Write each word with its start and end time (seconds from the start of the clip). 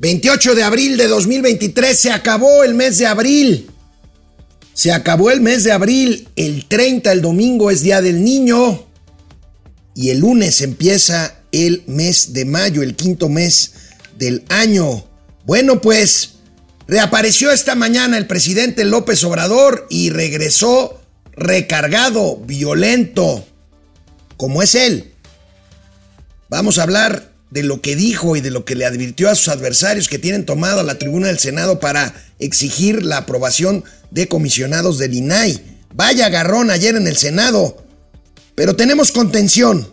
28 0.00 0.54
de 0.54 0.62
abril 0.62 0.96
de 0.96 1.08
2023 1.08 1.98
se 1.98 2.10
acabó 2.10 2.64
el 2.64 2.72
mes 2.72 2.96
de 2.96 3.06
abril. 3.06 3.70
Se 4.72 4.92
acabó 4.92 5.30
el 5.30 5.42
mes 5.42 5.62
de 5.62 5.72
abril. 5.72 6.26
El 6.36 6.64
30, 6.64 7.12
el 7.12 7.20
domingo, 7.20 7.70
es 7.70 7.82
Día 7.82 8.00
del 8.00 8.24
Niño. 8.24 8.86
Y 9.94 10.08
el 10.08 10.20
lunes 10.20 10.62
empieza 10.62 11.36
el 11.52 11.84
mes 11.86 12.32
de 12.32 12.46
mayo, 12.46 12.82
el 12.82 12.96
quinto 12.96 13.28
mes 13.28 13.72
del 14.16 14.42
año. 14.48 15.04
Bueno, 15.44 15.82
pues 15.82 16.36
reapareció 16.88 17.52
esta 17.52 17.74
mañana 17.74 18.16
el 18.16 18.26
presidente 18.26 18.86
López 18.86 19.22
Obrador 19.22 19.86
y 19.90 20.08
regresó 20.08 20.98
recargado, 21.32 22.38
violento, 22.38 23.46
como 24.38 24.62
es 24.62 24.74
él. 24.74 25.12
Vamos 26.48 26.78
a 26.78 26.84
hablar 26.84 27.29
de 27.50 27.62
lo 27.62 27.80
que 27.80 27.96
dijo 27.96 28.36
y 28.36 28.40
de 28.40 28.50
lo 28.50 28.64
que 28.64 28.76
le 28.76 28.86
advirtió 28.86 29.28
a 29.28 29.34
sus 29.34 29.48
adversarios 29.48 30.08
que 30.08 30.18
tienen 30.18 30.46
tomado 30.46 30.80
a 30.80 30.84
la 30.84 30.98
tribuna 30.98 31.26
del 31.26 31.38
Senado 31.38 31.80
para 31.80 32.14
exigir 32.38 33.04
la 33.04 33.18
aprobación 33.18 33.84
de 34.10 34.28
comisionados 34.28 34.98
del 34.98 35.14
INAI. 35.14 35.60
Vaya 35.92 36.26
agarrón 36.26 36.70
ayer 36.70 36.94
en 36.94 37.06
el 37.06 37.16
Senado. 37.16 37.84
Pero 38.54 38.76
tenemos 38.76 39.10
contención. 39.10 39.88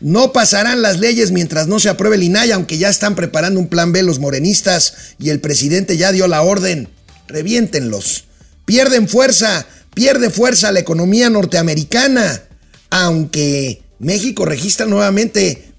No 0.00 0.32
pasarán 0.32 0.82
las 0.82 1.00
leyes 1.00 1.30
mientras 1.30 1.66
no 1.66 1.80
se 1.80 1.88
apruebe 1.88 2.16
el 2.16 2.24
INAI, 2.24 2.52
aunque 2.52 2.76
ya 2.76 2.90
están 2.90 3.14
preparando 3.14 3.58
un 3.58 3.68
plan 3.68 3.92
B 3.92 4.02
los 4.02 4.18
morenistas 4.18 5.14
y 5.18 5.30
el 5.30 5.40
presidente 5.40 5.96
ya 5.96 6.12
dio 6.12 6.28
la 6.28 6.42
orden. 6.42 6.88
Reviéntenlos. 7.26 8.24
Pierden 8.66 9.08
fuerza, 9.08 9.66
pierde 9.94 10.28
fuerza 10.28 10.72
la 10.72 10.80
economía 10.80 11.30
norteamericana, 11.30 12.42
aunque 12.90 13.82
México 13.98 14.44
registra 14.44 14.84
nuevamente 14.84 15.73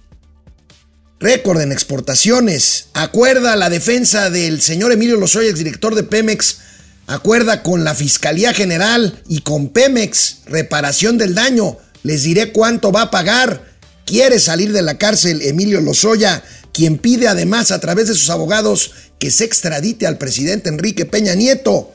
récord 1.20 1.62
en 1.62 1.72
exportaciones. 1.72 2.88
Acuerda 2.94 3.56
la 3.56 3.70
defensa 3.70 4.30
del 4.30 4.62
señor 4.62 4.92
Emilio 4.92 5.18
Lozoya, 5.18 5.52
director 5.54 5.96
de 5.96 6.04
Pemex. 6.04 6.58
Acuerda 7.08 7.62
con 7.62 7.84
la 7.84 7.94
Fiscalía 7.94 8.54
General 8.54 9.22
y 9.28 9.42
con 9.42 9.70
Pemex 9.70 10.40
reparación 10.46 11.18
del 11.18 11.36
daño. 11.36 11.78
Les 12.04 12.24
diré 12.24 12.52
cuánto 12.52 12.92
va 12.92 13.04
a 13.04 13.12
pagar. 13.12 13.76
Quiere 14.06 14.40
salir 14.40 14.72
de 14.72 14.82
la 14.82 14.98
cárcel 14.98 15.42
Emilio 15.42 15.82
Lozoya, 15.82 16.44
quien 16.74 16.98
pide 16.98 17.28
además 17.28 17.72
a 17.72 17.80
través 17.80 18.08
de 18.08 18.14
sus 18.14 18.30
abogados 18.30 18.92
que 19.20 19.32
se 19.32 19.46
extradite 19.46 20.06
al 20.06 20.18
presidente 20.18 20.70
Enrique 20.70 21.06
Peña 21.06 21.34
Nieto. 21.34 21.92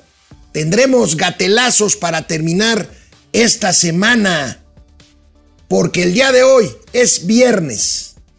Tendremos 0.53 1.17
gatelazos 1.17 1.97
para 1.97 2.27
terminar 2.27 2.91
esta 3.33 3.73
semana, 3.73 4.65
porque 5.69 6.03
el 6.03 6.15
día 6.15 6.33
de 6.33 6.43
hoy 6.43 6.69
es 6.93 7.27
viernes 7.27 8.10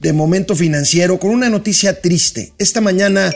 de 0.00 0.12
Momento 0.12 0.54
Financiero 0.54 1.18
con 1.18 1.30
una 1.30 1.48
noticia 1.48 2.00
triste. 2.00 2.52
Esta 2.58 2.80
mañana 2.80 3.32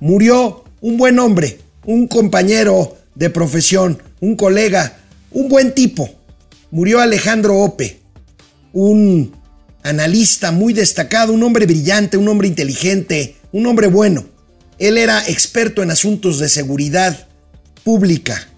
murió 0.00 0.64
un 0.80 0.96
buen 0.96 1.18
hombre, 1.18 1.58
un 1.86 2.08
compañero 2.08 2.96
de 3.14 3.30
profesión, 3.30 4.02
un 4.20 4.36
colega, 4.36 4.98
un 5.30 5.48
buen 5.48 5.74
tipo. 5.74 6.10
Murió 6.70 7.00
Alejandro 7.00 7.58
Ope, 7.58 8.00
un 8.72 9.34
analista 9.82 10.50
muy 10.50 10.72
destacado, 10.72 11.32
un 11.32 11.42
hombre 11.42 11.66
brillante, 11.66 12.16
un 12.16 12.28
hombre 12.28 12.48
inteligente, 12.48 13.36
un 13.52 13.66
hombre 13.66 13.86
bueno. 13.86 14.24
Él 14.78 14.98
era 14.98 15.26
experto 15.28 15.82
en 15.82 15.90
asuntos 15.90 16.38
de 16.38 16.48
seguridad 16.48 17.28
pública 17.84 18.48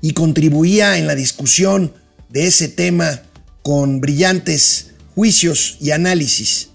y 0.00 0.12
contribuía 0.12 0.98
en 0.98 1.06
la 1.06 1.14
discusión 1.14 1.94
de 2.28 2.46
ese 2.46 2.68
tema 2.68 3.22
con 3.62 4.00
brillantes 4.00 4.90
juicios 5.14 5.78
y 5.80 5.92
análisis. 5.92 6.70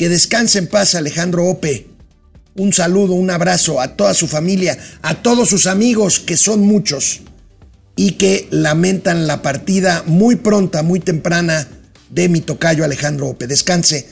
Que 0.00 0.08
descanse 0.08 0.58
en 0.58 0.66
paz 0.66 0.94
Alejandro 0.94 1.44
Ope. 1.44 1.86
Un 2.54 2.72
saludo, 2.72 3.12
un 3.12 3.28
abrazo 3.28 3.82
a 3.82 3.96
toda 3.96 4.14
su 4.14 4.28
familia, 4.28 4.78
a 5.02 5.16
todos 5.16 5.50
sus 5.50 5.66
amigos, 5.66 6.20
que 6.20 6.38
son 6.38 6.60
muchos, 6.60 7.20
y 7.96 8.12
que 8.12 8.48
lamentan 8.50 9.26
la 9.26 9.42
partida 9.42 10.02
muy 10.06 10.36
pronta, 10.36 10.82
muy 10.82 11.00
temprana 11.00 11.68
de 12.08 12.30
mi 12.30 12.40
tocayo 12.40 12.82
Alejandro 12.82 13.28
Ope. 13.28 13.46
Descanse, 13.46 14.08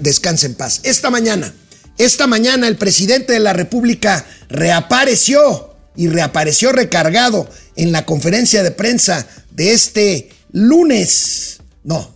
descanse 0.00 0.46
en 0.46 0.54
paz. 0.54 0.80
Esta 0.84 1.10
mañana, 1.10 1.52
esta 1.98 2.26
mañana 2.26 2.66
el 2.66 2.76
presidente 2.76 3.34
de 3.34 3.40
la 3.40 3.52
República 3.52 4.24
reapareció 4.48 5.76
y 5.96 6.08
reapareció 6.08 6.72
recargado 6.72 7.46
en 7.76 7.92
la 7.92 8.06
conferencia 8.06 8.62
de 8.62 8.70
prensa 8.70 9.26
de 9.50 9.72
este 9.72 10.30
lunes. 10.50 11.58
No, 11.84 12.14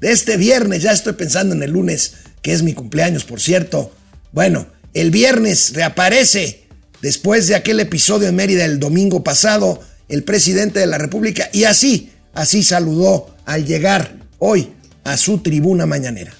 de 0.00 0.12
este 0.12 0.36
viernes, 0.36 0.82
ya 0.82 0.92
estoy 0.92 1.14
pensando 1.14 1.52
en 1.52 1.64
el 1.64 1.72
lunes 1.72 2.12
que 2.46 2.52
es 2.52 2.62
mi 2.62 2.74
cumpleaños, 2.74 3.24
por 3.24 3.40
cierto. 3.40 3.90
Bueno, 4.30 4.66
el 4.94 5.10
viernes 5.10 5.72
reaparece, 5.74 6.68
después 7.02 7.48
de 7.48 7.56
aquel 7.56 7.80
episodio 7.80 8.28
en 8.28 8.36
Mérida 8.36 8.64
el 8.64 8.78
domingo 8.78 9.24
pasado, 9.24 9.80
el 10.08 10.22
presidente 10.22 10.78
de 10.78 10.86
la 10.86 10.96
República, 10.96 11.48
y 11.52 11.64
así, 11.64 12.12
así 12.34 12.62
saludó 12.62 13.34
al 13.46 13.66
llegar 13.66 14.14
hoy 14.38 14.70
a 15.02 15.16
su 15.16 15.38
tribuna 15.38 15.86
mañanera. 15.86 16.34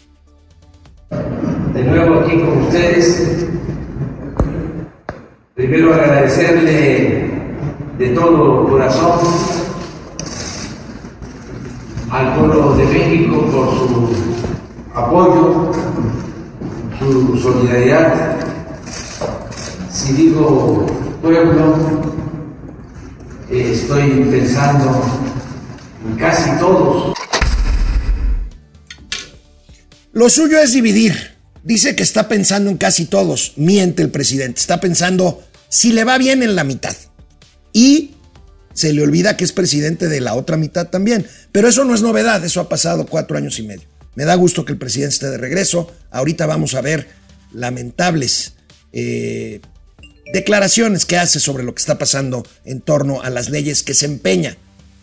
De 1.74 1.82
nuevo 1.82 2.20
aquí 2.20 2.38
con 2.38 2.62
ustedes. 2.62 3.46
Primero 5.56 5.92
agradecerle 5.92 7.30
de 7.98 8.08
todo 8.10 8.68
corazón 8.68 9.18
al 12.12 12.38
pueblo 12.38 12.76
de 12.76 12.84
México 12.84 13.44
por 13.50 13.70
su 13.70 14.36
apoyo, 14.96 15.72
su 16.98 17.38
solidaridad. 17.38 18.36
Si 19.92 20.12
digo 20.12 20.86
pueblo, 21.22 21.76
eh, 23.50 23.72
estoy 23.72 24.26
pensando 24.30 25.02
en 26.06 26.16
casi 26.16 26.50
todos. 26.58 27.14
Lo 30.12 30.30
suyo 30.30 30.58
es 30.58 30.72
dividir. 30.72 31.36
Dice 31.62 31.96
que 31.96 32.02
está 32.02 32.28
pensando 32.28 32.70
en 32.70 32.76
casi 32.76 33.06
todos. 33.06 33.54
Miente 33.56 34.02
el 34.02 34.10
presidente. 34.10 34.60
Está 34.60 34.80
pensando 34.80 35.42
si 35.68 35.92
le 35.92 36.04
va 36.04 36.16
bien 36.16 36.42
en 36.42 36.54
la 36.54 36.64
mitad. 36.64 36.96
Y 37.72 38.12
se 38.72 38.92
le 38.92 39.02
olvida 39.02 39.36
que 39.36 39.44
es 39.44 39.52
presidente 39.52 40.08
de 40.08 40.20
la 40.20 40.34
otra 40.34 40.56
mitad 40.56 40.88
también. 40.88 41.26
Pero 41.52 41.68
eso 41.68 41.84
no 41.84 41.94
es 41.94 42.02
novedad. 42.02 42.44
Eso 42.44 42.60
ha 42.60 42.68
pasado 42.68 43.06
cuatro 43.06 43.36
años 43.36 43.58
y 43.58 43.64
medio. 43.64 43.95
Me 44.16 44.24
da 44.24 44.34
gusto 44.34 44.64
que 44.64 44.72
el 44.72 44.78
presidente 44.78 45.14
esté 45.14 45.30
de 45.30 45.38
regreso. 45.38 45.92
Ahorita 46.10 46.46
vamos 46.46 46.74
a 46.74 46.80
ver 46.80 47.06
lamentables 47.52 48.54
eh, 48.92 49.60
declaraciones 50.32 51.04
que 51.04 51.18
hace 51.18 51.38
sobre 51.38 51.62
lo 51.62 51.74
que 51.74 51.80
está 51.80 51.98
pasando 51.98 52.44
en 52.64 52.80
torno 52.80 53.22
a 53.22 53.30
las 53.30 53.50
leyes 53.50 53.82
que 53.82 53.94
se 53.94 54.06
empeña 54.06 54.56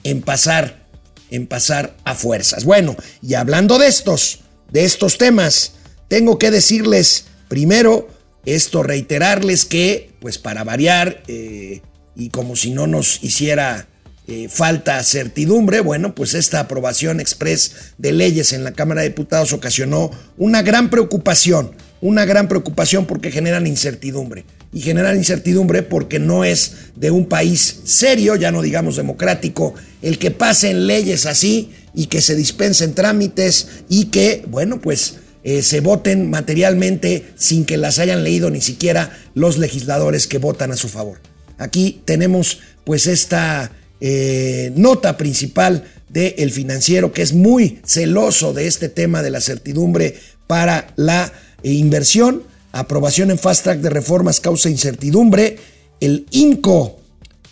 en 0.03 0.21
pasar, 0.21 0.87
en 1.29 1.47
pasar 1.47 1.95
a 2.03 2.15
fuerzas. 2.15 2.65
Bueno, 2.65 2.97
y 3.21 3.35
hablando 3.35 3.77
de 3.77 3.87
estos, 3.87 4.41
de 4.71 4.83
estos 4.83 5.17
temas, 5.17 5.73
tengo 6.07 6.37
que 6.39 6.51
decirles 6.51 7.25
primero 7.47 8.09
esto, 8.45 8.83
reiterarles 8.83 9.65
que, 9.65 10.11
pues 10.19 10.39
para 10.39 10.63
variar, 10.63 11.23
eh, 11.27 11.81
y 12.15 12.29
como 12.29 12.55
si 12.55 12.71
no 12.71 12.87
nos 12.87 13.23
hiciera 13.23 13.87
eh, 14.25 14.47
falta 14.49 15.03
certidumbre, 15.03 15.81
bueno, 15.81 16.15
pues 16.15 16.33
esta 16.33 16.61
aprobación 16.61 17.19
express 17.19 17.93
de 17.97 18.13
leyes 18.13 18.53
en 18.53 18.63
la 18.63 18.71
Cámara 18.71 19.01
de 19.01 19.09
Diputados 19.09 19.51
ocasionó 19.51 20.11
una 20.37 20.61
gran 20.61 20.89
preocupación, 20.89 21.71
una 21.99 22.23
gran 22.23 22.47
preocupación 22.47 23.05
porque 23.05 23.31
generan 23.31 23.67
incertidumbre. 23.67 24.45
Y 24.71 24.79
generan 24.79 25.17
incertidumbre 25.17 25.83
porque 25.83 26.19
no 26.19 26.45
es 26.45 26.73
de 26.95 27.11
un 27.11 27.27
país 27.27 27.81
serio, 27.83 28.35
ya 28.35 28.51
no 28.51 28.61
digamos 28.61 28.95
democrático, 28.95 29.75
el 30.01 30.17
que 30.17 30.31
pasen 30.31 30.87
leyes 30.87 31.25
así 31.25 31.73
y 31.93 32.07
que 32.07 32.21
se 32.21 32.35
dispensen 32.35 32.95
trámites 32.95 33.67
y 33.89 34.05
que, 34.05 34.45
bueno, 34.47 34.79
pues 34.81 35.15
eh, 35.43 35.61
se 35.61 35.81
voten 35.81 36.29
materialmente 36.29 37.33
sin 37.35 37.65
que 37.65 37.75
las 37.75 37.99
hayan 37.99 38.23
leído 38.23 38.49
ni 38.49 38.61
siquiera 38.61 39.19
los 39.33 39.57
legisladores 39.57 40.27
que 40.27 40.37
votan 40.37 40.71
a 40.71 40.77
su 40.77 40.87
favor. 40.87 41.19
Aquí 41.57 42.01
tenemos 42.05 42.59
pues 42.85 43.07
esta 43.07 43.71
eh, 44.05 44.73
nota 44.75 45.15
principal 45.15 45.85
de 46.09 46.35
Financiero, 46.51 47.13
que 47.13 47.21
es 47.21 47.31
muy 47.31 47.79
celoso 47.85 48.51
de 48.51 48.67
este 48.67 48.89
tema 48.89 49.23
de 49.23 49.29
la 49.29 49.39
certidumbre 49.39 50.15
para 50.45 50.87
la 50.97 51.31
inversión. 51.63 52.43
Aprobación 52.73 53.31
en 53.31 53.39
fast 53.39 53.63
track 53.63 53.79
de 53.79 53.89
reformas 53.89 54.41
causa 54.41 54.69
incertidumbre. 54.69 55.57
el 56.01 56.25
INCO, 56.31 56.99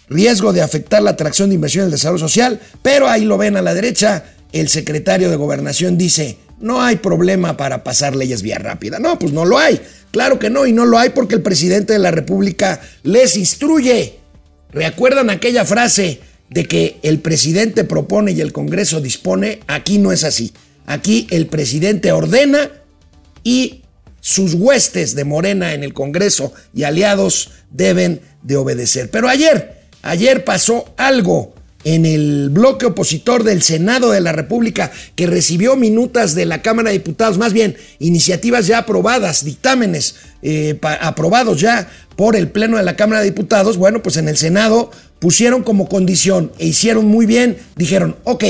riesgo 0.10 0.52
de 0.52 0.62
afectar 0.62 1.02
la 1.02 1.12
atracción 1.12 1.48
de 1.48 1.56
inversión 1.56 1.84
en 1.84 1.86
el 1.86 1.92
desarrollo 1.92 2.28
social, 2.28 2.60
pero 2.82 3.08
ahí 3.08 3.24
lo 3.24 3.38
ven 3.38 3.56
a 3.56 3.62
la 3.62 3.74
derecha, 3.74 4.26
el 4.52 4.68
secretario 4.68 5.30
de 5.30 5.38
gobernación 5.38 5.98
dice, 5.98 6.38
no 6.60 6.82
hay 6.82 6.98
problema 6.98 7.56
para 7.56 7.82
pasar 7.86 8.14
leyes 8.14 8.42
vía 8.42 8.58
rápida. 8.58 9.00
No, 9.00 9.18
pues 9.18 9.32
no 9.32 9.46
lo 9.46 9.58
hay. 9.58 9.80
Claro 10.12 10.38
que 10.38 10.50
no, 10.50 10.68
y 10.68 10.74
no 10.74 10.86
lo 10.86 11.00
hay 11.00 11.12
porque 11.12 11.36
el 11.36 11.42
presidente 11.42 11.94
de 11.94 12.00
la 12.00 12.12
República 12.12 12.82
les 13.04 13.38
instruye. 13.38 14.20
¿Recuerdan 14.74 15.30
aquella 15.30 15.64
frase 15.64 16.20
de 16.52 16.66
que 16.66 17.00
el 17.02 17.20
presidente 17.20 17.86
propone 17.86 18.34
y 18.34 18.42
el 18.42 18.52
Congreso 18.52 19.02
dispone? 19.02 19.62
Aquí 19.68 19.98
no 19.98 20.12
es 20.12 20.24
así. 20.24 20.54
Aquí 20.86 21.26
el 21.32 21.48
presidente 21.48 22.12
ordena 22.12 22.70
y 23.44 23.82
sus 24.20 24.54
huestes 24.54 25.16
de 25.16 25.24
Morena 25.24 25.74
en 25.74 25.84
el 25.84 25.94
Congreso 25.94 26.54
y 26.76 26.84
aliados 26.84 27.52
deben 27.72 28.22
de 28.44 28.58
obedecer. 28.58 29.10
Pero 29.10 29.30
ayer, 29.30 29.88
ayer 30.04 30.44
pasó 30.44 30.94
algo 30.98 31.56
en 31.84 32.06
el 32.06 32.50
bloque 32.52 32.86
opositor 32.86 33.44
del 33.44 33.62
Senado 33.64 34.12
de 34.12 34.22
la 34.22 34.34
República 34.34 34.92
que 35.16 35.28
recibió 35.28 35.76
minutas 35.76 36.36
de 36.36 36.46
la 36.46 36.62
Cámara 36.62 36.90
de 36.90 36.98
Diputados, 36.98 37.38
más 37.38 37.54
bien 37.54 37.76
iniciativas 38.00 38.68
ya 38.68 38.80
aprobadas, 38.80 39.46
dictámenes 39.46 40.16
eh, 40.42 40.78
aprobados 40.82 41.60
ya 41.60 41.90
por 42.16 42.36
el 42.36 42.50
Pleno 42.50 42.78
de 42.78 42.84
la 42.84 42.96
Cámara 42.96 43.22
de 43.22 43.32
Diputados, 43.32 43.78
bueno, 43.78 44.04
pues 44.04 44.18
en 44.18 44.28
el 44.28 44.38
Senado 44.38 44.92
pusieron 45.22 45.62
como 45.62 45.88
condición 45.88 46.52
e 46.58 46.66
hicieron 46.66 47.06
muy 47.06 47.28
bien, 47.28 47.58
dijeron, 47.76 48.18
ok, 48.24 48.44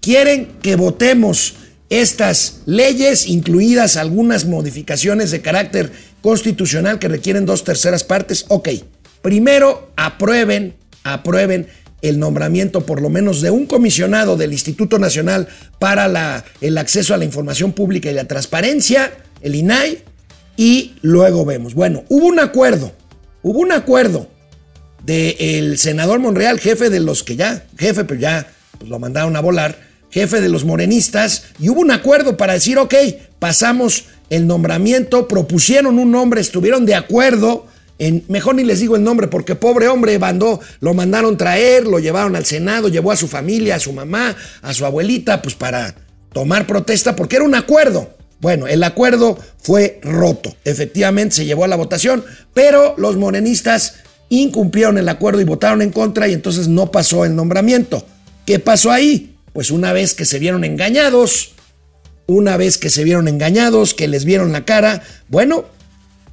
quieren 0.00 0.48
que 0.60 0.74
votemos 0.74 1.54
estas 1.90 2.62
leyes, 2.66 3.28
incluidas 3.28 3.96
algunas 3.96 4.44
modificaciones 4.44 5.30
de 5.30 5.40
carácter 5.40 5.92
constitucional 6.20 6.98
que 6.98 7.06
requieren 7.06 7.46
dos 7.46 7.62
terceras 7.62 8.02
partes, 8.02 8.46
ok, 8.48 8.68
primero 9.22 9.92
aprueben, 9.94 10.74
aprueben 11.04 11.68
el 12.02 12.18
nombramiento 12.18 12.84
por 12.84 13.00
lo 13.00 13.10
menos 13.10 13.40
de 13.40 13.52
un 13.52 13.66
comisionado 13.66 14.36
del 14.36 14.52
Instituto 14.52 14.98
Nacional 14.98 15.46
para 15.78 16.44
el 16.60 16.78
acceso 16.78 17.14
a 17.14 17.16
la 17.16 17.26
información 17.26 17.72
pública 17.72 18.10
y 18.10 18.14
la 18.14 18.26
transparencia, 18.26 19.12
el 19.40 19.54
INAI, 19.54 20.02
y 20.56 20.96
luego 21.00 21.44
vemos. 21.44 21.74
Bueno, 21.74 22.02
hubo 22.08 22.26
un 22.26 22.40
acuerdo, 22.40 22.92
hubo 23.42 23.60
un 23.60 23.70
acuerdo 23.70 24.28
del 25.04 25.78
senador 25.78 26.18
Monreal, 26.18 26.58
jefe 26.60 26.90
de 26.90 27.00
los 27.00 27.22
que 27.22 27.36
ya, 27.36 27.66
jefe, 27.78 28.04
pero 28.04 28.20
ya 28.20 28.48
pues, 28.78 28.90
lo 28.90 28.98
mandaron 28.98 29.36
a 29.36 29.40
volar, 29.40 29.78
jefe 30.10 30.40
de 30.40 30.48
los 30.48 30.64
morenistas, 30.64 31.44
y 31.58 31.68
hubo 31.68 31.80
un 31.80 31.90
acuerdo 31.90 32.36
para 32.36 32.54
decir, 32.54 32.78
ok, 32.78 32.94
pasamos 33.38 34.06
el 34.30 34.46
nombramiento, 34.46 35.28
propusieron 35.28 35.98
un 35.98 36.10
nombre, 36.10 36.40
estuvieron 36.40 36.86
de 36.86 36.94
acuerdo, 36.94 37.66
mejor 38.28 38.54
ni 38.54 38.64
les 38.64 38.80
digo 38.80 38.96
el 38.96 39.02
nombre 39.02 39.28
porque 39.28 39.54
pobre 39.54 39.88
hombre 39.88 40.18
mandó, 40.18 40.60
lo 40.80 40.94
mandaron 40.94 41.36
traer, 41.36 41.86
lo 41.86 41.98
llevaron 41.98 42.36
al 42.36 42.44
Senado, 42.44 42.88
llevó 42.88 43.12
a 43.12 43.16
su 43.16 43.28
familia, 43.28 43.76
a 43.76 43.80
su 43.80 43.92
mamá, 43.92 44.36
a 44.62 44.74
su 44.74 44.84
abuelita, 44.84 45.42
pues 45.42 45.54
para 45.54 45.94
tomar 46.32 46.66
protesta 46.66 47.16
porque 47.16 47.36
era 47.36 47.44
un 47.44 47.54
acuerdo. 47.54 48.16
Bueno, 48.40 48.68
el 48.68 48.84
acuerdo 48.84 49.36
fue 49.60 49.98
roto. 50.02 50.54
Efectivamente 50.64 51.34
se 51.34 51.44
llevó 51.44 51.64
a 51.64 51.68
la 51.68 51.74
votación, 51.74 52.24
pero 52.54 52.94
los 52.96 53.16
morenistas 53.16 53.94
incumplieron 54.28 54.98
el 54.98 55.08
acuerdo 55.08 55.40
y 55.40 55.44
votaron 55.44 55.82
en 55.82 55.90
contra 55.90 56.28
y 56.28 56.34
entonces 56.34 56.68
no 56.68 56.90
pasó 56.90 57.24
el 57.24 57.34
nombramiento. 57.34 58.04
¿Qué 58.46 58.58
pasó 58.58 58.90
ahí? 58.90 59.36
Pues 59.52 59.70
una 59.70 59.92
vez 59.92 60.14
que 60.14 60.24
se 60.24 60.38
vieron 60.38 60.64
engañados, 60.64 61.52
una 62.26 62.56
vez 62.56 62.78
que 62.78 62.90
se 62.90 63.04
vieron 63.04 63.28
engañados, 63.28 63.94
que 63.94 64.08
les 64.08 64.24
vieron 64.24 64.52
la 64.52 64.64
cara, 64.64 65.02
bueno, 65.28 65.64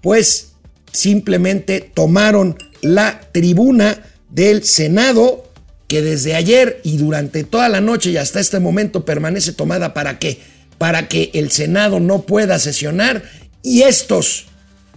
pues 0.02 0.54
simplemente 0.92 1.80
tomaron 1.94 2.58
la 2.82 3.22
tribuna 3.32 4.04
del 4.30 4.64
Senado 4.64 5.46
que 5.88 6.02
desde 6.02 6.36
ayer 6.36 6.82
y 6.84 6.98
durante 6.98 7.44
toda 7.44 7.70
la 7.70 7.82
noche 7.82 8.12
y 8.12 8.18
hasta 8.18 8.40
este 8.40 8.60
momento 8.60 9.06
permanece 9.06 9.54
tomada 9.54 9.94
para 9.94 10.20
qué? 10.20 10.40
Para 10.78 11.08
que 11.08 11.32
el 11.34 11.52
Senado 11.52 12.00
no 12.00 12.24
pueda 12.24 12.60
sesionar 12.60 13.24
y 13.62 13.84
estos 13.84 14.48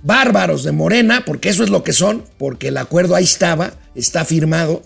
bárbaros 0.02 0.64
de 0.64 0.72
Morena, 0.72 1.24
porque 1.24 1.48
eso 1.48 1.64
es 1.64 1.70
lo 1.70 1.82
que 1.82 1.92
son, 1.92 2.24
porque 2.38 2.68
el 2.68 2.76
acuerdo 2.76 3.14
ahí 3.14 3.24
estaba, 3.24 3.74
está 3.94 4.24
firmado, 4.24 4.82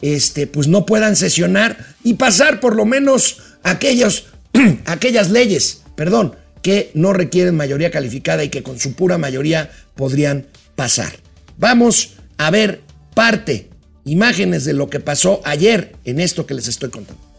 este, 0.00 0.46
pues 0.46 0.68
no 0.68 0.86
puedan 0.86 1.16
sesionar 1.16 1.94
y 2.02 2.14
pasar 2.14 2.60
por 2.60 2.74
lo 2.76 2.84
menos 2.84 3.38
aquellos, 3.62 4.26
aquellas 4.84 5.30
leyes, 5.30 5.82
perdón, 5.96 6.36
que 6.62 6.90
no 6.94 7.12
requieren 7.12 7.56
mayoría 7.56 7.90
calificada 7.90 8.44
y 8.44 8.48
que 8.48 8.62
con 8.62 8.78
su 8.78 8.94
pura 8.94 9.18
mayoría 9.18 9.70
podrían 9.94 10.46
pasar. 10.76 11.12
Vamos 11.58 12.14
a 12.38 12.50
ver 12.50 12.80
parte, 13.14 13.68
imágenes 14.04 14.64
de 14.64 14.72
lo 14.72 14.88
que 14.88 15.00
pasó 15.00 15.40
ayer 15.44 15.96
en 16.04 16.20
esto 16.20 16.46
que 16.46 16.54
les 16.54 16.68
estoy 16.68 16.90
contando. 16.90 17.31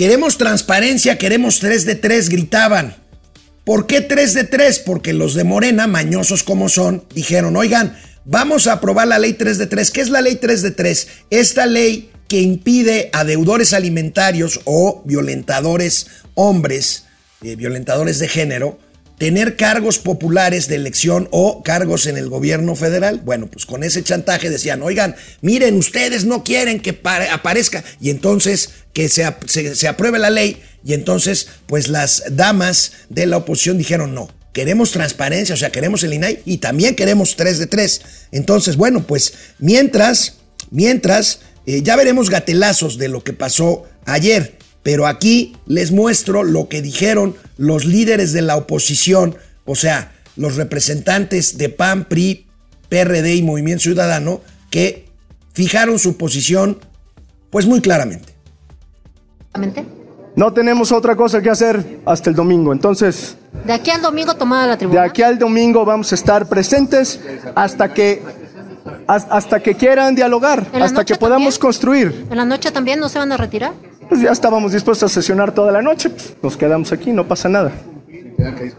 Queremos 0.00 0.38
transparencia, 0.38 1.18
queremos 1.18 1.58
3 1.58 1.84
de 1.84 1.94
3, 1.94 2.30
gritaban. 2.30 2.96
¿Por 3.64 3.86
qué 3.86 4.00
3 4.00 4.32
de 4.32 4.44
3? 4.44 4.78
Porque 4.78 5.12
los 5.12 5.34
de 5.34 5.44
Morena, 5.44 5.86
mañosos 5.86 6.42
como 6.42 6.70
son, 6.70 7.04
dijeron, 7.14 7.54
oigan, 7.54 7.98
vamos 8.24 8.66
a 8.66 8.72
aprobar 8.72 9.08
la 9.08 9.18
ley 9.18 9.34
3 9.34 9.58
de 9.58 9.66
3. 9.66 9.90
¿Qué 9.90 10.00
es 10.00 10.08
la 10.08 10.22
ley 10.22 10.36
3 10.36 10.62
de 10.62 10.70
3? 10.70 11.08
Esta 11.28 11.66
ley 11.66 12.10
que 12.28 12.40
impide 12.40 13.10
a 13.12 13.24
deudores 13.24 13.74
alimentarios 13.74 14.60
o 14.64 15.02
violentadores 15.04 16.06
hombres, 16.32 17.04
eh, 17.42 17.56
violentadores 17.56 18.18
de 18.20 18.28
género, 18.28 18.78
tener 19.20 19.54
cargos 19.54 19.98
populares 19.98 20.66
de 20.66 20.76
elección 20.76 21.28
o 21.30 21.62
cargos 21.62 22.06
en 22.06 22.16
el 22.16 22.30
gobierno 22.30 22.74
federal. 22.74 23.20
Bueno, 23.22 23.48
pues 23.48 23.66
con 23.66 23.84
ese 23.84 24.02
chantaje 24.02 24.48
decían, 24.48 24.80
oigan, 24.80 25.14
miren, 25.42 25.76
ustedes 25.76 26.24
no 26.24 26.42
quieren 26.42 26.80
que 26.80 26.98
aparezca. 27.30 27.84
Y 28.00 28.08
entonces 28.08 28.70
que 28.92 29.08
se, 29.08 29.24
se, 29.74 29.88
apruebe 29.88 30.18
la 30.18 30.30
ley. 30.30 30.62
Y 30.84 30.94
entonces, 30.94 31.48
pues 31.66 31.88
las 31.88 32.24
damas 32.30 32.92
de 33.08 33.26
la 33.26 33.36
oposición 33.38 33.78
dijeron, 33.78 34.14
no, 34.14 34.28
queremos 34.52 34.92
transparencia, 34.92 35.54
o 35.54 35.58
sea, 35.58 35.70
queremos 35.70 36.02
el 36.02 36.14
INAI 36.14 36.40
y 36.44 36.58
también 36.58 36.96
queremos 36.96 37.36
3 37.36 37.58
de 37.58 37.66
3. 37.66 38.00
Entonces, 38.32 38.76
bueno, 38.76 39.06
pues 39.06 39.34
mientras, 39.58 40.38
mientras, 40.70 41.40
eh, 41.66 41.82
ya 41.82 41.96
veremos 41.96 42.30
gatelazos 42.30 42.98
de 42.98 43.08
lo 43.08 43.22
que 43.22 43.32
pasó 43.32 43.84
ayer. 44.06 44.58
Pero 44.82 45.06
aquí 45.06 45.56
les 45.66 45.92
muestro 45.92 46.42
lo 46.42 46.68
que 46.68 46.80
dijeron 46.80 47.36
los 47.58 47.84
líderes 47.84 48.32
de 48.32 48.42
la 48.42 48.56
oposición, 48.56 49.36
o 49.66 49.76
sea, 49.76 50.12
los 50.36 50.56
representantes 50.56 51.58
de 51.58 51.68
PAN, 51.68 52.08
PRI, 52.08 52.46
PRD 52.88 53.34
y 53.34 53.42
Movimiento 53.42 53.82
Ciudadano, 53.82 54.40
que 54.70 55.06
fijaron 55.52 55.98
su 55.98 56.16
posición 56.16 56.80
pues 57.50 57.66
muy 57.66 57.80
claramente. 57.80 58.29
No 60.36 60.52
tenemos 60.52 60.92
otra 60.92 61.16
cosa 61.16 61.40
que 61.42 61.50
hacer 61.50 62.00
hasta 62.06 62.30
el 62.30 62.36
domingo, 62.36 62.72
entonces... 62.72 63.36
De 63.64 63.72
aquí 63.72 63.90
al 63.90 64.00
domingo 64.00 64.34
tomada 64.34 64.66
la 64.66 64.78
tribuna. 64.78 65.00
De 65.00 65.06
aquí 65.06 65.22
al 65.22 65.38
domingo 65.38 65.84
vamos 65.84 66.12
a 66.12 66.14
estar 66.14 66.48
presentes 66.48 67.20
hasta 67.54 67.92
que 67.92 68.22
hasta 69.06 69.60
que 69.60 69.74
quieran 69.74 70.14
dialogar, 70.14 70.66
hasta 70.80 71.04
que 71.04 71.16
podamos 71.16 71.58
construir. 71.58 72.26
¿En 72.30 72.36
la 72.36 72.44
noche 72.44 72.70
también 72.70 73.00
no 73.00 73.08
se 73.08 73.18
van 73.18 73.32
a 73.32 73.36
retirar? 73.36 73.72
pues 74.10 74.20
ya 74.22 74.32
estábamos 74.32 74.72
dispuestos 74.72 75.12
a 75.12 75.14
sesionar 75.14 75.54
toda 75.54 75.70
la 75.70 75.80
noche, 75.80 76.10
pues, 76.10 76.34
nos 76.42 76.56
quedamos 76.56 76.90
aquí, 76.90 77.12
no 77.12 77.28
pasa 77.28 77.48
nada. 77.48 77.70
Gracias. 78.36 78.74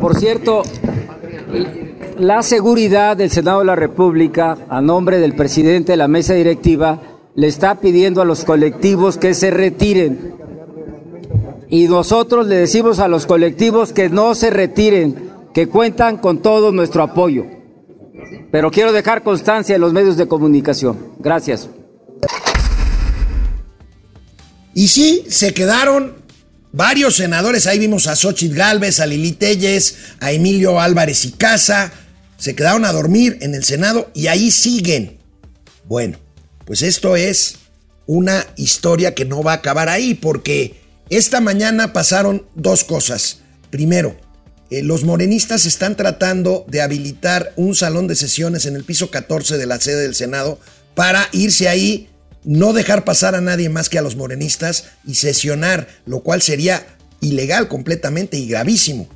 Por 0.00 0.14
cierto, 0.16 0.62
la 2.16 2.44
seguridad 2.44 3.16
del 3.16 3.32
Senado 3.32 3.58
de 3.58 3.64
la 3.64 3.74
República, 3.74 4.56
a 4.68 4.80
nombre 4.80 5.18
del 5.18 5.34
presidente 5.34 5.92
de 5.92 5.96
la 5.96 6.06
mesa 6.06 6.34
directiva, 6.34 7.00
le 7.38 7.46
está 7.46 7.76
pidiendo 7.76 8.20
a 8.20 8.24
los 8.24 8.44
colectivos 8.44 9.16
que 9.16 9.32
se 9.32 9.52
retiren. 9.52 10.34
Y 11.68 11.86
nosotros 11.86 12.48
le 12.48 12.56
decimos 12.56 12.98
a 12.98 13.06
los 13.06 13.26
colectivos 13.26 13.92
que 13.92 14.08
no 14.08 14.34
se 14.34 14.50
retiren, 14.50 15.30
que 15.54 15.68
cuentan 15.68 16.16
con 16.16 16.42
todo 16.42 16.72
nuestro 16.72 17.04
apoyo. 17.04 17.46
Pero 18.50 18.72
quiero 18.72 18.90
dejar 18.90 19.22
constancia 19.22 19.76
en 19.76 19.80
los 19.80 19.92
medios 19.92 20.16
de 20.16 20.26
comunicación. 20.26 20.98
Gracias. 21.20 21.68
Y 24.74 24.88
sí, 24.88 25.24
se 25.28 25.54
quedaron 25.54 26.14
varios 26.72 27.14
senadores. 27.14 27.68
Ahí 27.68 27.78
vimos 27.78 28.08
a 28.08 28.16
Xochitl 28.16 28.56
Galvez, 28.56 28.98
a 28.98 29.06
Lili 29.06 29.30
Telles, 29.30 29.96
a 30.18 30.32
Emilio 30.32 30.80
Álvarez 30.80 31.24
y 31.24 31.30
Casa. 31.30 31.92
Se 32.36 32.56
quedaron 32.56 32.84
a 32.84 32.92
dormir 32.92 33.38
en 33.42 33.54
el 33.54 33.62
Senado 33.62 34.10
y 34.12 34.26
ahí 34.26 34.50
siguen. 34.50 35.18
Bueno, 35.84 36.18
pues 36.68 36.82
esto 36.82 37.16
es 37.16 37.54
una 38.06 38.46
historia 38.56 39.14
que 39.14 39.24
no 39.24 39.42
va 39.42 39.52
a 39.52 39.56
acabar 39.56 39.88
ahí 39.88 40.12
porque 40.12 40.74
esta 41.08 41.40
mañana 41.40 41.94
pasaron 41.94 42.46
dos 42.54 42.84
cosas. 42.84 43.38
Primero, 43.70 44.14
eh, 44.68 44.82
los 44.82 45.02
morenistas 45.02 45.64
están 45.64 45.96
tratando 45.96 46.66
de 46.68 46.82
habilitar 46.82 47.54
un 47.56 47.74
salón 47.74 48.06
de 48.06 48.16
sesiones 48.16 48.66
en 48.66 48.76
el 48.76 48.84
piso 48.84 49.10
14 49.10 49.56
de 49.56 49.64
la 49.64 49.80
sede 49.80 50.02
del 50.02 50.14
Senado 50.14 50.60
para 50.94 51.26
irse 51.32 51.70
ahí, 51.70 52.10
no 52.44 52.74
dejar 52.74 53.02
pasar 53.02 53.34
a 53.34 53.40
nadie 53.40 53.70
más 53.70 53.88
que 53.88 53.98
a 53.98 54.02
los 54.02 54.16
morenistas 54.16 54.88
y 55.06 55.14
sesionar, 55.14 55.88
lo 56.04 56.20
cual 56.20 56.42
sería 56.42 56.86
ilegal 57.22 57.68
completamente 57.68 58.36
y 58.36 58.46
gravísimo, 58.46 59.08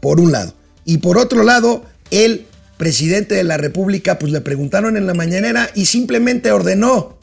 por 0.00 0.18
un 0.18 0.32
lado. 0.32 0.52
Y 0.84 0.98
por 0.98 1.16
otro 1.16 1.44
lado, 1.44 1.84
el 2.10 2.44
presidente 2.82 3.36
de 3.36 3.44
la 3.44 3.58
República, 3.58 4.18
pues 4.18 4.32
le 4.32 4.40
preguntaron 4.40 4.96
en 4.96 5.06
la 5.06 5.14
mañanera 5.14 5.70
y 5.72 5.86
simplemente 5.86 6.50
ordenó. 6.50 7.16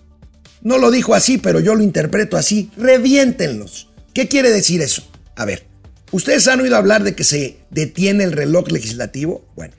No 0.61 0.77
lo 0.77 0.89
dijo 0.89 1.15
así, 1.15 1.37
pero 1.37 1.59
yo 1.59 1.75
lo 1.75 1.83
interpreto 1.83 2.37
así. 2.37 2.71
Reviéntenlos. 2.77 3.89
¿Qué 4.13 4.29
quiere 4.29 4.51
decir 4.51 4.81
eso? 4.81 5.03
A 5.35 5.43
ver, 5.43 5.65
¿ustedes 6.13 6.47
han 6.47 6.61
oído 6.61 6.77
hablar 6.77 7.03
de 7.03 7.13
que 7.13 7.25
se 7.25 7.57
detiene 7.71 8.23
el 8.23 8.31
reloj 8.31 8.71
legislativo? 8.71 9.45
Bueno, 9.57 9.73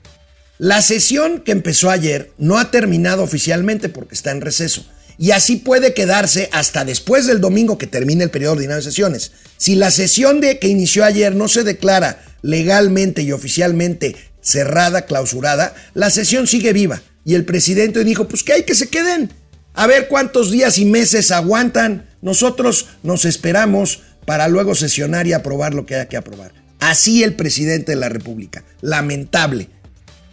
la 0.59 0.83
sesión 0.83 1.39
que 1.39 1.51
empezó 1.51 1.89
ayer 1.89 2.31
no 2.37 2.59
ha 2.59 2.69
terminado 2.69 3.23
oficialmente 3.23 3.89
porque 3.89 4.13
está 4.13 4.29
en 4.29 4.41
receso. 4.41 4.85
Y 5.17 5.31
así 5.31 5.55
puede 5.55 5.95
quedarse 5.95 6.47
hasta 6.51 6.85
después 6.85 7.25
del 7.25 7.41
domingo 7.41 7.79
que 7.79 7.87
termine 7.87 8.23
el 8.23 8.29
periodo 8.29 8.53
ordinario 8.53 8.83
de 8.83 8.91
sesiones. 8.91 9.31
Si 9.57 9.73
la 9.73 9.89
sesión 9.89 10.41
de 10.41 10.59
que 10.59 10.67
inició 10.67 11.05
ayer 11.05 11.35
no 11.35 11.47
se 11.47 11.63
declara 11.63 12.23
legalmente 12.43 13.23
y 13.23 13.31
oficialmente 13.31 14.15
cerrada, 14.41 15.05
clausurada, 15.05 15.73
la 15.93 16.09
sesión 16.09 16.47
sigue 16.47 16.73
viva. 16.73 17.01
Y 17.23 17.35
el 17.35 17.45
presidente 17.45 18.03
dijo, 18.03 18.27
pues 18.27 18.43
que 18.43 18.53
hay 18.53 18.63
que 18.63 18.75
se 18.75 18.89
queden. 18.89 19.31
A 19.73 19.87
ver 19.87 20.07
cuántos 20.07 20.51
días 20.51 20.77
y 20.77 20.85
meses 20.85 21.31
aguantan. 21.31 22.09
Nosotros 22.21 22.87
nos 23.03 23.25
esperamos 23.25 24.01
para 24.25 24.47
luego 24.47 24.75
sesionar 24.75 25.27
y 25.27 25.33
aprobar 25.33 25.73
lo 25.73 25.85
que 25.85 25.95
haya 25.95 26.09
que 26.09 26.17
aprobar. 26.17 26.53
Así 26.79 27.23
el 27.23 27.35
presidente 27.35 27.93
de 27.93 27.97
la 27.97 28.09
República. 28.09 28.63
Lamentable. 28.81 29.69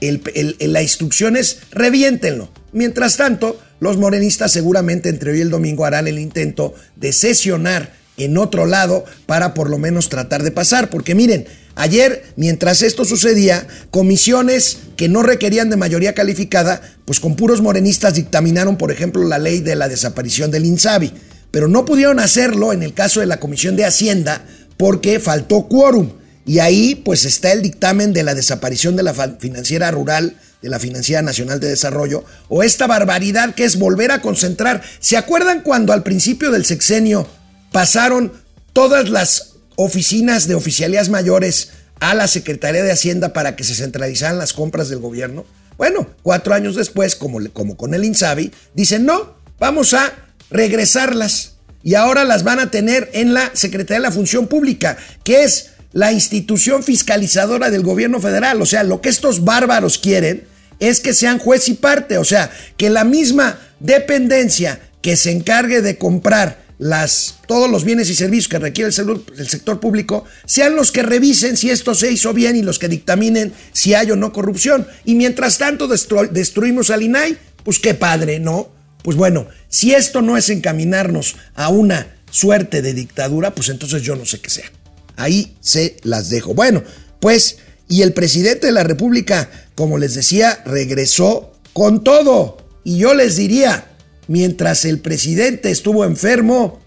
la 0.00 0.83
instrucción 0.83 1.37
es 1.37 1.59
reviéntenlo. 1.71 2.50
Mientras 2.73 3.17
tanto, 3.17 3.61
los 3.81 3.97
morenistas 3.97 4.53
seguramente 4.53 5.09
entre 5.09 5.33
hoy 5.33 5.38
y 5.38 5.43
el 5.43 5.50
domingo 5.50 5.85
harán 5.85 6.09
el 6.09 6.19
intento 6.19 6.75
de 6.97 7.12
sesionar 7.12 7.93
en 8.17 8.37
otro 8.37 8.67
lado 8.67 9.05
para 9.27 9.55
por 9.55 9.71
lo 9.71 9.79
menos 9.79 10.09
tratar 10.09 10.43
de 10.43 10.50
pasar. 10.50 10.91
Porque 10.91 11.15
miren, 11.15 11.47
Ayer, 11.81 12.25
mientras 12.35 12.83
esto 12.83 13.05
sucedía, 13.05 13.65
comisiones 13.93 14.79
que 14.97 15.09
no 15.09 15.23
requerían 15.23 15.71
de 15.71 15.77
mayoría 15.77 16.13
calificada, 16.13 16.83
pues 17.05 17.21
con 17.21 17.37
puros 17.37 17.63
morenistas 17.63 18.15
dictaminaron, 18.15 18.77
por 18.77 18.91
ejemplo, 18.91 19.23
la 19.23 19.39
ley 19.39 19.61
de 19.61 19.77
la 19.77 19.87
desaparición 19.87 20.51
del 20.51 20.67
INSABI. 20.67 21.13
Pero 21.53 21.69
no 21.69 21.85
pudieron 21.85 22.19
hacerlo 22.19 22.73
en 22.73 22.83
el 22.83 22.95
caso 22.95 23.21
de 23.21 23.27
la 23.27 23.39
Comisión 23.39 23.77
de 23.77 23.85
Hacienda 23.85 24.45
porque 24.77 25.21
faltó 25.21 25.69
quórum. 25.69 26.15
Y 26.45 26.59
ahí 26.59 26.97
pues 26.97 27.25
está 27.25 27.53
el 27.53 27.63
dictamen 27.63 28.13
de 28.13 28.25
la 28.25 28.35
desaparición 28.35 28.97
de 28.97 29.05
la 29.05 29.15
financiera 29.15 29.93
rural, 29.93 30.37
de 30.61 30.71
la 30.71 30.81
Financiera 30.81 31.23
Nacional 31.23 31.61
de 31.61 31.69
Desarrollo, 31.69 32.25
o 32.49 32.65
esta 32.65 32.89
barbaridad 32.89 33.55
que 33.55 33.65
es 33.65 33.79
volver 33.79 34.11
a 34.11 34.21
concentrar. 34.21 34.83
¿Se 34.99 35.17
acuerdan 35.17 35.63
cuando 35.63 35.93
al 35.93 36.03
principio 36.03 36.51
del 36.51 36.65
sexenio 36.65 37.29
pasaron 37.71 38.33
todas 38.73 39.11
las 39.11 39.48
oficinas 39.81 40.49
de 40.49 40.57
oficialías 40.57 41.09
mayores 41.09 41.71
a 42.01 42.13
la 42.13 42.27
Secretaría 42.27 42.83
de 42.83 42.91
Hacienda 42.91 43.33
para 43.33 43.55
que 43.55 43.63
se 43.63 43.77
centralizaran 43.77 44.37
las 44.37 44.53
compras 44.53 44.89
del 44.89 44.99
gobierno? 44.99 45.47
Bueno, 45.77 46.09
cuatro 46.25 46.53
años 46.53 46.75
después, 46.75 47.15
como, 47.15 47.39
como 47.53 47.77
con 47.77 47.95
el 47.95 48.05
INSABI, 48.05 48.51
dicen 48.75 49.07
no, 49.07 49.37
vamos 49.61 49.95
a 49.95 50.13
regresarlas 50.51 51.53
y 51.85 51.95
ahora 51.95 52.25
las 52.25 52.43
van 52.43 52.59
a 52.59 52.73
tener 52.73 53.09
en 53.13 53.35
la 53.35 53.53
Secretaría 53.55 54.01
de 54.01 54.09
la 54.09 54.13
Función 54.13 54.49
Pública, 54.49 54.97
que 55.23 55.45
es 55.45 55.71
la 55.93 56.11
institución 56.11 56.83
fiscalizadora 56.83 57.71
del 57.71 57.85
gobierno 57.85 58.21
federal. 58.21 58.61
O 58.61 58.67
sea, 58.67 58.83
lo 58.83 59.01
que 59.01 59.11
estos 59.11 59.45
bárbaros 59.45 59.99
quieren 59.99 60.45
es 60.81 60.99
que 60.99 61.15
sean 61.15 61.39
juez 61.39 61.69
y 61.69 61.75
parte, 61.75 62.19
o 62.19 62.25
sea, 62.25 62.51
que 62.77 62.91
la 62.91 63.05
misma 63.05 63.61
dependencia 63.79 64.81
que 65.03 65.17
se 65.17 65.31
encargue 65.31 65.83
de 65.83 65.99
comprar 65.99 66.67
las, 66.79 67.41
todos 67.47 67.69
los 67.69 67.85
bienes 67.85 68.09
y 68.09 68.15
servicios 68.15 68.49
que 68.49 68.59
requiere 68.59 68.91
el, 68.91 69.23
el, 69.37 69.49
sector 69.49 69.81
público 69.81 70.25
sean 70.47 70.77
los 70.77 70.93
que 70.93 71.03
revisen 71.03 71.57
si 71.57 71.71
esto 71.71 71.95
se 71.95 72.11
hizo 72.11 72.33
bien 72.33 72.55
y 72.57 72.63
los 72.63 72.79
que 72.79 72.89
dictaminen 72.89 73.53
si 73.73 73.95
hay 73.95 74.11
o 74.11 74.17
no 74.17 74.33
corrupción. 74.33 74.87
Y 75.05 75.15
mientras 75.17 75.59
tanto 75.59 75.89
destruimos 75.89 76.91
al 76.91 77.03
INAI, 77.03 77.37
pues 77.65 77.79
qué 77.81 77.95
padre, 77.95 78.39
¿no? 78.39 78.69
Pues 79.03 79.17
bueno, 79.17 79.49
si 79.69 79.95
esto 79.95 80.23
no 80.23 80.37
es 80.37 80.51
encaminarnos 80.51 81.37
a 81.55 81.69
una 81.69 82.17
suerte 82.31 82.83
de 82.83 82.95
dictadura, 82.95 83.55
pues 83.55 83.69
entonces 83.69 84.03
yo 84.03 84.17
no 84.17 84.25
sé 84.25 84.41
qué 84.41 84.51
sea. 84.51 84.71
Ahí 85.17 85.57
se 85.61 85.97
las 86.05 86.31
dejo. 86.31 86.55
Bueno, 86.55 86.85
pues, 87.21 87.59
y 87.89 88.03
el 88.03 88.13
presidente 88.13 88.69
de 88.69 88.73
la 88.73 88.85
República, 88.85 89.51
como 89.75 89.99
les 89.99 90.15
decía, 90.15 90.63
regresó 90.65 91.53
con 91.73 92.05
todo. 92.05 92.59
Y 92.85 92.99
yo 92.99 93.15
les 93.15 93.37
diría, 93.37 93.88
mientras 94.29 94.85
el 94.85 95.01
presidente 95.01 95.71
estuvo 95.71 96.05
enfermo, 96.05 96.81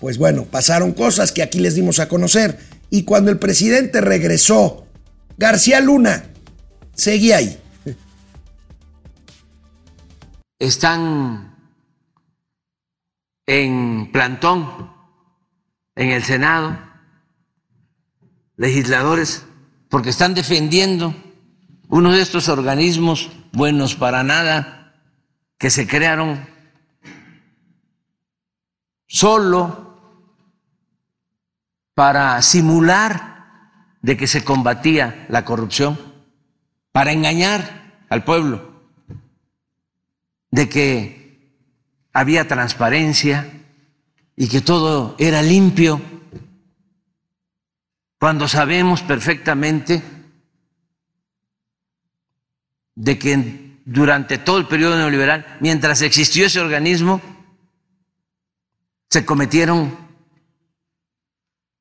pues 0.00 0.18
bueno, 0.18 0.44
pasaron 0.44 0.92
cosas 0.92 1.30
que 1.30 1.42
aquí 1.42 1.60
les 1.60 1.74
dimos 1.74 2.00
a 2.00 2.08
conocer. 2.08 2.58
Y 2.90 3.04
cuando 3.04 3.30
el 3.30 3.38
presidente 3.38 4.00
regresó, 4.00 4.86
García 5.36 5.80
Luna 5.80 6.24
seguía 6.94 7.36
ahí. 7.36 7.60
Están 10.58 11.54
en 13.46 14.10
plantón 14.10 14.90
en 15.94 16.10
el 16.10 16.24
Senado 16.24 16.88
legisladores 18.56 19.44
porque 19.88 20.10
están 20.10 20.34
defendiendo 20.34 21.14
uno 21.88 22.12
de 22.12 22.20
estos 22.20 22.48
organismos 22.48 23.30
buenos 23.52 23.94
para 23.94 24.22
nada 24.22 24.94
que 25.58 25.70
se 25.70 25.86
crearon 25.86 26.57
solo 29.08 29.98
para 31.94 32.40
simular 32.42 33.28
de 34.02 34.16
que 34.16 34.28
se 34.28 34.44
combatía 34.44 35.26
la 35.28 35.44
corrupción, 35.44 35.98
para 36.92 37.10
engañar 37.10 38.04
al 38.08 38.22
pueblo, 38.22 38.82
de 40.50 40.68
que 40.68 41.18
había 42.12 42.46
transparencia 42.46 43.50
y 44.36 44.48
que 44.48 44.60
todo 44.60 45.16
era 45.18 45.42
limpio, 45.42 46.00
cuando 48.20 48.46
sabemos 48.46 49.02
perfectamente 49.02 50.02
de 52.94 53.18
que 53.18 53.78
durante 53.84 54.38
todo 54.38 54.58
el 54.58 54.66
periodo 54.66 54.96
neoliberal, 54.96 55.56
mientras 55.60 56.02
existió 56.02 56.46
ese 56.46 56.60
organismo, 56.60 57.20
se 59.10 59.24
cometieron 59.24 59.96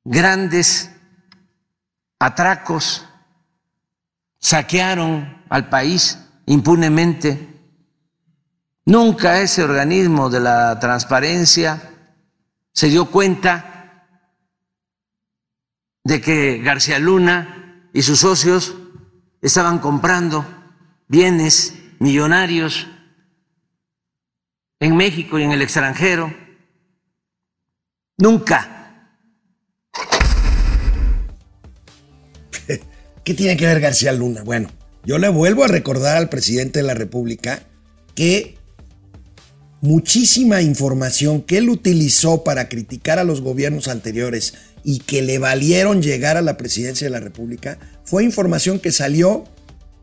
grandes 0.03 0.91
atracos, 2.19 3.05
saquearon 4.39 5.43
al 5.49 5.69
país 5.69 6.17
impunemente. 6.45 7.55
Nunca 8.85 9.41
ese 9.41 9.63
organismo 9.63 10.29
de 10.29 10.39
la 10.39 10.79
transparencia 10.79 11.91
se 12.73 12.87
dio 12.87 13.07
cuenta 13.11 14.07
de 16.05 16.21
que 16.21 16.59
García 16.59 16.99
Luna 16.99 17.89
y 17.93 18.01
sus 18.01 18.19
socios 18.19 18.75
estaban 19.41 19.79
comprando 19.79 20.45
bienes 21.09 21.73
millonarios 21.99 22.87
en 24.79 24.95
México 24.95 25.37
y 25.37 25.43
en 25.43 25.51
el 25.51 25.61
extranjero 25.61 26.46
Nunca. 28.19 29.13
¿Qué 33.23 33.33
tiene 33.35 33.55
que 33.55 33.67
ver 33.67 33.79
García 33.79 34.11
Luna? 34.11 34.41
Bueno, 34.43 34.69
yo 35.05 35.19
le 35.19 35.29
vuelvo 35.29 35.63
a 35.63 35.67
recordar 35.67 36.17
al 36.17 36.27
presidente 36.27 36.79
de 36.79 36.83
la 36.83 36.95
República 36.95 37.61
que 38.15 38.57
muchísima 39.81 40.63
información 40.63 41.43
que 41.43 41.59
él 41.59 41.69
utilizó 41.69 42.43
para 42.43 42.69
criticar 42.69 43.19
a 43.19 43.23
los 43.23 43.41
gobiernos 43.41 43.87
anteriores 43.87 44.55
y 44.83 44.97
que 44.99 45.21
le 45.21 45.37
valieron 45.37 46.01
llegar 46.01 46.37
a 46.37 46.41
la 46.41 46.57
presidencia 46.57 47.05
de 47.05 47.11
la 47.11 47.19
República 47.19 47.77
fue 48.03 48.23
información 48.23 48.79
que 48.79 48.91
salió 48.91 49.43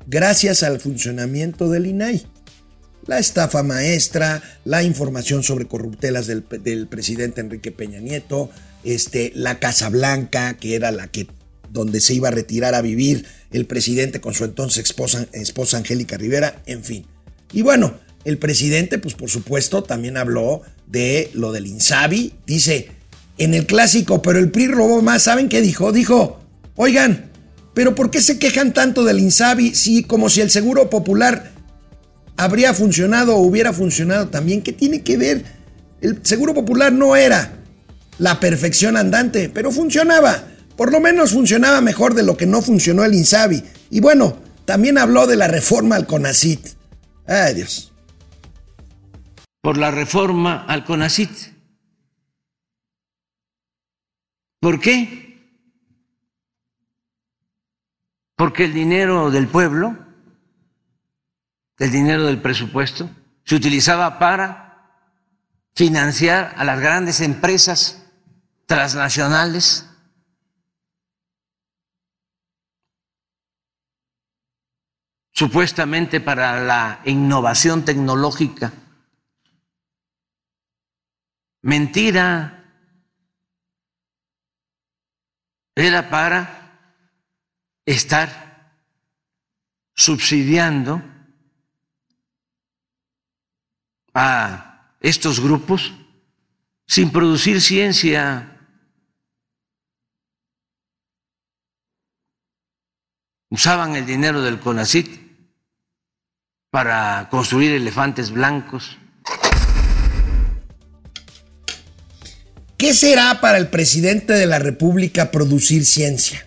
gracias 0.07 0.63
al 0.63 0.79
funcionamiento 0.79 1.69
del 1.69 1.87
INAI 1.87 2.25
la 3.07 3.19
estafa 3.19 3.63
maestra, 3.63 4.43
la 4.65 4.83
información 4.83 5.43
sobre 5.43 5.67
corruptelas 5.67 6.27
del, 6.27 6.43
presidente 6.89 7.41
Enrique 7.41 7.73
Peña 7.73 8.01
Nieto, 8.01 8.51
este, 8.85 9.33
la 9.35 9.59
Casa 9.59 9.89
Blanca, 9.89 10.57
que 10.57 10.75
era 10.75 10.91
la 10.91 11.09
que 11.09 11.27
donde 11.71 12.01
se 12.01 12.15
iba 12.15 12.29
a 12.29 12.33
retirar 12.33 12.75
a 12.75 12.83
vivir 12.83 13.27
el 13.51 13.67
presidente 13.67 14.21
con 14.21 14.33
su 14.33 14.45
entonces 14.45 14.85
esposa, 14.85 15.27
esposa 15.33 15.77
Angélica 15.79 16.17
Rivera, 16.17 16.63
en 16.67 16.85
fin. 16.85 17.05
Y 17.53 17.63
bueno, 17.63 17.95
el 18.25 18.39
presidente, 18.39 18.99
pues 18.99 19.15
por 19.15 19.29
supuesto, 19.29 19.83
también 19.83 20.17
habló 20.17 20.63
de 20.87 21.31
lo 21.35 21.53
del 21.53 21.67
Insabi. 21.67 22.35
Dice, 22.47 22.89
en 23.39 23.55
el 23.55 23.67
clásico, 23.67 24.23
pero 24.23 24.39
el 24.39 24.51
PRI 24.51 24.69
robó 24.69 25.03
más. 25.03 25.25
¿Saben 25.25 25.49
qué 25.49 25.61
dijo? 25.61 25.93
Dijo, 25.93 26.41
oigan, 26.77 27.31
pero 27.75 27.95
¿por 27.95 28.11
qué 28.11 28.21
se 28.21 28.39
quejan 28.39 28.73
tanto 28.73 29.05
del 29.05 29.19
Insabi 29.19 29.75
si 29.75 30.05
como 30.05 30.31
si 30.31 30.41
el 30.41 30.51
Seguro 30.51 30.89
Popular 30.89 31.54
habría 32.37 32.75
funcionado 32.75 33.37
o 33.37 33.41
hubiera 33.41 33.73
funcionado 33.73 34.29
también? 34.29 34.63
¿Qué 34.63 34.73
tiene 34.73 35.03
que 35.03 35.17
ver? 35.17 35.45
El 36.01 36.21
Seguro 36.25 36.55
Popular 36.55 36.93
no 36.93 37.17
era 37.17 37.59
la 38.19 38.41
perfección 38.41 38.97
andante, 38.97 39.51
pero 39.53 39.71
funcionaba. 39.71 40.45
Por 40.77 40.93
lo 40.93 41.01
menos 41.01 41.33
funcionaba 41.33 41.81
mejor 41.81 42.15
de 42.15 42.25
lo 42.25 42.37
que 42.37 42.47
no 42.47 42.63
funcionó 42.63 43.05
el 43.05 43.15
Insabi. 43.15 43.63
Y 43.91 44.01
bueno, 44.01 44.37
también 44.65 44.99
habló 44.99 45.27
de 45.27 45.37
la 45.37 45.49
reforma 45.49 45.97
al 45.97 46.07
CONACIT. 46.07 46.67
Ay 47.27 47.55
Dios. 47.55 47.93
Por 49.63 49.79
la 49.79 49.91
reforma 49.91 50.65
al 50.67 50.85
CONACIT. 50.85 51.31
¿Por 54.61 54.81
qué? 54.81 55.25
Porque 58.37 58.65
el 58.65 58.75
dinero 58.75 59.31
del 59.31 59.47
pueblo, 59.47 59.97
el 61.79 61.91
dinero 61.91 62.27
del 62.27 62.41
presupuesto, 62.41 63.11
se 63.45 63.55
utilizaba 63.55 64.19
para 64.19 64.65
financiar 65.75 66.55
a 66.57 66.65
las 66.65 66.81
grandes 66.81 67.21
empresas 67.21 68.07
transnacionales 68.67 69.87
supuestamente 75.33 76.21
para 76.21 76.61
la 76.61 77.01
innovación 77.05 77.85
tecnológica. 77.85 78.73
Mentira. 81.63 82.61
Era 85.77 86.09
para 86.09 87.01
estar 87.85 88.73
subsidiando 89.93 91.03
a 94.15 94.95
estos 95.01 95.41
grupos 95.41 95.93
sin 96.87 97.11
producir 97.11 97.61
ciencia. 97.61 98.51
Usaban 103.51 103.97
el 103.97 104.07
dinero 104.07 104.43
del 104.43 104.59
CONACIT 104.61 105.25
para 106.71 107.29
construir 107.31 107.73
elefantes 107.73 108.31
blancos. 108.31 108.99
¿Qué 112.77 112.93
será 112.93 113.41
para 113.41 113.59
el 113.59 113.69
presidente 113.69 114.33
de 114.33 114.47
la 114.47 114.59
República 114.59 115.31
producir 115.31 115.85
ciencia? 115.85 116.47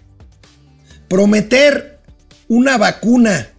Prometer 1.08 2.02
una 2.50 2.78
vacuna 2.78 3.50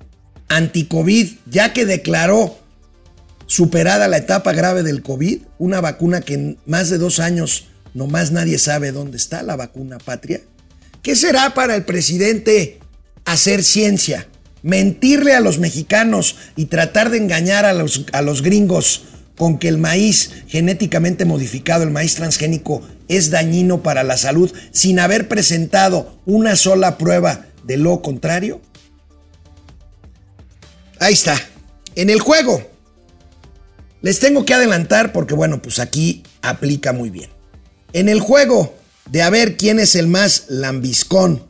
anti-COVID, 0.49 1.39
ya 1.47 1.73
que 1.73 1.87
declaró 1.87 2.59
superada 3.49 4.07
la 4.07 4.19
etapa 4.19 4.53
grave 4.53 4.85
del 4.85 5.03
COVID, 5.03 5.41
una 5.59 5.81
vacuna 5.81 6.21
que 6.21 6.35
en 6.35 6.59
más 6.67 6.89
de 6.89 6.99
dos 6.99 7.19
años 7.19 7.67
nomás 7.95 8.31
nadie 8.31 8.59
sabe 8.59 8.93
dónde 8.93 9.17
está, 9.17 9.43
la 9.43 9.57
vacuna 9.57 9.99
patria. 9.99 10.41
¿Qué 11.03 11.17
será 11.17 11.55
para 11.55 11.75
el 11.75 11.85
presidente 11.85 12.79
hacer 13.25 13.65
ciencia? 13.65 14.29
mentirle 14.63 15.35
a 15.35 15.41
los 15.41 15.59
mexicanos 15.59 16.37
y 16.57 16.67
tratar 16.67 17.11
de 17.11 17.19
engañar 17.19 17.65
a 17.65 17.73
los, 17.73 18.05
a 18.13 18.23
los 18.23 18.43
gringos 18.43 19.05
con 19.37 19.59
que 19.59 19.69
el 19.69 19.79
maíz 19.79 20.33
genéticamente 20.49 21.25
modificado, 21.25 21.85
el 21.85 21.91
maíz 21.91 22.17
transgénico, 22.17 22.83
es 23.07 23.31
dañino 23.31 23.83
para 23.83 24.03
la 24.03 24.17
salud 24.17 24.53
sin 24.73 24.99
haber 24.99 25.29
presentado 25.29 26.19
una 26.27 26.57
sola 26.57 26.99
prueba 26.99 27.47
de 27.65 27.77
lo 27.77 28.03
contrario? 28.03 28.61
Ahí 30.99 31.15
está. 31.15 31.41
En 31.95 32.11
el 32.11 32.21
juego. 32.21 32.78
Les 34.01 34.21
tengo 34.21 34.45
que 34.45 34.55
adelantar 34.55 35.13
porque 35.13 35.35
bueno, 35.35 35.61
pues 35.61 35.79
aquí 35.79 36.23
aplica 36.43 36.93
muy 36.93 37.11
bien. 37.11 37.31
En 37.93 38.09
el 38.09 38.21
juego 38.21 38.77
de 39.11 39.23
a 39.23 39.31
ver 39.31 39.57
quién 39.57 39.81
es 39.81 39.97
el 39.97 40.07
más 40.07 40.45
lambiscón 40.49 41.49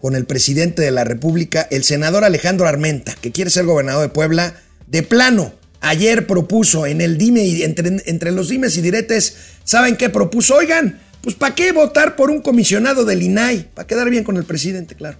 con 0.00 0.16
el 0.16 0.24
presidente 0.24 0.82
de 0.82 0.90
la 0.90 1.04
República, 1.04 1.66
el 1.70 1.84
senador 1.84 2.24
Alejandro 2.24 2.66
Armenta, 2.66 3.14
que 3.20 3.32
quiere 3.32 3.50
ser 3.50 3.64
gobernador 3.64 4.02
de 4.02 4.08
Puebla, 4.08 4.54
de 4.86 5.02
plano, 5.02 5.52
ayer 5.80 6.26
propuso 6.26 6.86
en 6.86 7.00
el 7.00 7.18
dime 7.18 7.44
y 7.44 7.62
entre, 7.62 8.02
entre 8.06 8.32
los 8.32 8.48
dimes 8.48 8.76
y 8.76 8.80
diretes, 8.80 9.36
¿saben 9.64 9.96
qué 9.96 10.08
propuso? 10.08 10.56
Oigan, 10.56 11.00
pues 11.22 11.36
¿para 11.36 11.54
qué 11.54 11.70
votar 11.72 12.16
por 12.16 12.30
un 12.30 12.40
comisionado 12.40 13.04
del 13.04 13.22
INAI? 13.22 13.70
Para 13.74 13.86
quedar 13.86 14.10
bien 14.10 14.24
con 14.24 14.36
el 14.36 14.44
presidente, 14.44 14.96
claro. 14.96 15.18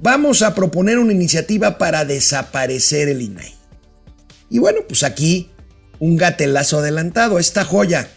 Vamos 0.00 0.42
a 0.42 0.54
proponer 0.54 0.98
una 0.98 1.12
iniciativa 1.12 1.78
para 1.78 2.04
desaparecer 2.04 3.08
el 3.08 3.22
INAI. 3.22 3.54
Y 4.50 4.58
bueno, 4.58 4.80
pues 4.86 5.02
aquí 5.02 5.50
un 6.00 6.16
gatelazo 6.16 6.78
adelantado, 6.78 7.38
esta 7.38 7.64
joya. 7.64 8.08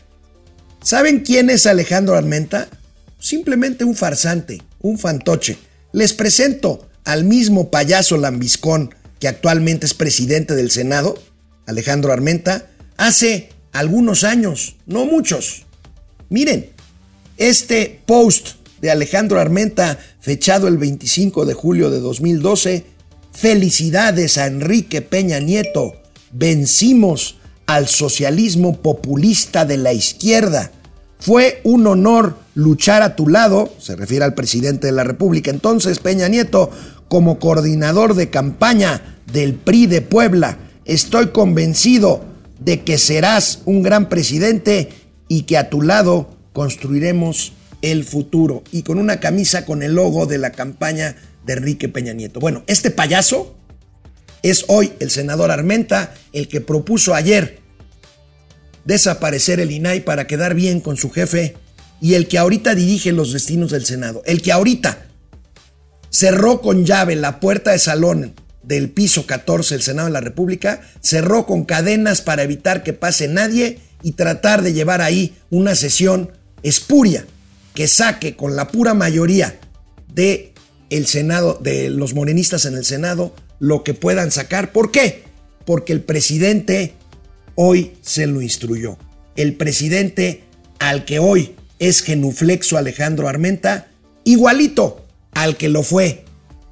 ¿Saben 0.84 1.20
quién 1.20 1.50
es 1.50 1.65
Alejandro 1.65 2.15
Armenta? 2.15 2.67
Simplemente 3.20 3.84
un 3.84 3.96
farsante, 3.96 4.62
un 4.82 4.98
fantoche 4.98 5.58
les 5.94 6.13
presento 6.13 6.88
al 7.04 7.24
mismo 7.26 7.70
payaso 7.70 8.17
lambiscón 8.17 8.94
que 9.20 9.28
actualmente 9.28 9.86
es 9.86 9.94
presidente 9.94 10.56
del 10.56 10.72
Senado, 10.72 11.17
Alejandro 11.67 12.12
Armenta, 12.12 12.67
hace 12.98 13.50
algunos 13.72 14.24
años, 14.24 14.78
no 14.88 15.06
muchos. 15.06 15.65
Miren, 16.30 16.72
este 17.38 18.02
post 18.06 18.56
de 18.82 18.89
Alejandro 18.89 19.39
Armenta, 19.39 20.00
fechado 20.20 20.67
el 20.67 20.78
25 20.78 21.46
de 21.46 21.54
julio 21.54 21.91
de 21.91 22.00
2012, 22.00 22.86
felicidades 23.32 24.38
a 24.38 24.48
Enrique 24.48 25.02
Peña 25.02 25.39
Nieto, 25.39 26.02
vencimos 26.32 27.38
al 27.75 27.88
socialismo 27.88 28.81
populista 28.81 29.63
de 29.65 29.77
la 29.77 29.93
izquierda. 29.93 30.71
Fue 31.19 31.62
un 31.63 31.88
honor 31.88 32.36
luchar 32.53 33.01
a 33.01 33.15
tu 33.15 33.29
lado, 33.29 33.73
se 33.79 33.95
refiere 33.95 34.25
al 34.25 34.34
presidente 34.34 34.88
de 34.88 34.93
la 34.93 35.03
República 35.03 35.51
entonces, 35.51 35.99
Peña 35.99 36.27
Nieto, 36.27 36.69
como 37.07 37.39
coordinador 37.39 38.15
de 38.15 38.29
campaña 38.29 39.19
del 39.31 39.53
PRI 39.53 39.88
de 39.88 40.01
Puebla. 40.01 40.57
Estoy 40.84 41.27
convencido 41.27 42.25
de 42.60 42.81
que 42.81 42.97
serás 42.97 43.60
un 43.65 43.84
gran 43.84 44.10
presidente 44.10 44.89
y 45.27 45.43
que 45.43 45.57
a 45.57 45.69
tu 45.69 45.81
lado 45.81 46.36
construiremos 46.51 47.53
el 47.81 48.03
futuro. 48.03 48.63
Y 48.71 48.84
con 48.84 48.97
una 48.97 49.21
camisa 49.21 49.65
con 49.65 49.81
el 49.81 49.95
logo 49.95 50.25
de 50.25 50.39
la 50.39 50.51
campaña 50.51 51.15
de 51.45 51.53
Enrique 51.53 51.88
Peña 51.88 52.13
Nieto. 52.13 52.39
Bueno, 52.39 52.63
este 52.67 52.91
payaso 52.91 53.55
es 54.43 54.65
hoy 54.67 54.91
el 54.99 55.10
senador 55.10 55.51
Armenta, 55.51 56.13
el 56.34 56.47
que 56.47 56.62
propuso 56.62 57.13
ayer 57.13 57.61
desaparecer 58.86 59.60
el 59.60 59.72
INAI 59.72 60.02
para 60.02 60.28
quedar 60.28 60.56
bien 60.56 60.82
con 60.82 60.98
su 60.98 61.10
jefe 61.12 61.56
y 62.02 62.15
el 62.15 62.28
que 62.28 62.38
ahorita 62.38 62.76
dirige 62.76 63.12
los 63.12 63.32
destinos 63.34 63.72
del 63.72 63.86
Senado, 63.86 64.24
el 64.26 64.41
que 64.41 64.52
ahorita 64.52 65.06
cerró 66.10 66.62
con 66.62 66.86
llave 66.86 67.15
la 67.15 67.39
puerta 67.39 67.72
de 67.72 67.80
salón 67.80 68.34
del 68.63 68.89
piso 68.89 69.26
14 69.26 69.76
del 69.76 69.82
Senado 69.82 70.08
de 70.08 70.13
la 70.13 70.22
República, 70.22 70.82
cerró 71.02 71.46
con 71.46 71.63
cadenas 71.63 72.22
para 72.22 72.44
evitar 72.44 72.84
que 72.84 72.94
pase 72.94 73.28
nadie 73.28 73.80
y 74.04 74.13
tratar 74.13 74.62
de 74.62 74.74
llevar 74.74 75.02
ahí 75.02 75.36
una 75.50 75.76
sesión 75.76 76.32
espuria 76.63 77.26
que 77.74 77.88
saque 77.88 78.36
con 78.36 78.56
la 78.56 78.67
pura 78.67 78.94
mayoría 78.94 79.60
de 80.13 80.54
el 80.89 81.08
Senado, 81.08 81.58
de 81.62 81.89
los 81.89 82.13
morenistas 82.13 82.65
en 82.65 82.76
el 82.76 82.84
Senado, 82.84 83.34
lo 83.60 83.84
que 83.84 83.94
puedan 83.94 84.32
sacar. 84.32 84.74
¿Por 84.74 84.91
qué? 84.91 85.24
Porque 85.65 85.94
el 85.94 86.02
presidente 86.02 86.96
hoy 87.63 87.93
se 88.02 88.26
lo 88.26 88.41
instruyó. 88.41 88.97
El 89.36 89.56
presidente 89.56 90.43
al 90.80 91.06
que 91.06 91.19
hoy 91.19 91.54
es 91.78 92.02
genuflexo 92.02 92.76
Alejandro 92.76 93.28
Armenta, 93.28 93.88
igualito 94.24 95.06
al 95.34 95.58
que 95.58 95.69
lo 95.69 95.84
fue 95.84 96.26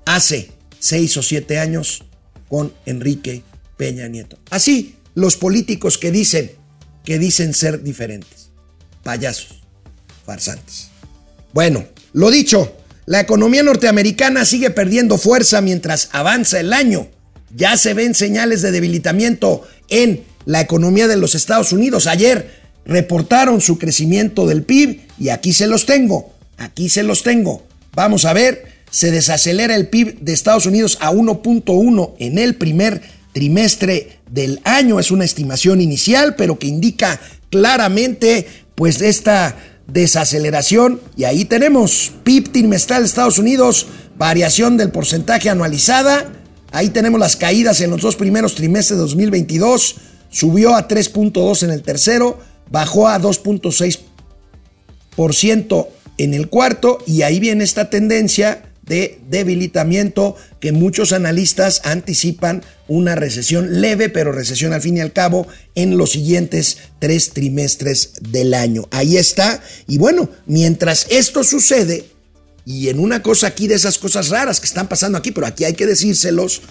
hace 0.05 0.49
seis 0.79 1.15
o 1.17 1.21
siete 1.21 1.59
años 1.59 2.05
con 2.47 2.73
Enrique 2.87 3.43
Peña 3.77 4.07
Nieto. 4.07 4.39
Así, 4.49 4.95
los 5.13 5.37
políticos 5.37 5.99
que 5.99 6.11
dicen 6.11 6.51
que 7.05 7.19
dicen 7.19 7.53
ser 7.53 7.83
diferentes. 7.83 8.49
Payasos, 9.03 9.61
farsantes. 10.25 10.89
Bueno, 11.53 11.85
lo 12.13 12.31
dicho, 12.31 12.75
la 13.05 13.19
economía 13.19 13.61
norteamericana 13.61 14.43
sigue 14.43 14.71
perdiendo 14.71 15.19
fuerza 15.19 15.61
mientras 15.61 16.09
avanza 16.13 16.59
el 16.59 16.73
año. 16.73 17.07
Ya 17.55 17.77
se 17.77 17.93
ven 17.93 18.15
señales 18.15 18.63
de 18.63 18.71
debilitamiento 18.71 19.67
en 19.87 20.23
la 20.49 20.61
economía 20.61 21.07
de 21.07 21.15
los 21.15 21.35
Estados 21.35 21.73
Unidos. 21.73 22.07
Ayer 22.07 22.49
reportaron 22.83 23.61
su 23.61 23.77
crecimiento 23.77 24.47
del 24.47 24.63
PIB 24.63 25.01
y 25.19 25.29
aquí 25.29 25.53
se 25.53 25.67
los 25.67 25.85
tengo, 25.85 26.33
aquí 26.57 26.89
se 26.89 27.03
los 27.03 27.21
tengo. 27.21 27.67
Vamos 27.93 28.25
a 28.25 28.33
ver, 28.33 28.65
se 28.89 29.11
desacelera 29.11 29.75
el 29.75 29.89
PIB 29.89 30.21
de 30.21 30.33
Estados 30.33 30.65
Unidos 30.65 30.97
a 31.01 31.11
1.1 31.11 32.13
en 32.17 32.39
el 32.39 32.55
primer 32.55 33.03
trimestre 33.31 34.21
del 34.31 34.59
año. 34.63 34.99
Es 34.99 35.11
una 35.11 35.23
estimación 35.23 35.81
inicial, 35.81 36.33
pero 36.35 36.57
que 36.57 36.65
indica 36.65 37.21
claramente 37.51 38.47
pues 38.73 39.01
esta 39.01 39.55
desaceleración. 39.85 40.99
Y 41.15 41.25
ahí 41.25 41.45
tenemos 41.45 42.11
PIB 42.23 42.51
trimestral 42.51 43.03
de 43.03 43.07
Estados 43.07 43.37
Unidos, 43.37 43.85
variación 44.17 44.77
del 44.77 44.89
porcentaje 44.89 45.51
anualizada. 45.51 46.33
Ahí 46.71 46.89
tenemos 46.89 47.19
las 47.19 47.35
caídas 47.35 47.81
en 47.81 47.91
los 47.91 48.01
dos 48.01 48.15
primeros 48.15 48.55
trimestres 48.55 48.97
de 48.97 49.03
2022. 49.03 49.95
Subió 50.29 50.75
a 50.75 50.87
3.2 50.87 51.63
en 51.63 51.71
el 51.71 51.81
tercero, 51.81 52.39
bajó 52.71 53.07
a 53.07 53.19
2.6% 53.19 55.87
en 56.17 56.33
el 56.33 56.49
cuarto 56.49 56.99
y 57.07 57.21
ahí 57.23 57.39
viene 57.39 57.63
esta 57.63 57.89
tendencia 57.89 58.69
de 58.89 59.21
debilitamiento 59.29 60.35
que 60.59 60.71
muchos 60.71 61.13
analistas 61.13 61.81
anticipan 61.85 62.63
una 62.87 63.15
recesión 63.15 63.81
leve, 63.81 64.09
pero 64.09 64.31
recesión 64.31 64.73
al 64.73 64.81
fin 64.81 64.97
y 64.97 64.99
al 64.99 65.13
cabo 65.13 65.47
en 65.75 65.97
los 65.97 66.11
siguientes 66.11 66.79
tres 66.97 67.29
trimestres 67.29 68.13
del 68.31 68.55
año. 68.55 68.87
Ahí 68.91 69.15
está. 69.15 69.61
Y 69.87 69.99
bueno, 69.99 70.29
mientras 70.47 71.05
esto 71.09 71.43
sucede, 71.43 72.05
y 72.65 72.89
en 72.89 72.99
una 72.99 73.23
cosa 73.23 73.47
aquí 73.47 73.67
de 73.67 73.75
esas 73.75 73.97
cosas 73.97 74.29
raras 74.29 74.59
que 74.59 74.65
están 74.65 74.89
pasando 74.89 75.17
aquí, 75.17 75.31
pero 75.31 75.47
aquí 75.47 75.63
hay 75.63 75.73
que 75.73 75.85
decírselos, 75.85 76.63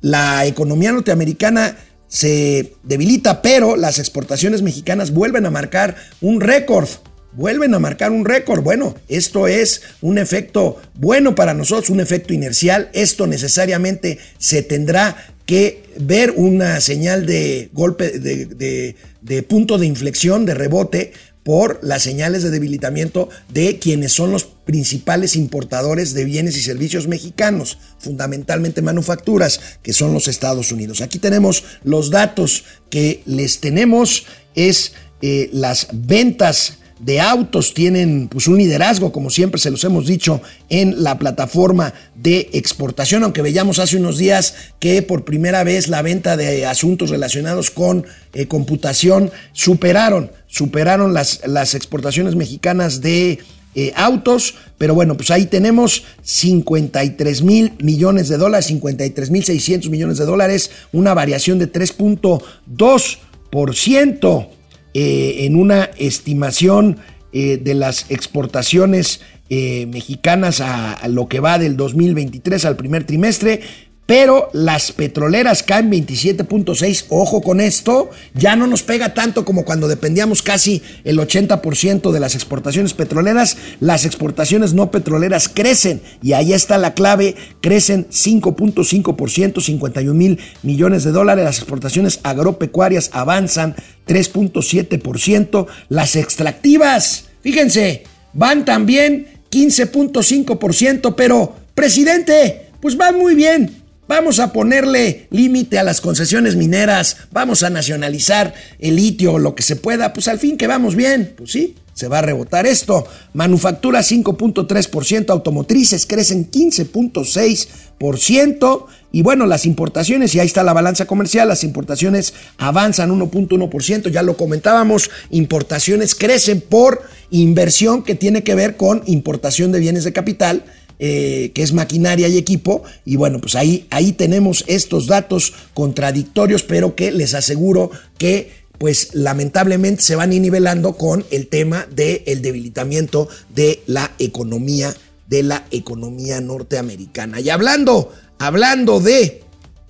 la 0.00 0.46
economía 0.46 0.92
norteamericana 0.92 1.76
se 2.08 2.74
debilita, 2.82 3.42
pero 3.42 3.76
las 3.76 3.98
exportaciones 3.98 4.62
mexicanas 4.62 5.12
vuelven 5.12 5.46
a 5.46 5.50
marcar 5.50 5.96
un 6.20 6.40
récord 6.40 6.88
vuelven 7.36 7.74
a 7.74 7.78
marcar 7.78 8.10
un 8.10 8.24
récord. 8.24 8.62
Bueno, 8.62 8.94
esto 9.08 9.46
es 9.46 9.82
un 10.00 10.18
efecto 10.18 10.80
bueno 10.94 11.34
para 11.34 11.54
nosotros, 11.54 11.90
un 11.90 12.00
efecto 12.00 12.32
inercial. 12.32 12.88
Esto 12.92 13.26
necesariamente 13.26 14.18
se 14.38 14.62
tendrá 14.62 15.16
que 15.44 15.84
ver 15.98 16.32
una 16.36 16.80
señal 16.80 17.24
de 17.24 17.70
golpe, 17.72 18.18
de, 18.18 19.42
punto 19.44 19.78
de 19.78 19.86
inflexión, 19.86 20.44
de 20.44 20.54
rebote, 20.54 21.12
por 21.46 21.78
las 21.80 22.02
señales 22.02 22.42
de 22.42 22.50
debilitamiento 22.50 23.28
de 23.48 23.78
quienes 23.78 24.12
son 24.12 24.32
los 24.32 24.42
principales 24.42 25.36
importadores 25.36 26.12
de 26.12 26.24
bienes 26.24 26.56
y 26.56 26.60
servicios 26.60 27.06
mexicanos, 27.06 27.78
fundamentalmente 28.00 28.82
manufacturas, 28.82 29.60
que 29.80 29.92
son 29.92 30.12
los 30.12 30.26
Estados 30.26 30.72
Unidos. 30.72 31.02
Aquí 31.02 31.20
tenemos 31.20 31.62
los 31.84 32.10
datos 32.10 32.64
que 32.90 33.22
les 33.26 33.60
tenemos, 33.60 34.26
es 34.56 34.94
eh, 35.22 35.48
las 35.52 35.86
ventas 35.92 36.78
de 36.98 37.20
autos 37.20 37.74
tienen 37.74 38.28
pues, 38.28 38.48
un 38.48 38.56
liderazgo, 38.58 39.12
como 39.12 39.30
siempre 39.30 39.60
se 39.60 39.70
los 39.70 39.84
hemos 39.84 40.06
dicho, 40.06 40.40
en 40.68 41.02
la 41.02 41.18
plataforma 41.18 41.94
de 42.14 42.50
exportación, 42.52 43.22
aunque 43.22 43.40
veíamos 43.42 43.78
hace 43.78 43.98
unos 43.98 44.18
días 44.18 44.54
que 44.78 45.00
por 45.02 45.24
primera 45.24 45.64
vez 45.64 45.88
la 45.88 46.02
venta 46.02 46.36
de 46.36 46.66
asuntos 46.66 47.10
relacionados 47.10 47.70
con 47.70 48.04
eh, 48.32 48.46
computación 48.46 49.30
superaron, 49.52 50.30
superaron 50.46 51.12
las, 51.12 51.40
las 51.46 51.74
exportaciones 51.74 52.34
mexicanas 52.34 53.02
de 53.02 53.40
eh, 53.74 53.92
autos, 53.94 54.54
pero 54.78 54.94
bueno, 54.94 55.18
pues 55.18 55.30
ahí 55.30 55.44
tenemos 55.44 56.04
53 56.22 57.42
mil 57.42 57.74
millones 57.78 58.30
de 58.30 58.38
dólares, 58.38 58.64
53 58.66 59.30
mil 59.30 59.44
600 59.44 59.90
millones 59.90 60.16
de 60.16 60.24
dólares, 60.24 60.70
una 60.92 61.12
variación 61.12 61.58
de 61.58 61.70
3.2%. 61.70 64.55
Eh, 64.98 65.44
en 65.44 65.56
una 65.56 65.90
estimación 65.98 66.96
eh, 67.30 67.58
de 67.62 67.74
las 67.74 68.10
exportaciones 68.10 69.20
eh, 69.50 69.84
mexicanas 69.92 70.62
a, 70.62 71.06
lo 71.08 71.28
que 71.28 71.38
va 71.38 71.58
del 71.58 71.76
2023 71.76 72.64
al 72.64 72.76
primer 72.76 73.04
trimestre 73.04 73.60
pero 74.06 74.50
las 74.52 74.92
petroleras 74.92 75.64
caen 75.64 75.90
27.6. 75.90 77.06
Ojo 77.08 77.42
con 77.42 77.60
esto, 77.60 78.10
ya 78.34 78.54
no 78.54 78.68
nos 78.68 78.84
pega 78.84 79.14
tanto 79.14 79.44
como 79.44 79.64
cuando 79.64 79.88
dependíamos 79.88 80.42
casi 80.42 80.82
el 81.02 81.18
80% 81.18 82.12
de 82.12 82.20
las 82.20 82.36
exportaciones 82.36 82.94
petroleras. 82.94 83.56
Las 83.80 84.04
exportaciones 84.04 84.74
no 84.74 84.92
petroleras 84.92 85.48
crecen 85.48 86.00
y 86.22 86.34
ahí 86.34 86.52
está 86.52 86.78
la 86.78 86.94
clave, 86.94 87.34
crecen 87.60 88.06
5.5%, 88.08 89.60
51 89.60 90.14
mil 90.14 90.38
millones 90.62 91.02
de 91.02 91.10
dólares. 91.10 91.44
Las 91.44 91.58
exportaciones 91.58 92.20
agropecuarias 92.22 93.10
avanzan 93.12 93.74
3.7%. 94.06 95.66
Las 95.88 96.14
extractivas, 96.14 97.24
fíjense, 97.42 98.04
van 98.32 98.64
también 98.64 99.26
15.5%, 99.50 101.14
pero 101.16 101.56
presidente, 101.74 102.68
pues 102.80 102.96
van 102.96 103.18
muy 103.18 103.34
bien. 103.34 103.85
Vamos 104.08 104.38
a 104.38 104.52
ponerle 104.52 105.26
límite 105.30 105.78
a 105.78 105.82
las 105.82 106.00
concesiones 106.00 106.54
mineras, 106.54 107.16
vamos 107.32 107.64
a 107.64 107.70
nacionalizar 107.70 108.54
el 108.78 108.94
litio 108.94 109.36
lo 109.38 109.56
que 109.56 109.64
se 109.64 109.74
pueda, 109.74 110.12
pues 110.12 110.28
al 110.28 110.38
fin 110.38 110.56
que 110.56 110.68
vamos 110.68 110.94
bien, 110.94 111.34
pues 111.36 111.50
sí, 111.50 111.74
se 111.92 112.06
va 112.06 112.18
a 112.18 112.22
rebotar 112.22 112.66
esto. 112.66 113.04
Manufactura 113.32 113.98
5.3%, 114.00 115.30
automotrices 115.30 116.06
crecen 116.06 116.48
15.6%. 116.50 118.86
Y 119.10 119.22
bueno, 119.22 119.46
las 119.46 119.66
importaciones, 119.66 120.32
y 120.34 120.40
ahí 120.40 120.46
está 120.46 120.62
la 120.62 120.74
balanza 120.74 121.06
comercial, 121.06 121.48
las 121.48 121.64
importaciones 121.64 122.34
avanzan 122.58 123.10
1.1%, 123.10 124.10
ya 124.10 124.22
lo 124.22 124.36
comentábamos, 124.36 125.10
importaciones 125.30 126.14
crecen 126.14 126.60
por 126.60 127.02
inversión 127.30 128.04
que 128.04 128.14
tiene 128.14 128.44
que 128.44 128.54
ver 128.54 128.76
con 128.76 129.02
importación 129.06 129.72
de 129.72 129.80
bienes 129.80 130.04
de 130.04 130.12
capital 130.12 130.64
eh, 130.98 131.52
que 131.54 131.62
es 131.62 131.72
maquinaria 131.72 132.28
y 132.28 132.38
equipo. 132.38 132.82
Y 133.04 133.16
bueno, 133.16 133.40
pues 133.40 133.54
ahí, 133.54 133.86
ahí 133.90 134.12
tenemos 134.12 134.64
estos 134.66 135.06
datos 135.06 135.52
contradictorios, 135.74 136.62
pero 136.62 136.94
que 136.94 137.12
les 137.12 137.34
aseguro 137.34 137.90
que 138.18 138.66
pues 138.78 139.14
lamentablemente 139.14 140.02
se 140.02 140.16
van 140.16 140.30
nivelando 140.30 140.94
con 140.94 141.24
el 141.30 141.46
tema 141.48 141.86
del 141.90 142.42
debilitamiento 142.42 143.28
de 143.54 143.82
la 143.86 144.12
economía, 144.18 144.94
de 145.28 145.42
la 145.42 145.64
economía 145.70 146.40
norteamericana. 146.40 147.40
Y 147.40 147.48
hablando, 147.48 148.12
hablando 148.38 149.00
de, 149.00 149.42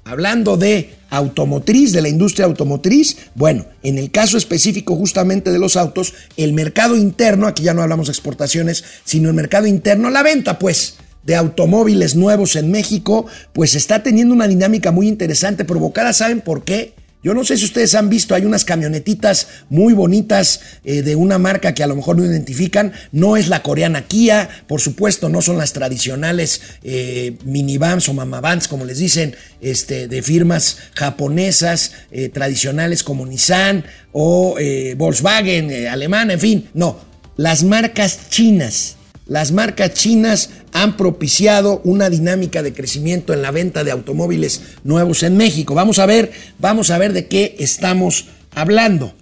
hablando 0.07 0.57
de 0.57 0.95
automotriz, 1.11 1.91
de 1.93 2.01
la 2.01 2.09
industria 2.09 2.47
automotriz, 2.47 3.17
bueno, 3.35 3.67
en 3.83 3.99
el 3.99 4.13
caso 4.13 4.39
específico 4.39 4.95
justamente 4.95 5.51
de 5.51 5.59
los 5.59 5.77
autos, 5.77 6.15
el 6.37 6.53
mercado 6.53 6.97
interno, 6.97 7.49
aquí 7.49 7.65
ya 7.65 7.75
no 7.75 7.83
hablamos 7.83 8.07
de 8.07 8.13
exportaciones, 8.13 8.85
sino 9.05 9.29
el 9.29 9.35
mercado 9.35 9.67
interno, 9.67 10.09
la 10.11 10.23
venta 10.23 10.61
pues 10.61 10.95
de 11.25 11.35
automóviles 11.35 12.15
nuevos 12.15 12.55
en 12.55 12.71
México, 12.71 13.27
pues 13.53 13.75
está 13.75 14.05
teniendo 14.05 14.33
una 14.33 14.47
dinámica 14.47 14.93
muy 14.93 15.09
interesante, 15.09 15.65
provocada, 15.65 16.13
¿saben 16.13 16.41
por 16.41 16.63
qué? 16.63 16.95
Yo 17.27 17.35
no 17.35 17.43
sé 17.43 17.57
si 17.57 17.65
ustedes 17.65 17.97
han 17.97 18.09
visto, 18.09 18.37
hay 18.37 18.45
unas 18.45 18.65
camionetitas 18.65 19.49
muy 19.69 19.95
bonitas 19.95 20.61
eh, 20.85 21.03
de 21.03 21.17
una 21.17 21.39
marca 21.39 21.75
que 21.75 21.83
a 21.83 21.89
lo 21.89 21.97
mejor 21.97 22.17
no 22.17 22.25
identifican. 22.25 22.93
No 23.11 23.37
es 23.37 23.49
la 23.49 23.65
coreana 23.65 24.07
Kia, 24.07 24.49
por 24.69 24.81
supuesto, 24.81 25.29
no 25.29 25.43
son 25.43 25.59
las 25.59 25.73
tradicionales 25.73 26.63
eh, 26.85 27.37
minivans 27.45 28.09
o 28.09 28.15
mamavans, 28.15 28.69
como 28.69 28.85
les 28.85 28.99
dicen, 28.99 29.35
este, 29.61 30.07
de 30.07 30.23
firmas 30.23 30.77
japonesas 30.95 31.95
eh, 32.13 32.29
tradicionales 32.29 33.03
como 33.03 33.27
Nissan 33.27 33.85
o 34.13 34.57
Volkswagen, 34.97 35.89
alemana, 35.89 36.35
en 36.35 36.41
fin. 36.41 36.69
No, 36.75 37.01
las 37.37 37.65
marcas 37.65 38.31
chinas 38.31 38.97
las 39.27 39.51
marcas 39.51 39.93
chinas 39.93 40.51
han 40.83 40.99
propiciado 40.99 41.81
una 41.85 42.11
dinámica 42.11 42.63
de 42.63 42.75
crecimiento 42.75 43.33
en 43.33 43.41
la 43.41 43.51
venta 43.51 43.83
de 43.83 43.93
automóviles 43.93 44.61
nuevos 44.85 45.23
en 45.23 45.35
México. 45.35 45.75
Vamos 45.75 45.99
a 45.99 46.05
ver, 46.05 46.33
vamos 46.59 46.91
a 46.91 46.99
ver 46.99 47.15
de 47.15 47.29
qué 47.29 47.57
estamos 47.59 48.27
hablando. 48.55 49.15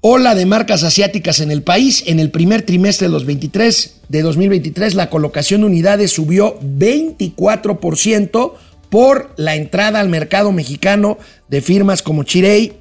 Ola 0.00 0.34
de 0.34 0.46
marcas 0.46 0.82
asiáticas 0.82 1.38
en 1.38 1.52
el 1.52 1.62
país. 1.62 2.02
En 2.06 2.18
el 2.18 2.32
primer 2.32 2.62
trimestre 2.62 3.06
de, 3.06 3.12
los 3.12 3.24
23, 3.24 4.00
de 4.08 4.22
2023, 4.22 4.94
la 4.94 5.10
colocación 5.10 5.60
de 5.60 5.68
unidades 5.68 6.10
subió 6.10 6.58
24% 6.60 8.54
por 8.90 9.32
la 9.36 9.54
entrada 9.54 10.00
al 10.00 10.08
mercado 10.08 10.50
mexicano 10.50 11.18
de 11.48 11.62
firmas 11.62 12.02
como 12.02 12.24
Chirey, 12.24 12.72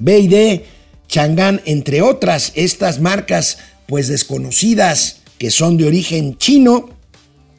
BID, 0.00 0.62
Chang'an, 1.06 1.60
entre 1.66 2.02
otras. 2.02 2.50
Estas 2.56 3.00
marcas 3.00 3.58
pues 3.86 4.08
desconocidas 4.08 5.20
que 5.44 5.50
son 5.50 5.76
de 5.76 5.86
origen 5.86 6.38
chino 6.38 6.88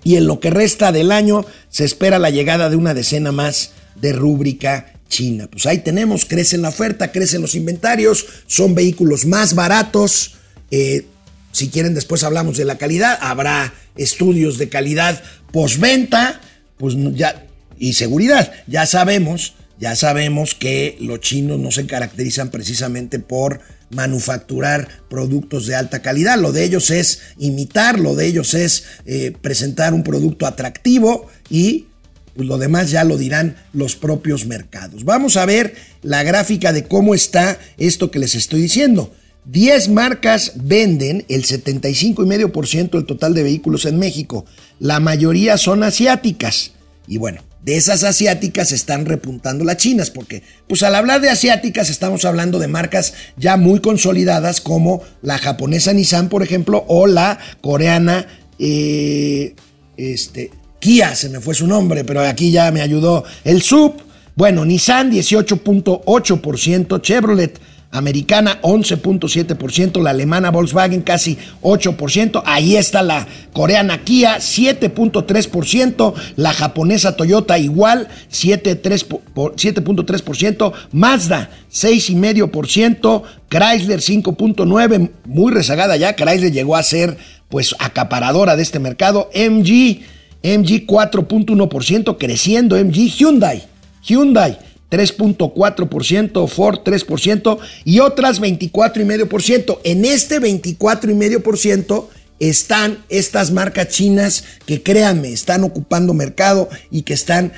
y 0.04 0.16
en 0.16 0.26
lo 0.26 0.40
que 0.40 0.50
resta 0.50 0.92
del 0.92 1.12
año 1.12 1.46
se 1.70 1.86
espera 1.86 2.18
la 2.18 2.32
llegada 2.32 2.68
de 2.68 2.76
una 2.76 2.96
decena 2.96 3.32
más 3.32 3.74
de 3.94 4.12
rúbrica 4.12 4.92
china. 5.08 5.48
Pues 5.52 5.68
ahí 5.68 5.78
tenemos, 5.78 6.26
crece 6.26 6.58
la 6.58 6.70
oferta, 6.70 7.12
crecen 7.12 7.44
los 7.44 7.54
inventarios, 7.54 8.26
son 8.48 8.74
vehículos 8.74 9.28
más 9.28 9.54
baratos. 9.54 10.34
Eh, 10.72 11.06
si 11.52 11.70
quieren 11.70 11.94
después 11.94 12.24
hablamos 12.24 12.58
de 12.58 12.66
la 12.66 12.80
calidad, 12.80 13.20
habrá 13.22 13.72
estudios 13.96 14.58
de 14.58 14.68
calidad 14.68 15.22
postventa, 15.52 16.42
pues 16.78 16.96
ya 17.14 17.46
y 17.78 17.94
seguridad. 17.94 18.52
Ya 18.66 18.88
sabemos, 18.88 19.54
ya 19.80 19.96
sabemos 19.96 20.56
que 20.56 20.98
los 21.02 21.20
chinos 21.20 21.60
no 21.60 21.70
se 21.70 21.86
caracterizan 21.86 22.50
precisamente 22.50 23.20
por 23.20 23.62
manufacturar 23.90 24.88
productos 25.10 25.68
de 25.68 25.76
alta 25.76 26.02
calidad. 26.02 26.40
Lo 26.40 26.52
de 26.52 26.64
ellos 26.64 26.90
es 26.90 27.22
imitar, 27.38 28.00
lo 28.00 28.16
de 28.16 28.26
ellos 28.28 28.54
es 28.54 28.86
eh, 29.06 29.34
presentar 29.42 29.94
un 29.94 30.04
producto 30.04 30.46
atractivo 30.46 31.28
y 31.50 31.88
pues 32.36 32.48
lo 32.48 32.58
demás 32.58 32.92
ya 32.92 33.04
lo 33.04 33.18
dirán 33.18 33.56
los 33.74 33.96
propios 33.96 34.46
mercados. 34.46 35.06
Vamos 35.06 35.38
a 35.38 35.46
ver 35.46 35.76
la 36.02 36.24
gráfica 36.24 36.74
de 36.74 36.84
cómo 36.84 37.16
está 37.16 37.58
esto 37.78 38.12
que 38.12 38.20
les 38.20 38.36
estoy 38.36 38.62
diciendo. 38.62 39.14
10 39.46 39.90
marcas 39.90 40.54
venden 40.56 41.24
el 41.30 41.46
75,5% 41.46 42.90
del 42.90 43.06
total 43.06 43.34
de 43.34 43.44
vehículos 43.44 43.86
en 43.86 44.00
México. 44.00 44.46
La 44.80 45.00
mayoría 45.00 45.58
son 45.58 45.84
asiáticas. 45.84 46.72
Y 47.08 47.18
bueno, 47.18 47.42
de 47.66 47.78
esas 47.78 48.04
asiáticas 48.04 48.72
están 48.72 49.08
repuntando 49.08 49.66
las 49.66 49.78
chinas, 49.78 50.12
porque 50.12 50.44
pues 50.68 50.84
al 50.84 50.94
hablar 50.94 51.20
de 51.20 51.32
asiáticas 51.32 51.90
estamos 51.90 52.24
hablando 52.24 52.60
de 52.60 52.68
marcas 52.68 53.16
ya 53.38 53.58
muy 53.58 53.80
consolidadas 53.80 54.62
como 54.62 55.02
la 55.24 55.40
japonesa 55.40 55.92
Nissan, 55.92 56.30
por 56.30 56.44
ejemplo, 56.44 56.86
o 56.88 57.08
la 57.08 57.40
coreana 57.62 58.28
eh, 58.60 59.56
este, 59.98 60.52
Kia, 60.80 61.16
se 61.16 61.30
me 61.30 61.40
fue 61.40 61.56
su 61.56 61.66
nombre, 61.66 62.04
pero 62.04 62.22
aquí 62.22 62.52
ya 62.52 62.72
me 62.72 62.82
ayudó 62.82 63.24
el 63.44 63.64
sub. 63.64 63.96
Bueno, 64.36 64.64
Nissan 64.64 65.12
18.8%, 65.12 67.02
Chevrolet 67.02 67.60
americana 67.96 68.60
11.7%, 68.62 70.02
la 70.02 70.10
alemana 70.10 70.52
Volkswagen 70.52 71.02
casi 71.02 71.38
8%, 71.62 72.44
ahí 72.46 72.76
está 72.76 73.02
la 73.02 73.26
coreana 73.54 74.04
Kia 74.04 74.36
7.3%, 74.38 76.14
la 76.36 76.52
japonesa 76.54 77.16
Toyota 77.16 77.58
igual 77.58 78.10
7.3%, 78.32 80.74
Mazda 80.92 81.50
6.5%, 81.72 83.24
Chrysler 83.50 84.02
5.9%, 84.02 85.12
muy 85.26 85.54
rezagada 85.54 85.96
ya, 85.98 86.16
Chrysler 86.16 86.52
llegó 86.52 86.76
a 86.76 86.84
ser 86.84 87.18
pues 87.50 87.76
acaparadora 87.80 88.56
de 88.56 88.62
este 88.64 88.80
mercado, 88.80 89.30
MG, 89.34 90.02
MG 90.44 90.86
4.1%, 90.86 92.18
creciendo 92.18 92.78
MG, 92.78 93.10
Hyundai, 93.10 93.64
Hyundai 94.02 94.58
3.4%, 94.92 96.48
Ford 96.48 96.80
3% 96.84 97.58
y 97.84 98.00
otras 98.00 98.42
24,5%. 98.42 99.80
En 99.84 100.06
este 100.06 100.40
24,5% 100.40 102.08
están 102.40 103.04
estas 103.08 103.52
marcas 103.52 103.88
chinas 103.88 104.44
que 104.66 104.84
créanme, 104.84 105.32
están 105.32 105.64
ocupando 105.64 106.14
mercado 106.14 106.70
y 106.92 107.04
que 107.04 107.14
están 107.14 107.54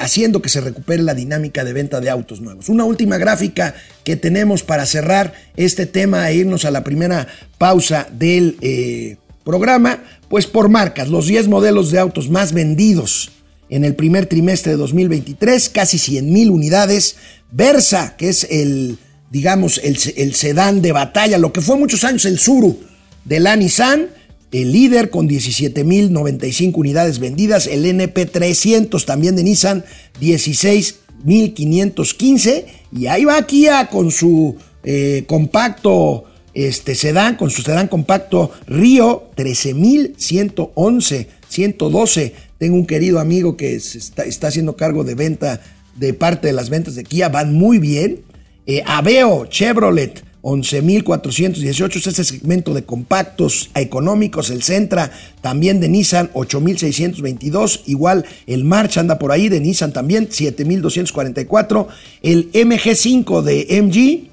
haciendo 0.00 0.40
que 0.40 0.48
se 0.48 0.60
recupere 0.60 1.02
la 1.02 1.14
dinámica 1.14 1.64
de 1.64 1.72
venta 1.72 2.00
de 2.00 2.10
autos 2.10 2.40
nuevos. 2.40 2.68
Una 2.68 2.84
última 2.84 3.18
gráfica 3.18 3.74
que 4.04 4.16
tenemos 4.16 4.62
para 4.62 4.86
cerrar 4.86 5.34
este 5.56 5.86
tema 5.86 6.30
e 6.30 6.36
irnos 6.36 6.64
a 6.64 6.70
la 6.70 6.84
primera 6.84 7.26
pausa 7.58 8.06
del 8.12 8.56
eh, 8.60 9.16
programa, 9.44 10.04
pues 10.28 10.46
por 10.46 10.68
marcas, 10.68 11.08
los 11.08 11.26
10 11.26 11.48
modelos 11.48 11.90
de 11.90 11.98
autos 11.98 12.30
más 12.30 12.52
vendidos 12.52 13.30
en 13.74 13.84
el 13.84 13.94
primer 13.96 14.26
trimestre 14.26 14.70
de 14.70 14.78
2023, 14.78 15.68
casi 15.68 15.98
100 15.98 16.32
mil 16.32 16.50
unidades. 16.50 17.16
Versa, 17.50 18.14
que 18.16 18.28
es 18.28 18.46
el, 18.48 18.98
digamos, 19.32 19.80
el, 19.82 19.96
sedán 20.34 20.80
de 20.80 20.92
batalla, 20.92 21.38
lo 21.38 21.52
que 21.52 21.60
fue 21.60 21.76
muchos 21.76 22.04
años 22.04 22.24
el 22.24 22.38
Suru 22.38 22.78
de 23.24 23.40
la 23.40 23.56
Nissan, 23.56 24.10
el 24.52 24.70
líder 24.70 25.10
con 25.10 25.28
17.095 25.28 26.72
unidades 26.76 27.18
vendidas, 27.18 27.66
el 27.66 27.84
NP300 27.84 29.04
también 29.04 29.34
de 29.34 29.42
Nissan, 29.42 29.84
16.515, 30.20 32.66
y 32.92 33.08
ahí 33.08 33.24
va 33.24 33.44
Kia 33.44 33.88
con 33.88 34.12
su 34.12 34.54
eh, 34.84 35.24
compacto 35.26 36.26
este 36.54 36.94
sedán, 36.94 37.34
con 37.34 37.50
su 37.50 37.62
sedán 37.62 37.88
compacto 37.88 38.52
Río, 38.68 39.30
13.111, 39.36 41.26
112 41.48 42.53
tengo 42.58 42.76
un 42.76 42.86
querido 42.86 43.20
amigo 43.20 43.56
que 43.56 43.74
está, 43.74 44.48
haciendo 44.48 44.76
cargo 44.76 45.04
de 45.04 45.14
venta, 45.14 45.60
de 45.96 46.14
parte 46.14 46.48
de 46.48 46.52
las 46.52 46.70
ventas 46.70 46.94
de 46.94 47.04
Kia, 47.04 47.28
van 47.28 47.54
muy 47.54 47.78
bien. 47.78 48.22
Eh, 48.66 48.82
Aveo, 48.86 49.46
Chevrolet, 49.46 50.22
11.418 50.44 51.96
es 51.96 52.06
ese 52.06 52.22
segmento 52.22 52.74
de 52.74 52.84
compactos 52.84 53.70
económicos. 53.74 54.50
El 54.50 54.62
Centra 54.62 55.10
también 55.40 55.80
de 55.80 55.88
Nissan, 55.88 56.30
8.622. 56.34 57.80
Igual 57.86 58.26
el 58.46 58.64
March 58.64 58.98
anda 58.98 59.18
por 59.18 59.32
ahí 59.32 59.48
de 59.48 59.60
Nissan 59.60 59.94
también, 59.94 60.28
7.244. 60.28 61.86
El 62.20 62.52
MG5 62.52 63.40
de 63.40 63.82
MG, 63.82 64.28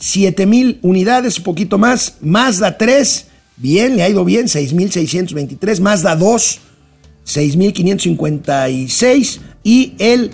7.000 0.00 0.78
unidades, 0.82 1.38
un 1.38 1.44
poquito 1.44 1.76
más. 1.76 2.14
Mazda 2.20 2.78
3, 2.78 3.26
bien, 3.56 3.96
le 3.96 4.04
ha 4.04 4.08
ido 4.08 4.24
bien, 4.24 4.46
6.623. 4.46 5.80
Mazda 5.80 6.14
2, 6.14 6.60
6.556 7.28 9.38
y 9.62 9.92
el 9.98 10.30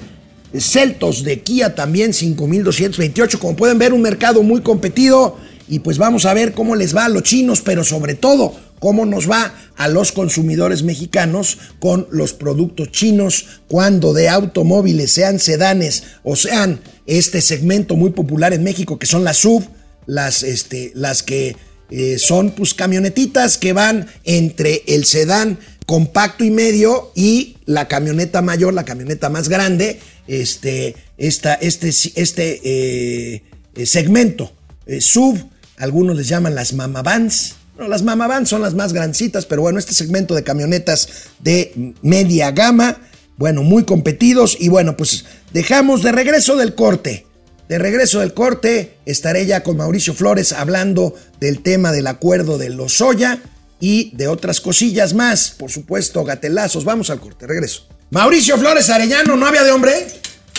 Celtos 0.56 1.24
de 1.24 1.40
Kia 1.40 1.74
también 1.74 2.12
5.228. 2.12 3.38
Como 3.38 3.56
pueden 3.56 3.78
ver, 3.78 3.92
un 3.92 4.02
mercado 4.02 4.44
muy 4.44 4.60
competido 4.60 5.36
y 5.68 5.80
pues 5.80 5.98
vamos 5.98 6.26
a 6.26 6.34
ver 6.34 6.52
cómo 6.52 6.76
les 6.76 6.94
va 6.94 7.06
a 7.06 7.08
los 7.08 7.24
chinos, 7.24 7.62
pero 7.62 7.82
sobre 7.82 8.14
todo 8.14 8.54
cómo 8.78 9.06
nos 9.06 9.28
va 9.28 9.54
a 9.76 9.88
los 9.88 10.12
consumidores 10.12 10.82
mexicanos 10.82 11.58
con 11.80 12.06
los 12.10 12.34
productos 12.34 12.92
chinos 12.92 13.46
cuando 13.66 14.12
de 14.12 14.28
automóviles, 14.28 15.10
sean 15.10 15.38
sedanes 15.38 16.04
o 16.22 16.36
sean 16.36 16.80
este 17.06 17.40
segmento 17.40 17.96
muy 17.96 18.10
popular 18.10 18.52
en 18.52 18.62
México 18.62 18.98
que 18.98 19.06
son 19.06 19.24
las 19.24 19.38
sub, 19.38 19.64
las, 20.06 20.42
este, 20.42 20.92
las 20.94 21.22
que 21.22 21.56
eh, 21.90 22.18
son 22.18 22.50
pues 22.50 22.74
camionetitas 22.74 23.58
que 23.58 23.72
van 23.72 24.06
entre 24.24 24.82
el 24.86 25.04
sedán 25.04 25.58
compacto 25.86 26.44
y 26.44 26.50
medio 26.50 27.12
y 27.14 27.56
la 27.66 27.88
camioneta 27.88 28.42
mayor, 28.42 28.74
la 28.74 28.84
camioneta 28.84 29.28
más 29.28 29.48
grande, 29.48 30.00
este, 30.26 30.96
esta, 31.18 31.54
este, 31.54 31.88
este 31.88 32.60
eh, 32.64 33.42
eh, 33.74 33.86
segmento 33.86 34.52
eh, 34.86 35.00
sub, 35.00 35.38
algunos 35.76 36.16
les 36.16 36.28
llaman 36.28 36.54
las 36.54 36.72
mamavans. 36.72 37.56
No, 37.78 37.88
las 37.88 38.02
mamavans 38.02 38.48
son 38.48 38.62
las 38.62 38.74
más 38.74 38.92
grandcitas, 38.92 39.46
pero 39.46 39.62
bueno, 39.62 39.78
este 39.78 39.94
segmento 39.94 40.34
de 40.34 40.44
camionetas 40.44 41.08
de 41.40 41.94
media 42.02 42.52
gama, 42.52 42.98
bueno, 43.36 43.62
muy 43.62 43.84
competidos 43.84 44.56
y 44.60 44.68
bueno, 44.68 44.96
pues 44.96 45.24
dejamos 45.52 46.02
de 46.02 46.12
regreso 46.12 46.56
del 46.56 46.74
corte. 46.74 47.26
De 47.68 47.78
regreso 47.78 48.20
del 48.20 48.34
corte, 48.34 48.98
estaré 49.06 49.46
ya 49.46 49.62
con 49.62 49.78
Mauricio 49.78 50.14
Flores 50.14 50.52
hablando 50.52 51.14
del 51.40 51.62
tema 51.62 51.92
del 51.92 52.06
acuerdo 52.06 52.58
de 52.58 52.68
Lozoya 52.68 53.40
y 53.84 54.16
de 54.16 54.28
otras 54.28 54.62
cosillas 54.62 55.12
más. 55.12 55.50
Por 55.50 55.70
supuesto, 55.70 56.24
gatelazos. 56.24 56.86
Vamos 56.86 57.10
al 57.10 57.20
corte, 57.20 57.46
regreso. 57.46 57.86
Mauricio 58.08 58.56
Flores 58.56 58.88
Arellano, 58.88 59.36
¿no 59.36 59.44
había 59.44 59.62
de 59.62 59.72
hombre? 59.72 59.92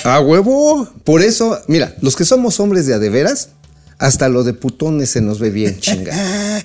A 0.03 0.19
huevo. 0.19 0.87
Por 1.03 1.23
eso, 1.23 1.59
mira, 1.67 1.95
los 2.01 2.15
que 2.15 2.23
somos 2.23 2.59
hombres 2.59 2.85
de 2.85 2.93
a 2.93 2.99
de 2.99 3.09
veras, 3.09 3.49
hasta 3.97 4.29
lo 4.29 4.43
de 4.43 4.53
putones 4.53 5.09
se 5.09 5.21
nos 5.21 5.39
ve 5.39 5.49
bien, 5.49 5.79
chinga. 5.79 6.13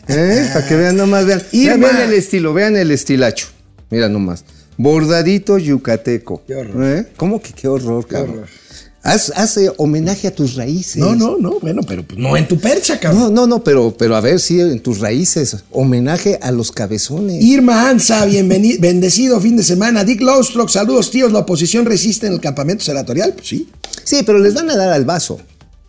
¿Eh? 0.07 0.51
Para 0.53 0.69
que 0.69 0.77
vean 0.77 0.99
nomás, 0.99 1.25
vean. 1.25 1.43
Vean, 1.51 1.81
vean 1.81 1.97
el 1.97 2.13
estilo, 2.13 2.53
vean 2.53 2.77
el 2.77 2.91
estilacho. 2.91 3.47
Mira 3.89 4.11
nomás. 4.11 4.45
Bordadito 4.77 5.57
yucateco. 5.57 6.43
Qué 6.47 6.57
horror. 6.57 6.85
¿Eh? 6.85 7.07
¿Cómo 7.17 7.41
que 7.41 7.55
qué 7.55 7.69
horror, 7.69 8.07
cabrón? 8.07 8.45
Haz, 8.45 8.90
haz, 9.03 9.57
eh, 9.57 9.73
homenaje 9.77 10.29
a 10.29 10.35
tus 10.35 10.55
raíces. 10.55 10.97
No, 10.97 11.15
no, 11.15 11.37
no, 11.39 11.59
bueno, 11.61 11.83
pero 11.87 12.03
pues, 12.03 12.19
no 12.19 12.37
en 12.37 12.47
tu 12.47 12.59
percha, 12.59 12.99
cabrón. 12.99 13.23
No, 13.23 13.31
no, 13.31 13.47
no, 13.47 13.65
pero, 13.65 13.95
pero 13.97 14.17
a 14.17 14.21
ver, 14.21 14.41
sí, 14.41 14.61
en 14.61 14.81
tus 14.81 15.01
raíces. 15.01 15.57
Homenaje 15.71 16.39
a 16.43 16.51
los 16.51 16.71
cabezones. 16.73 17.43
Irma 17.43 17.89
Anza, 17.89 18.25
bienvenido, 18.27 18.81
bendecido 18.81 19.41
fin 19.41 19.57
de 19.57 19.63
semana. 19.63 20.05
Dick 20.05 20.21
Lowstrock, 20.21 20.69
saludos, 20.69 21.11
tíos. 21.11 21.33
La 21.33 21.41
oposición 21.41 21.87
resiste 21.87 22.27
en 22.27 22.35
el 22.35 22.41
campamento 22.41 22.85
senatorial, 22.85 23.33
pues 23.35 23.49
sí. 23.49 23.69
Sí, 24.05 24.23
pero 24.25 24.39
les 24.39 24.55
van 24.55 24.71
a 24.71 24.77
dar 24.77 24.91
al 24.91 25.05
vaso. 25.05 25.39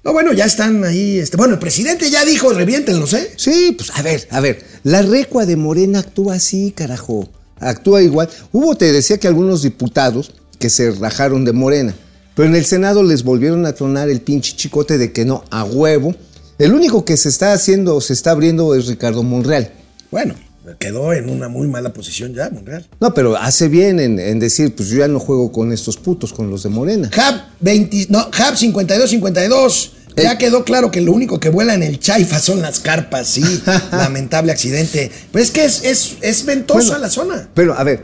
No, 0.04 0.14
bueno, 0.14 0.34
ya 0.34 0.46
están 0.46 0.84
ahí. 0.84 1.20
Este, 1.20 1.38
bueno, 1.38 1.54
el 1.54 1.60
presidente 1.60 2.10
ya 2.10 2.26
dijo, 2.26 2.52
reviéntenlos, 2.54 3.14
¿eh? 3.14 3.34
Sí, 3.36 3.76
pues 3.78 3.92
a 3.94 4.02
ver, 4.02 4.28
a 4.32 4.40
ver. 4.40 4.64
La 4.84 5.04
recua 5.04 5.46
de 5.46 5.56
Morena 5.56 6.00
actúa 6.00 6.36
así, 6.36 6.72
carajo. 6.72 7.30
Actúa 7.60 8.02
igual. 8.02 8.28
Hubo, 8.52 8.76
te 8.76 8.92
decía 8.92 9.20
que 9.20 9.28
algunos 9.28 9.62
diputados 9.62 10.34
que 10.58 10.72
se 10.72 10.90
rajaron 10.92 11.46
de 11.46 11.54
Morena. 11.54 11.96
Pero 12.36 12.48
en 12.48 12.56
el 12.56 12.66
Senado 12.66 13.04
les 13.04 13.24
volvieron 13.24 13.66
a 13.66 13.74
tronar 13.74 14.10
el 14.10 14.22
pinche 14.22 14.56
chicote 14.56 14.98
de 14.98 15.12
que 15.12 15.26
no, 15.26 15.44
a 15.50 15.64
huevo. 15.64 16.16
El 16.58 16.74
único 16.74 17.04
que 17.06 17.18
se 17.18 17.30
está 17.30 17.54
haciendo, 17.54 18.00
se 18.02 18.14
está 18.14 18.32
abriendo 18.32 18.76
es 18.76 18.88
Ricardo 18.88 19.24
Monreal. 19.24 19.72
Bueno, 20.12 20.36
quedó 20.80 21.14
en 21.14 21.30
una 21.30 21.50
muy 21.50 21.68
mala 21.68 21.92
posición 21.92 22.34
ya, 22.34 22.50
Monreal. 22.50 22.88
No, 23.00 23.14
pero 23.14 23.36
hace 23.36 23.68
bien 23.68 24.00
en, 24.00 24.20
en 24.20 24.40
decir, 24.40 24.76
pues 24.76 24.90
yo 24.90 25.00
ya 25.00 25.08
no 25.08 25.20
juego 25.20 25.52
con 25.52 25.72
estos 25.74 25.98
putos, 25.98 26.34
con 26.34 26.50
los 26.50 26.64
de 26.64 26.70
Morena. 26.70 27.10
Hub 27.10 27.42
20, 27.60 28.08
no, 28.10 28.28
Hub 28.28 28.56
5252. 28.56 29.94
Ya 30.18 30.38
quedó 30.38 30.66
claro 30.66 30.92
que 30.92 31.02
lo 31.02 31.14
único 31.14 31.40
que 31.40 31.50
vuela 31.50 31.74
en 31.74 31.84
el 31.84 32.00
Chaifa 32.00 32.40
son 32.40 32.62
las 32.62 32.80
carpas, 32.80 33.28
sí. 33.28 33.44
Lamentable 33.92 34.52
accidente. 34.52 35.12
Pues 35.32 35.46
es 35.46 35.52
que 35.52 35.66
es, 35.66 35.84
es, 35.84 36.18
es 36.22 36.46
ventosa 36.46 36.90
Bueno, 36.90 37.00
la 37.00 37.10
zona. 37.10 37.50
Pero, 37.54 37.74
a 37.74 37.84
ver, 37.84 38.04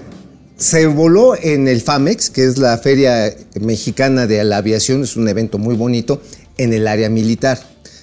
se 0.58 0.86
voló 0.88 1.36
en 1.39 1.67
el 1.67 1.82
FAMEX, 1.82 2.30
que 2.30 2.43
es 2.46 2.58
la 2.58 2.78
Feria 2.78 3.34
Mexicana 3.60 4.28
de 4.28 4.43
la 4.43 4.58
Aviación, 4.58 5.04
es 5.04 5.15
un 5.15 5.28
evento 5.28 5.58
muy 5.58 5.76
bonito, 5.76 6.22
en 6.58 6.74
el 6.74 6.88
área 6.88 7.10
militar. 7.10 7.60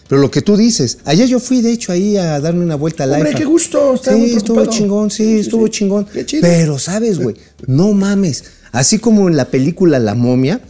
Pero 0.09 0.21
lo 0.21 0.31
que 0.31 0.43
tú 0.43 0.57
dices, 0.57 0.99
ayer 1.07 1.27
yo 1.27 1.41
fui 1.41 1.63
de 1.63 1.73
hecho 1.73 1.91
ahí 1.91 2.17
a 2.17 2.39
darme 2.39 2.63
una 2.65 2.77
vuelta 2.77 3.05
al 3.05 3.13
Hombre, 3.13 3.29
AIFA. 3.31 3.39
qué 3.39 3.45
gusto, 3.47 3.95
estaba 3.95 4.17
muy 4.17 4.29
Sí, 4.31 4.37
estuvo 4.37 4.67
chingón, 4.67 5.11
sí, 5.11 5.25
Sí, 5.25 5.33
sí, 5.35 5.41
estuvo 5.41 5.67
sí. 5.67 5.73
chingón. 5.73 6.05
Qué 6.07 6.27
chido. 6.27 6.43
Pero, 6.43 6.79
¿sabes, 6.79 7.19
güey? 7.19 7.37
No 7.67 7.93
mames. 7.93 8.45
Así 8.71 8.99
como 8.99 9.29
en 9.29 9.37
la 9.37 9.47
película 9.47 9.99
La 9.99 10.15
momia, 10.15 10.61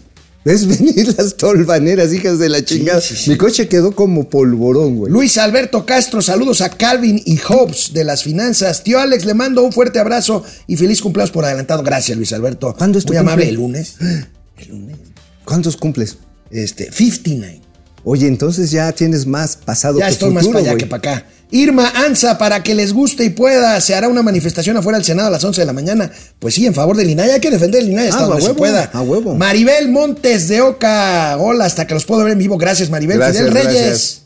ves 0.45 0.67
venir 0.79 1.15
las 1.17 1.37
tolvaneras, 1.37 2.13
hijas 2.13 2.39
de 2.39 2.49
la 2.49 2.65
chingada. 2.65 3.01
sí, 3.01 3.17
sí. 3.17 3.31
Mi 3.31 3.37
coche 3.37 3.67
quedó 3.69 3.93
como 3.95 4.29
polvorón, 4.29 4.97
güey. 4.97 5.13
Luis 5.13 5.39
Alberto 5.39 5.87
Castro, 5.87 6.21
saludos 6.23 6.61
a 6.61 6.71
Calvin 6.71 7.21
y 7.25 7.37
Hobbes 7.39 7.93
de 7.93 8.05
las 8.05 8.23
finanzas. 8.23 8.83
Tío 8.85 8.99
Alex, 9.01 9.25
le 9.25 9.35
mando 9.35 9.63
un 9.63 9.73
fuerte 9.73 9.99
abrazo 9.99 10.45
y 10.67 10.77
feliz 10.77 11.01
cumpleaños 11.01 11.31
por 11.31 11.45
adelantado. 11.45 11.83
Gracias, 11.83 12.17
Luis 12.17 12.33
Alberto. 12.33 12.75
¿Cuándo 12.77 12.99
es 12.99 13.05
tu 13.05 13.13
Muy 13.13 13.19
amable, 13.19 13.45
cumple? 13.47 13.51
el 13.51 13.57
lunes. 13.57 13.97
¿Cuántos 15.45 15.77
cumples? 15.77 16.17
Este, 16.51 16.91
59. 16.93 17.61
Oye, 18.05 18.27
entonces 18.27 18.71
ya 18.71 18.93
tienes 18.93 19.27
más 19.27 19.57
pasado 19.57 19.99
Ya 19.99 20.07
que 20.07 20.13
estoy 20.13 20.29
futuro, 20.31 20.45
más 20.53 20.53
para 20.63 20.71
allá 20.71 20.79
que 20.79 20.87
para 20.87 20.99
acá. 21.15 21.27
Irma 21.51 21.89
Anza, 21.95 22.37
para 22.37 22.63
que 22.63 22.75
les 22.75 22.93
guste 22.93 23.25
y 23.25 23.31
pueda, 23.31 23.81
se 23.81 23.95
hará 23.95 24.09
una 24.09 24.23
manifestación 24.23 24.77
afuera 24.77 24.99
del 24.99 25.05
Senado 25.05 25.29
a 25.29 25.31
las 25.31 25.45
11 25.45 25.61
de 25.61 25.67
la 25.67 25.73
mañana. 25.73 26.11
Pues 26.39 26.55
sí, 26.55 26.67
en 26.67 26.75
favor 26.75 26.97
del 26.97 27.09
INAI. 27.11 27.31
Hay 27.31 27.41
que 27.41 27.51
defender 27.51 27.83
el 27.83 27.91
INAI 27.91 28.09
hasta 28.09 28.23
Ah, 28.23 28.25
a 28.25 28.29
donde 28.29 28.43
se 28.43 28.49
huevo, 28.49 28.59
pueda. 28.59 28.91
a 28.93 29.01
huevo. 29.03 29.35
Maribel 29.37 29.89
Montes 29.91 30.49
de 30.49 30.61
Oca. 30.63 31.37
Hola, 31.39 31.65
hasta 31.67 31.87
que 31.87 31.95
los 31.95 32.05
puedo 32.05 32.25
ver 32.25 32.33
en 32.33 32.39
vivo. 32.39 32.59
Gracias, 32.59 32.91
Maribel. 32.91 33.19
Gracias, 33.19 33.39
Fidel 33.49 33.55
Reyes. 33.55 33.73
gracias. 33.87 34.21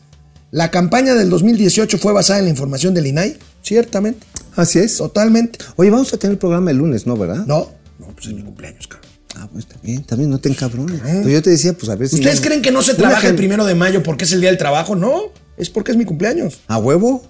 La 0.50 0.70
campaña 0.70 1.14
del 1.14 1.28
2018 1.28 1.98
fue 1.98 2.12
basada 2.14 2.38
en 2.38 2.46
la 2.46 2.50
información 2.50 2.94
del 2.94 3.06
INAI. 3.06 3.36
Ciertamente. 3.62 4.26
Así 4.56 4.78
es. 4.78 4.96
Totalmente. 4.96 5.58
Oye, 5.76 5.90
vamos 5.90 6.12
a 6.14 6.16
tener 6.16 6.32
el 6.32 6.38
programa 6.38 6.70
el 6.70 6.78
lunes, 6.78 7.06
¿no, 7.06 7.16
verdad? 7.16 7.44
No, 7.46 7.68
no, 7.98 8.06
pues 8.14 8.26
es 8.28 8.32
mi 8.32 8.42
cumpleaños, 8.42 8.88
cabrón. 8.88 9.08
Ah, 9.40 9.48
pues 9.53 9.66
bien, 9.83 10.03
también 10.03 10.31
no 10.31 10.38
te 10.38 10.48
encabrones. 10.48 11.01
Pues 11.01 11.33
yo 11.33 11.42
te 11.42 11.51
decía, 11.51 11.72
pues 11.72 11.88
a 11.88 11.94
ver 11.94 12.09
si. 12.09 12.16
¿Ustedes 12.16 12.40
creen 12.40 12.61
que 12.61 12.72
no 12.72 12.83
se 12.83 12.94
trabaja 12.94 13.29
el 13.29 13.37
primero 13.37 13.64
de 13.64 13.77
mayo 13.77 14.03
porque 14.03 14.24
es 14.24 14.33
el 14.33 14.40
día 14.40 14.51
del 14.51 14.59
trabajo? 14.59 14.96
No, 14.96 15.33
es 15.57 15.70
porque 15.70 15.92
es 15.92 15.96
mi 15.96 16.05
cumpleaños. 16.05 16.61
¿A 16.66 16.79
huevo? 16.79 17.22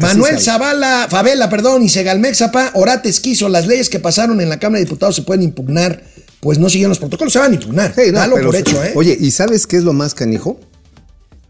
Manuel. 0.00 0.40
Zavala, 0.40 1.06
Favela, 1.10 1.50
perdón, 1.50 1.82
y 1.82 1.88
Segalmexapa, 1.90 2.70
Orates 2.74 3.20
quiso, 3.20 3.48
las 3.48 3.66
leyes 3.66 3.90
que 3.90 3.98
pasaron 3.98 4.40
en 4.40 4.48
la 4.48 4.58
Cámara 4.58 4.78
de 4.78 4.86
Diputados 4.86 5.16
se 5.16 5.22
pueden 5.22 5.42
impugnar, 5.42 6.02
pues 6.40 6.58
no 6.58 6.70
siguen 6.70 6.88
los 6.88 6.98
protocolos, 6.98 7.32
se 7.32 7.38
van 7.38 7.52
a 7.52 7.54
impugnar. 7.54 7.94
Sí, 7.94 8.06
no, 8.06 8.18
Dalo 8.18 8.36
pero 8.36 8.46
por 8.46 8.56
hecho, 8.56 8.82
¿eh? 8.82 8.92
Oye, 8.94 9.16
¿y 9.20 9.30
sabes 9.30 9.66
qué 9.66 9.76
es 9.76 9.84
lo 9.84 9.92
más 9.92 10.14
canijo? 10.14 10.58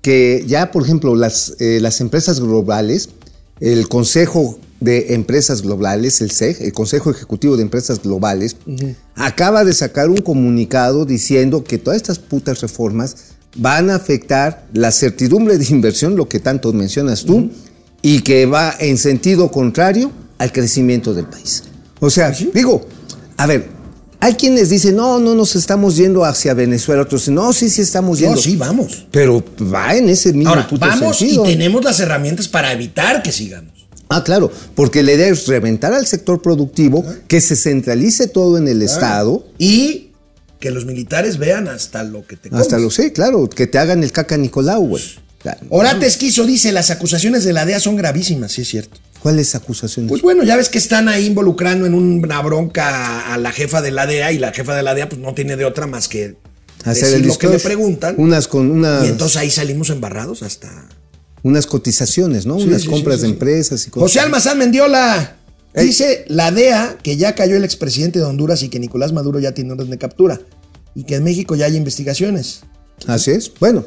Que 0.02 0.44
ya, 0.46 0.72
por 0.72 0.82
ejemplo, 0.82 1.14
las, 1.14 1.54
eh, 1.60 1.78
las 1.80 2.00
empresas 2.00 2.40
globales, 2.40 3.10
el 3.60 3.88
Consejo 3.88 4.58
de 4.80 5.14
Empresas 5.14 5.62
Globales, 5.62 6.20
el 6.22 6.30
CEG, 6.30 6.62
el 6.62 6.72
Consejo 6.72 7.10
Ejecutivo 7.10 7.56
de 7.56 7.62
Empresas 7.62 8.02
Globales, 8.02 8.56
acaba 9.14 9.64
de 9.64 9.72
sacar 9.74 10.08
un 10.08 10.22
comunicado 10.22 11.04
diciendo 11.04 11.62
que 11.62 11.78
todas 11.78 11.96
estas 11.98 12.18
putas 12.18 12.60
reformas 12.60 13.16
van 13.56 13.90
a 13.90 13.96
afectar 13.96 14.66
la 14.72 14.90
certidumbre 14.90 15.58
de 15.58 15.66
inversión, 15.70 16.16
lo 16.16 16.28
que 16.28 16.40
tanto 16.40 16.72
mencionas 16.72 17.24
tú, 17.24 17.50
y 18.02 18.20
que 18.22 18.46
va 18.46 18.74
en 18.78 18.96
sentido 18.96 19.50
contrario 19.50 20.10
al 20.38 20.52
crecimiento 20.52 21.12
del 21.12 21.26
país. 21.26 21.64
O 22.00 22.08
sea, 22.08 22.30
digo, 22.30 22.86
a 23.36 23.46
ver, 23.46 23.68
hay 24.20 24.34
quienes 24.34 24.70
dicen, 24.70 24.96
no, 24.96 25.18
no 25.18 25.34
nos 25.34 25.56
estamos 25.56 25.96
yendo 25.96 26.24
hacia 26.24 26.54
Venezuela, 26.54 27.02
otros 27.02 27.22
dicen, 27.22 27.34
no, 27.34 27.52
sí, 27.52 27.68
sí 27.68 27.82
estamos 27.82 28.20
no, 28.20 28.26
yendo. 28.26 28.40
sí, 28.40 28.56
vamos. 28.56 29.06
Pero 29.10 29.44
va 29.62 29.94
en 29.96 30.08
ese 30.08 30.32
mismo 30.32 30.50
Ahora, 30.50 30.66
puto 30.66 30.86
vamos 30.86 31.18
sentido. 31.18 31.44
y 31.44 31.52
tenemos 31.52 31.84
las 31.84 32.00
herramientas 32.00 32.48
para 32.48 32.72
evitar 32.72 33.22
que 33.22 33.32
sigamos. 33.32 33.79
Ah, 34.10 34.24
claro, 34.24 34.50
porque 34.74 35.04
la 35.04 35.12
idea 35.12 35.28
es 35.28 35.46
reventar 35.46 35.94
al 35.94 36.04
sector 36.06 36.42
productivo, 36.42 37.04
que 37.28 37.40
se 37.40 37.54
centralice 37.54 38.26
todo 38.26 38.58
en 38.58 38.66
el 38.66 38.82
Estado. 38.82 39.46
Y 39.56 40.10
que 40.58 40.72
los 40.72 40.84
militares 40.84 41.38
vean 41.38 41.68
hasta 41.68 42.02
lo 42.02 42.26
que 42.26 42.36
te 42.36 42.48
Hasta 42.48 42.76
comes. 42.76 42.82
lo 42.82 42.90
sé, 42.90 43.12
claro, 43.12 43.48
que 43.48 43.66
te 43.66 43.78
hagan 43.78 44.02
el 44.02 44.12
caca 44.12 44.36
Nicolau, 44.36 44.86
güey. 44.86 45.02
Claro. 45.38 45.60
Orates 45.70 46.16
quiso, 46.16 46.44
dice, 46.44 46.72
las 46.72 46.90
acusaciones 46.90 47.44
de 47.44 47.52
la 47.52 47.64
DEA 47.64 47.80
son 47.80 47.96
gravísimas, 47.96 48.52
sí 48.52 48.62
es 48.62 48.68
cierto. 48.68 48.98
¿Cuáles 49.22 49.54
acusaciones? 49.54 50.10
Pues 50.10 50.22
bueno, 50.22 50.42
ya 50.42 50.56
ves 50.56 50.68
que 50.68 50.78
están 50.78 51.08
ahí 51.08 51.26
involucrando 51.26 51.86
en 51.86 51.94
una 51.94 52.42
bronca 52.42 53.32
a 53.32 53.38
la 53.38 53.52
jefa 53.52 53.80
de 53.80 53.90
la 53.92 54.06
DEA 54.06 54.32
y 54.32 54.38
la 54.38 54.52
jefa 54.52 54.74
de 54.74 54.82
la 54.82 54.94
DEA 54.94 55.08
pues 55.08 55.20
no 55.20 55.34
tiene 55.34 55.56
de 55.56 55.64
otra 55.64 55.86
más 55.86 56.08
que 56.08 56.36
Hacer 56.84 57.04
decir 57.04 57.20
el 57.20 57.28
lo 57.28 57.38
que 57.38 57.48
le 57.48 57.58
preguntan. 57.58 58.14
Unas 58.18 58.48
con 58.48 58.70
unas, 58.70 59.04
Y 59.04 59.08
entonces 59.08 59.36
ahí 59.36 59.50
salimos 59.50 59.90
embarrados 59.90 60.42
hasta... 60.42 60.88
unas 61.42 61.66
cotizaciones, 61.66 62.46
¿no? 62.46 62.58
Sí, 62.58 62.66
unas 62.68 62.82
sí, 62.82 62.88
compras 62.88 63.16
sí, 63.16 63.22
de 63.22 63.28
empresas 63.28 63.86
y 63.86 63.90
cosas. 63.90 64.08
José 64.08 64.20
Almazán 64.20 64.58
Mendiola. 64.58 65.36
Ey. 65.72 65.86
Dice 65.86 66.24
la 66.28 66.50
DEA 66.50 66.98
que 67.02 67.16
ya 67.16 67.34
cayó 67.34 67.56
el 67.56 67.64
expresidente 67.64 68.18
de 68.18 68.24
Honduras 68.24 68.62
y 68.62 68.68
que 68.68 68.80
Nicolás 68.80 69.12
Maduro 69.12 69.38
ya 69.38 69.52
tiene 69.52 69.72
orden 69.72 69.90
de 69.90 69.98
captura. 69.98 70.40
Y 70.94 71.04
que 71.04 71.14
en 71.16 71.24
México 71.24 71.54
ya 71.54 71.66
hay 71.66 71.76
investigaciones. 71.76 72.62
Así 73.06 73.30
es. 73.30 73.52
Bueno, 73.60 73.84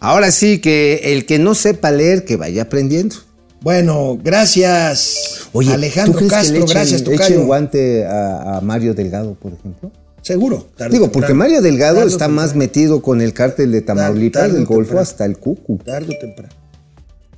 ahora 0.00 0.32
sí 0.32 0.58
que 0.58 1.00
el 1.12 1.26
que 1.26 1.38
no 1.38 1.54
sepa 1.54 1.92
leer, 1.92 2.24
que 2.24 2.36
vaya 2.36 2.62
aprendiendo. 2.62 3.16
Bueno, 3.62 4.18
gracias. 4.22 5.48
Oye, 5.52 5.72
Alejandro 5.72 6.18
¿tú 6.18 6.26
crees 6.26 6.32
que 6.32 6.36
Castro, 6.38 6.56
echen, 6.56 6.68
gracias, 6.68 7.04
Tocayo. 7.04 7.44
guante 7.44 8.04
a, 8.06 8.56
a 8.56 8.60
Mario 8.62 8.94
Delgado, 8.94 9.34
por 9.34 9.52
ejemplo? 9.52 9.92
Seguro. 10.22 10.66
tarde 10.76 10.92
Digo, 10.94 11.12
porque 11.12 11.32
Mario 11.34 11.62
Delgado 11.62 11.96
Tarde 11.98 12.10
está 12.10 12.28
más 12.28 12.54
metido 12.54 13.00
con 13.02 13.20
el 13.20 13.32
cártel 13.32 13.70
de 13.72 13.82
Tamaulipas, 13.82 14.42
tarde 14.42 14.54
del 14.56 14.66
Golfo, 14.66 14.80
temprano. 14.82 15.00
hasta 15.02 15.24
el 15.26 15.38
Cucu. 15.38 15.78
Tarde 15.78 16.14
o 16.14 16.18
temprano. 16.18 16.54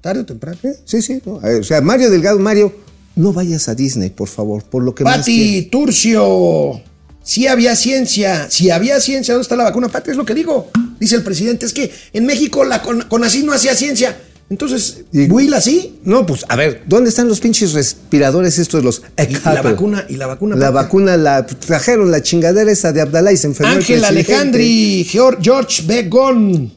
Tarde 0.02 0.20
o 0.20 0.26
temprano. 0.26 0.58
Sí, 0.84 1.00
sí. 1.00 1.22
no, 1.24 1.40
O 1.60 1.62
sea, 1.62 1.80
Mario 1.80 2.10
Delgado, 2.10 2.38
Mario, 2.38 2.74
no 3.16 3.32
vayas 3.32 3.68
a 3.68 3.74
Disney, 3.74 4.10
por 4.10 4.28
favor, 4.28 4.62
por 4.64 4.82
lo 4.82 4.94
que 4.94 5.04
más 5.04 5.18
Pati. 5.18 5.68
Turcio. 5.70 6.82
Si 7.24 7.46
había 7.46 7.76
ciencia, 7.76 8.50
si 8.50 8.70
había 8.70 9.00
ciencia, 9.00 9.32
¿dónde 9.34 9.42
está 9.44 9.56
la 9.56 9.64
vacuna? 9.64 9.88
Pati, 9.88 10.10
es 10.10 10.16
lo 10.16 10.24
que 10.24 10.34
digo. 10.34 10.70
Dice 10.98 11.14
el 11.16 11.22
presidente, 11.22 11.66
es 11.66 11.72
que 11.72 11.90
en 12.12 12.26
México 12.26 12.64
la 12.64 12.82
Con- 12.82 13.02
CONACYT 13.02 13.44
no 13.44 13.52
hacía 13.52 13.74
ciencia. 13.76 14.18
Entonces, 14.50 15.04
Y- 15.12 15.30
Huila 15.30 15.60
sí. 15.60 16.00
No, 16.04 16.26
pues, 16.26 16.44
a 16.48 16.56
ver, 16.56 16.82
¿dónde 16.86 17.08
están 17.10 17.28
los 17.28 17.38
pinches 17.40 17.72
respiradores 17.72 18.58
estos, 18.58 18.82
los 18.84 19.02
Y 19.16 19.34
la 19.44 19.62
vacuna, 19.62 20.04
y 20.08 20.16
la 20.16 20.26
vacuna. 20.26 20.56
La 20.56 20.72
Pati. 20.72 20.84
vacuna 20.84 21.16
la 21.16 21.46
trajeron 21.46 22.10
la 22.10 22.22
chingadera 22.22 22.70
esa 22.70 22.92
de 22.92 23.00
Abdalá 23.02 23.32
y 23.32 23.36
se 23.36 23.46
enfermó 23.46 23.72
el 23.72 23.78
Ángel. 23.78 24.04
Alejandri, 24.04 25.06
Geor- 25.10 25.38
George 25.40 25.84
Begón. 25.86 26.72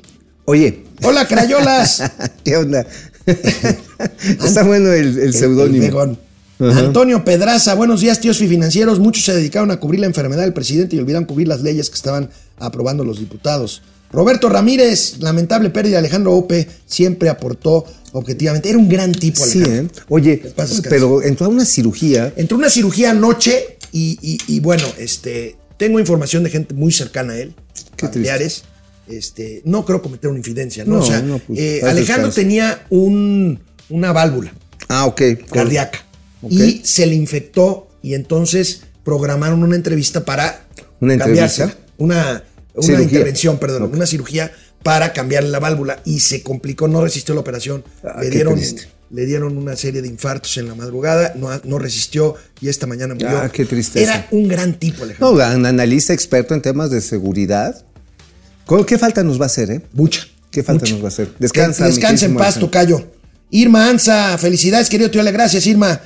Oye. 0.46 0.84
Hola, 1.04 1.28
crayolas. 1.28 2.04
¿Qué 2.46 2.56
onda? 2.56 2.86
Está 4.46 4.64
bueno 4.64 4.92
el, 4.92 5.18
el 5.18 5.34
seudónimo. 5.34 6.18
Antonio 6.60 7.26
Pedraza, 7.26 7.74
buenos 7.76 8.02
días, 8.02 8.20
tíos 8.22 8.38
financieros. 8.38 9.00
Muchos 9.00 9.26
se 9.26 9.34
dedicaron 9.34 9.72
a 9.72 9.80
cubrir 9.80 10.00
la 10.00 10.06
enfermedad 10.08 10.44
del 10.44 10.54
presidente 10.54 10.96
y 10.96 11.00
olvidaron 11.00 11.26
cubrir 11.26 11.48
las 11.48 11.62
leyes 11.62 11.90
que 11.90 11.96
estaban 11.96 12.30
aprobando 12.58 13.04
los 13.04 13.20
diputados. 13.20 13.82
Roberto 14.12 14.48
Ramírez, 14.48 15.18
lamentable 15.20 15.70
pérdida. 15.70 15.98
Alejandro 16.00 16.34
Ope 16.34 16.68
siempre 16.86 17.28
aportó 17.28 17.84
objetivamente. 18.14 18.70
Era 18.70 18.78
un 18.78 18.88
gran 18.88 19.12
tipo, 19.12 19.44
Sí, 19.46 19.62
Alejandro. 19.64 19.98
¿eh? 19.98 20.04
Oye, 20.08 20.42
pero 20.90 21.22
entró 21.22 21.48
a 21.48 21.50
una 21.50 21.66
cirugía. 21.66 22.32
Entró 22.38 22.58
una 22.58 22.70
cirugía 22.70 23.12
anoche 23.12 23.78
y, 23.92 24.18
y- 24.22 24.38
y 24.48 24.60
bueno, 24.62 24.86
este, 24.98 25.58
tengo 25.78 26.00
información 26.00 26.44
de 26.44 26.52
gente 26.52 26.74
muy 26.74 26.94
cercana 26.94 27.34
a 27.34 27.38
él, 27.40 27.54
Qué 27.98 28.08
familiares. 28.08 28.64
Este, 29.08 29.62
no 29.65 29.86
creo 29.86 30.02
cometer 30.02 30.30
una 30.30 30.39
infidencia, 30.39 30.84
¿no? 30.84 30.96
No, 30.96 31.00
o 31.02 31.06
sea, 31.06 31.22
no, 31.22 31.39
pues, 31.39 31.60
eh, 31.60 31.82
Alejandro 31.84 32.32
tenía 32.32 32.86
un, 32.89 33.60
una 33.89 34.12
válvula 34.12 34.52
Ah, 34.89 35.13
cardíaca 35.52 36.00
y 36.48 36.82
se 36.84 37.06
le 37.06 37.15
infectó 37.15 37.88
y 38.02 38.13
entonces 38.13 38.82
programaron 39.04 39.63
una 39.63 39.76
entrevista 39.76 40.26
para 40.26 40.65
¿Una 41.00 41.13
entrevista? 41.13 41.76
Una, 41.98 42.44
una 42.76 43.02
intervención, 43.02 43.58
perdón, 43.58 43.89
una 43.94 44.06
cirugía 44.06 44.52
para 44.84 45.13
cambiarle 45.13 45.50
la 45.50 45.60
válvula 45.60 46.02
y 46.06 46.20
se 46.20 46.44
complicó, 46.44 46.88
no 46.88 47.04
resistió 47.04 47.34
la 47.34 47.41
operación. 47.41 47.84
Ah, 48.04 48.22
le, 48.22 48.30
dieron, 48.30 48.60
le 49.10 49.26
dieron 49.26 49.58
una 49.58 49.76
serie 49.76 50.02
de 50.04 50.08
infartos 50.08 50.58
en 50.58 50.68
la 50.68 50.76
madrugada, 50.76 51.34
no, 51.36 51.50
no 51.63 51.80
resistió 51.80 52.36
y 52.62 52.70
esta 52.70 52.86
mañana 52.86 53.15
murió. 53.15 53.38
Ah, 53.38 53.50
qué 53.52 53.65
tristeza. 53.65 54.13
Era 54.13 54.28
un 54.32 54.48
gran 54.48 54.78
tipo, 54.78 55.04
Alejandro. 55.04 55.36
No, 55.36 55.56
un 55.58 55.65
analista 55.65 56.13
experto 56.13 56.54
en 56.54 56.62
temas 56.62 56.91
de 56.91 57.02
seguridad. 57.02 57.84
¿Con- 58.65 58.86
¿Qué 58.86 58.97
falta 58.97 59.23
nos 59.23 59.39
va 59.39 59.43
a 59.43 59.47
hacer, 59.47 59.71
eh? 59.71 59.82
Mucha. 59.93 60.21
¿Qué 60.51 60.63
falta 60.63 60.82
mucha. 60.84 60.93
nos 60.93 61.01
va 61.04 61.08
a 61.08 61.10
hacer? 61.10 61.30
Descansa, 61.39 61.84
Que 61.86 61.89
Descansa 61.91 62.25
en 62.25 62.36
paz. 62.36 62.60
Tocayo. 62.60 63.04
Irma 63.51 63.89
Anza, 63.89 64.38
felicidades, 64.38 64.89
querido 64.89 65.12
tío 65.12 65.21
Ale, 65.21 65.32
gracias, 65.32 65.65
Irma. 65.67 65.99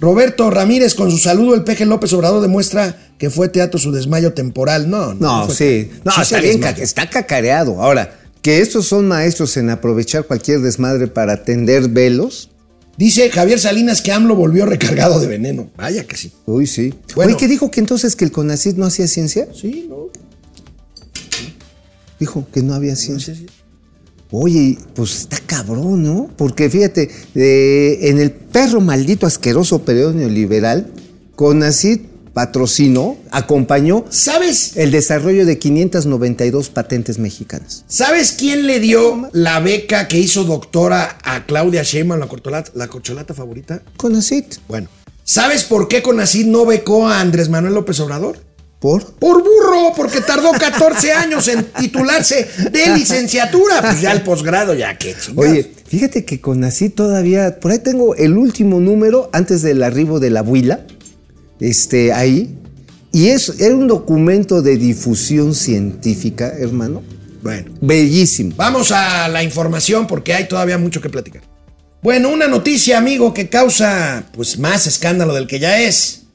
Roberto 0.00 0.50
Ramírez, 0.50 0.94
con 0.94 1.10
su 1.10 1.18
saludo, 1.18 1.54
el 1.54 1.64
peje 1.64 1.86
López 1.86 2.12
Obrador 2.12 2.42
demuestra 2.42 2.96
que 3.18 3.30
fue 3.30 3.48
teatro 3.48 3.80
su 3.80 3.92
desmayo 3.92 4.34
temporal. 4.34 4.90
No, 4.90 5.14
no. 5.14 5.46
No, 5.46 5.50
sí. 5.50 5.90
No, 6.04 6.12
sí 6.12 6.20
está 6.22 6.40
bien, 6.40 6.62
está 6.62 7.08
cacareado. 7.08 7.82
Ahora, 7.82 8.14
que 8.42 8.60
estos 8.60 8.86
son 8.86 9.08
maestros 9.08 9.56
en 9.56 9.70
aprovechar 9.70 10.24
cualquier 10.24 10.60
desmadre 10.60 11.06
para 11.08 11.42
tender 11.44 11.88
velos. 11.88 12.50
Dice 12.98 13.28
Javier 13.30 13.58
Salinas 13.58 14.00
que 14.00 14.12
AMLO 14.12 14.36
volvió 14.36 14.64
recargado 14.64 15.18
de 15.20 15.26
veneno. 15.26 15.70
Vaya 15.76 16.04
que 16.04 16.16
sí. 16.16 16.32
Uy, 16.46 16.66
sí. 16.66 16.94
Bueno. 17.14 17.30
Oye, 17.32 17.38
¿qué 17.38 17.48
dijo 17.48 17.70
que 17.70 17.80
entonces 17.80 18.16
que 18.16 18.24
el 18.24 18.32
CONACYT 18.32 18.76
no 18.76 18.86
hacía 18.86 19.06
ciencia? 19.06 19.48
Sí, 19.54 19.86
no. 19.88 20.05
Dijo 22.18 22.46
que 22.52 22.62
no 22.62 22.74
había 22.74 22.96
ciencia. 22.96 23.34
Oye, 24.30 24.78
pues 24.94 25.20
está 25.20 25.38
cabrón, 25.38 26.02
¿no? 26.02 26.30
Porque 26.36 26.68
fíjate, 26.68 27.10
eh, 27.34 27.98
en 28.08 28.18
el 28.18 28.32
perro 28.32 28.80
maldito 28.80 29.26
asqueroso 29.26 29.82
periodo 29.82 30.12
neoliberal, 30.12 30.92
CONACYT 31.36 32.16
patrocinó, 32.36 33.16
acompañó 33.30 34.04
¿Sabes? 34.10 34.76
el 34.76 34.90
desarrollo 34.90 35.46
de 35.46 35.58
592 35.58 36.68
patentes 36.68 37.18
mexicanas. 37.18 37.84
¿Sabes 37.88 38.32
quién 38.32 38.66
le 38.66 38.78
dio 38.78 39.30
la 39.32 39.60
beca 39.60 40.06
que 40.06 40.18
hizo 40.18 40.44
doctora 40.44 41.16
a 41.24 41.46
Claudia 41.46 41.82
Sheinbaum, 41.82 42.20
la 42.20 42.28
corcholata, 42.28 42.72
la 42.74 42.88
corcholata 42.88 43.32
favorita? 43.32 43.80
CONACYT. 43.96 44.56
Bueno, 44.68 44.88
¿sabes 45.24 45.64
por 45.64 45.88
qué 45.88 46.02
Conacid 46.02 46.44
no 46.46 46.66
becó 46.66 47.08
a 47.08 47.20
Andrés 47.20 47.48
Manuel 47.48 47.72
López 47.72 48.00
Obrador? 48.00 48.38
¿Por? 48.86 49.04
Por 49.14 49.42
burro, 49.42 49.92
porque 49.96 50.20
tardó 50.20 50.52
14 50.52 51.10
años 51.10 51.48
en 51.48 51.64
titularse 51.72 52.46
de 52.70 52.94
licenciatura. 52.94 53.80
Pues 53.82 54.00
ya 54.00 54.12
el 54.12 54.22
posgrado, 54.22 54.74
ya 54.74 54.96
que. 54.96 55.12
Oye, 55.34 55.68
fíjate 55.88 56.24
que 56.24 56.40
con 56.40 56.62
así 56.62 56.88
todavía, 56.88 57.58
por 57.58 57.72
ahí 57.72 57.80
tengo 57.80 58.14
el 58.14 58.38
último 58.38 58.78
número 58.78 59.28
antes 59.32 59.62
del 59.62 59.82
arribo 59.82 60.20
de 60.20 60.30
la 60.30 60.42
huila, 60.42 60.86
este, 61.58 62.12
ahí, 62.12 62.56
y 63.10 63.30
es, 63.30 63.58
era 63.58 63.74
un 63.74 63.88
documento 63.88 64.62
de 64.62 64.76
difusión 64.76 65.52
científica, 65.56 66.52
hermano, 66.56 67.02
Bueno, 67.42 67.72
bellísimo. 67.80 68.54
vamos 68.56 68.92
a 68.92 69.26
la 69.26 69.42
información 69.42 70.06
porque 70.06 70.32
hay 70.32 70.46
todavía 70.46 70.78
mucho 70.78 71.00
que 71.00 71.10
platicar. 71.10 71.42
Bueno, 72.04 72.28
una 72.28 72.46
noticia, 72.46 72.98
amigo, 72.98 73.34
que 73.34 73.48
causa 73.48 74.22
pues 74.32 74.60
más 74.60 74.86
escándalo 74.86 75.34
del 75.34 75.48
que 75.48 75.58
ya 75.58 75.80
es. 75.80 76.25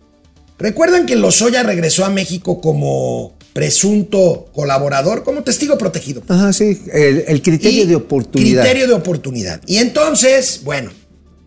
¿Recuerdan 0.62 1.05
que 1.05 1.16
Lozoya 1.16 1.64
regresó 1.64 2.05
a 2.05 2.09
México 2.09 2.62
como 2.62 3.38
presunto 3.53 4.49
colaborador, 4.53 5.24
como 5.24 5.43
testigo 5.43 5.78
protegido? 5.78 6.24
Ajá, 6.28 6.53
sí, 6.53 6.82
el, 6.93 7.26
el 7.28 7.41
criterio 7.41 7.84
Y 7.84 7.88
de 7.88 7.95
oportunidad. 7.95 8.62
Criterio 8.62 8.88
de 8.88 8.93
oportunidad. 8.93 9.62
Y 9.66 9.78
entonces, 9.78 10.62
bueno, 10.64 10.91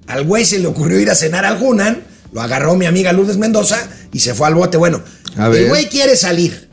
al 0.06 0.24
güey 0.24 0.44
se 0.44 0.58
le 0.58 0.66
ocurrió 0.66 1.00
ir 1.00 1.10
a 1.10 1.14
cenar 1.14 1.44
al 1.44 1.62
Hunan, 1.62 2.02
lo 2.32 2.42
agarró 2.42 2.74
mi 2.76 2.86
amiga 2.86 3.12
Lourdes 3.12 3.36
Mendoza 3.36 3.88
y 4.12 4.20
se 4.20 4.34
fue 4.34 4.48
al 4.48 4.54
bote. 4.54 4.76
Bueno, 4.76 5.02
A 5.36 5.46
el 5.48 5.68
güey 5.68 5.88
quiere 5.88 6.16
salir. 6.16 6.68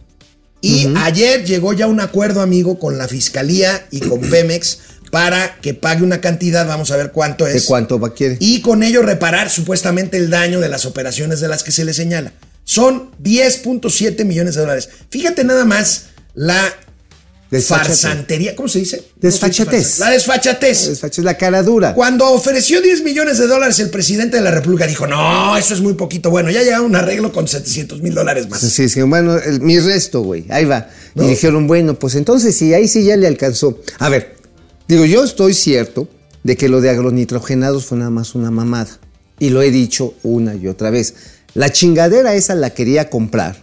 Y 0.63 0.87
ayer 0.97 1.43
llegó 1.43 1.73
ya 1.73 1.87
un 1.87 1.99
acuerdo, 1.99 2.41
amigo, 2.41 2.77
con 2.77 2.97
la 2.99 3.07
fiscalía 3.07 3.87
y 3.89 3.99
con 3.99 4.21
Pemex 4.21 4.77
para 5.11 5.57
que 5.61 5.73
pague 5.75 6.03
una 6.03 6.21
cantidad, 6.21 6.65
vamos 6.65 6.89
a 6.91 6.97
ver 6.97 7.11
cuánto 7.11 7.45
es. 7.45 7.53
¿De 7.53 7.61
cuánto 7.65 7.99
va 7.99 8.07
a 8.09 8.13
querer? 8.15 8.37
Y 8.39 8.61
con 8.61 8.81
ello 8.81 9.01
reparar 9.03 9.49
supuestamente 9.49 10.17
el 10.17 10.29
daño 10.29 10.59
de 10.59 10.69
las 10.69 10.85
operaciones 10.85 11.39
de 11.41 11.47
las 11.49 11.63
que 11.63 11.71
se 11.71 11.85
le 11.85 11.93
señala. 11.93 12.33
Son 12.63 13.11
10.7 13.21 14.23
millones 14.25 14.55
de 14.55 14.61
dólares. 14.61 14.89
Fíjate 15.09 15.43
nada 15.43 15.65
más 15.65 16.05
la 16.33 16.73
Desfachatez. 17.49 17.99
farsantería. 18.01 18.55
¿Cómo 18.55 18.69
se 18.69 18.79
dice? 18.79 19.03
Desfachatez. 19.19 19.99
La 19.99 20.09
desfachatez. 20.11 20.87
Es 21.03 21.17
la 21.17 21.35
cara 21.37 21.61
dura. 21.63 21.93
Cuando 21.93 22.29
ofreció 22.31 22.81
10 22.81 23.03
millones 23.03 23.37
de 23.39 23.47
dólares, 23.47 23.79
el 23.79 23.89
presidente 23.89 24.37
de 24.37 24.43
la 24.43 24.51
República 24.51 24.87
dijo: 24.87 25.05
No, 25.07 25.57
eso 25.57 25.73
es 25.73 25.81
muy 25.81 25.95
poquito. 25.95 26.29
Bueno, 26.29 26.49
ya 26.49 26.63
llega 26.63 26.79
un 26.79 26.95
arreglo 26.95 27.33
con 27.33 27.49
700 27.49 28.01
mil 28.01 28.13
dólares 28.13 28.47
más. 28.47 28.61
Sí, 28.61 28.87
sí, 28.87 29.01
bueno, 29.01 29.35
el- 29.37 29.59
mi 29.59 29.77
resto, 29.79 30.21
güey, 30.21 30.45
ahí 30.49 30.63
va. 30.63 30.87
No. 31.13 31.25
Y 31.25 31.27
dijeron, 31.31 31.67
bueno, 31.67 31.99
pues 31.99 32.15
entonces 32.15 32.55
sí, 32.55 32.73
ahí 32.73 32.87
sí 32.87 33.03
ya 33.03 33.17
le 33.17 33.27
alcanzó. 33.27 33.81
A 33.99 34.07
ver, 34.07 34.37
digo, 34.91 35.05
yo 35.05 35.23
estoy 35.23 35.53
cierto 35.53 36.07
de 36.43 36.57
que 36.57 36.69
lo 36.69 36.81
de 36.81 36.89
agronitrogenados 36.89 37.85
fue 37.85 37.97
nada 37.97 38.09
más 38.09 38.35
una 38.35 38.51
mamada. 38.51 38.99
Y 39.39 39.49
lo 39.49 39.61
he 39.61 39.71
dicho 39.71 40.13
una 40.23 40.55
y 40.55 40.67
otra 40.67 40.89
vez. 40.89 41.15
La 41.53 41.71
chingadera 41.71 42.35
esa 42.35 42.55
la 42.55 42.71
quería 42.71 43.09
comprar 43.09 43.57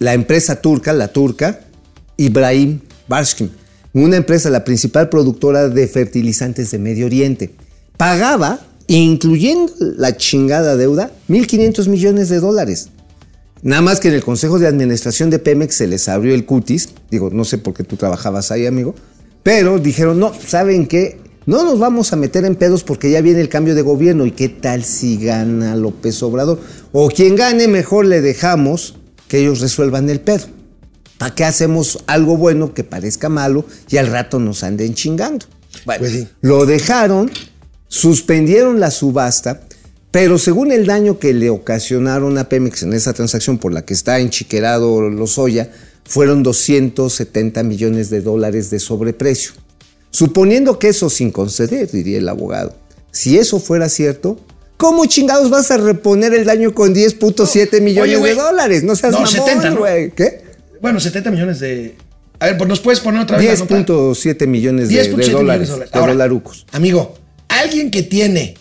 la 0.00 0.14
empresa 0.14 0.60
turca, 0.60 0.92
la 0.92 1.08
turca, 1.08 1.60
Ibrahim 2.16 2.80
Barshkim, 3.06 3.50
una 3.92 4.16
empresa, 4.16 4.48
la 4.48 4.64
principal 4.64 5.08
productora 5.10 5.68
de 5.68 5.86
fertilizantes 5.86 6.70
de 6.70 6.78
Medio 6.78 7.06
Oriente. 7.06 7.50
Pagaba, 7.96 8.60
incluyendo 8.86 9.72
la 9.78 10.16
chingada 10.16 10.76
deuda, 10.76 11.12
1.500 11.28 11.88
millones 11.88 12.28
de 12.30 12.40
dólares. 12.40 12.88
Nada 13.62 13.82
más 13.82 14.00
que 14.00 14.08
en 14.08 14.14
el 14.14 14.24
Consejo 14.24 14.58
de 14.58 14.66
Administración 14.66 15.28
de 15.28 15.38
Pemex 15.38 15.74
se 15.74 15.86
les 15.86 16.08
abrió 16.08 16.34
el 16.34 16.46
cutis. 16.46 16.88
Digo, 17.10 17.28
no 17.30 17.44
sé 17.44 17.58
por 17.58 17.74
qué 17.74 17.84
tú 17.84 17.96
trabajabas 17.96 18.50
ahí, 18.50 18.64
amigo. 18.64 18.94
Pero 19.42 19.78
dijeron, 19.78 20.18
no, 20.18 20.32
¿saben 20.34 20.86
qué? 20.86 21.18
No 21.46 21.64
nos 21.64 21.78
vamos 21.78 22.12
a 22.12 22.16
meter 22.16 22.44
en 22.44 22.54
pedos 22.56 22.84
porque 22.84 23.10
ya 23.10 23.20
viene 23.22 23.40
el 23.40 23.48
cambio 23.48 23.74
de 23.74 23.82
gobierno. 23.82 24.26
¿Y 24.26 24.32
qué 24.32 24.48
tal 24.48 24.84
si 24.84 25.16
gana 25.16 25.74
López 25.74 26.22
Obrador? 26.22 26.60
O 26.92 27.08
quien 27.08 27.34
gane, 27.36 27.66
mejor 27.66 28.06
le 28.06 28.20
dejamos 28.20 28.96
que 29.28 29.38
ellos 29.38 29.60
resuelvan 29.60 30.10
el 30.10 30.20
pedo. 30.20 30.44
¿Para 31.18 31.34
qué 31.34 31.44
hacemos 31.44 31.98
algo 32.06 32.36
bueno 32.36 32.72
que 32.74 32.84
parezca 32.84 33.28
malo 33.28 33.64
y 33.90 33.96
al 33.96 34.06
rato 34.08 34.38
nos 34.38 34.62
anden 34.62 34.94
chingando? 34.94 35.46
Bueno, 35.84 36.00
Pues 36.00 36.12
sí. 36.12 36.28
lo 36.40 36.66
dejaron, 36.66 37.30
suspendieron 37.88 38.80
la 38.80 38.90
subasta, 38.90 39.60
pero 40.10 40.38
según 40.38 40.72
el 40.72 40.86
daño 40.86 41.18
que 41.18 41.32
le 41.34 41.50
ocasionaron 41.50 42.38
a 42.38 42.48
Pemex 42.48 42.82
en 42.82 42.92
esa 42.92 43.12
transacción 43.12 43.58
por 43.58 43.72
la 43.72 43.84
que 43.84 43.94
está 43.94 44.18
enchiquerado 44.18 45.08
Lozoya, 45.10 45.70
fueron 46.10 46.42
270 46.42 47.62
millones 47.62 48.10
de 48.10 48.20
dólares 48.20 48.68
de 48.70 48.80
sobreprecio. 48.80 49.52
Suponiendo 50.10 50.78
que 50.80 50.88
eso 50.88 51.08
sin 51.08 51.30
conceder, 51.30 51.88
diría 51.90 52.18
el 52.18 52.28
abogado, 52.28 52.74
si 53.12 53.38
eso 53.38 53.60
fuera 53.60 53.88
cierto, 53.88 54.40
¿cómo 54.76 55.06
chingados 55.06 55.50
vas 55.50 55.70
a 55.70 55.76
reponer 55.76 56.34
el 56.34 56.44
daño 56.44 56.74
con 56.74 56.92
10.7 56.94 57.80
millones 57.80 58.20
de 58.20 58.34
dólares? 58.34 58.82
No 58.82 58.96
seas 58.96 59.12
No, 59.12 59.20
mamón, 59.20 59.32
70, 59.32 59.70
¿no? 59.70 59.76
güey. 59.78 60.10
¿Qué? 60.10 60.42
Bueno, 60.82 60.98
70 60.98 61.30
millones 61.30 61.60
de. 61.60 61.94
A 62.40 62.46
ver, 62.46 62.56
pues 62.58 62.68
nos 62.68 62.80
puedes 62.80 62.98
poner 62.98 63.20
otra 63.22 63.36
vez. 63.38 63.46
la 63.60 63.64
nota? 63.66 63.76
10.7 63.92 64.46
millones 64.48 64.88
de, 64.88 64.94
10.7 64.96 65.02
de 65.04 65.10
millones 65.16 65.32
dólares, 65.32 65.68
de 65.68 65.72
dólares. 65.74 65.92
de 65.92 65.98
Ahora, 66.00 66.12
dolarucos. 66.12 66.66
Amigo, 66.72 67.14
alguien 67.48 67.90
que 67.92 68.02
tiene 68.02 68.54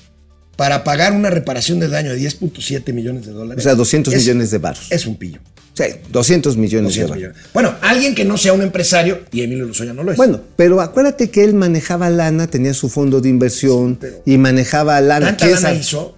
para 0.56 0.84
pagar 0.84 1.14
una 1.14 1.30
reparación 1.32 1.80
de 1.80 1.88
daño 1.88 2.12
de 2.12 2.20
10.7 2.20 2.94
millones 2.94 3.26
de 3.26 3.32
dólares. 3.32 3.64
O 3.64 3.68
sea, 3.68 3.74
200 3.76 4.14
es- 4.14 4.20
millones 4.22 4.52
de 4.52 4.58
baros. 4.60 4.88
Es 4.92 5.08
un 5.08 5.16
pillo. 5.16 5.40
Sí, 5.86 5.96
200 6.12 6.58
millones 6.58 6.90
200 6.90 7.12
de 7.12 7.16
millones. 7.18 7.44
Bueno, 7.54 7.76
alguien 7.82 8.14
que 8.16 8.26
no 8.26 8.38
sea 8.38 8.54
un 8.54 8.62
empresario, 8.62 9.22
y 9.32 9.42
Emilio 9.44 9.66
Lozoya 9.66 9.94
no 9.94 10.04
lo 10.04 10.12
es. 10.12 10.18
Bueno, 10.18 10.42
pero 10.56 10.82
acuérdate 10.82 11.30
que 11.30 11.44
él 11.44 11.54
manejaba 11.54 12.10
lana, 12.10 12.48
tenía 12.48 12.74
su 12.74 12.90
fondo 12.90 13.22
de 13.22 13.30
inversión 13.30 13.98
y 14.26 14.38
manejaba 14.38 15.00
lana. 15.02 15.28
¿Tanta 15.28 15.46
¿Quién 15.48 15.62
lana 15.64 15.74
hizo? 15.76 16.16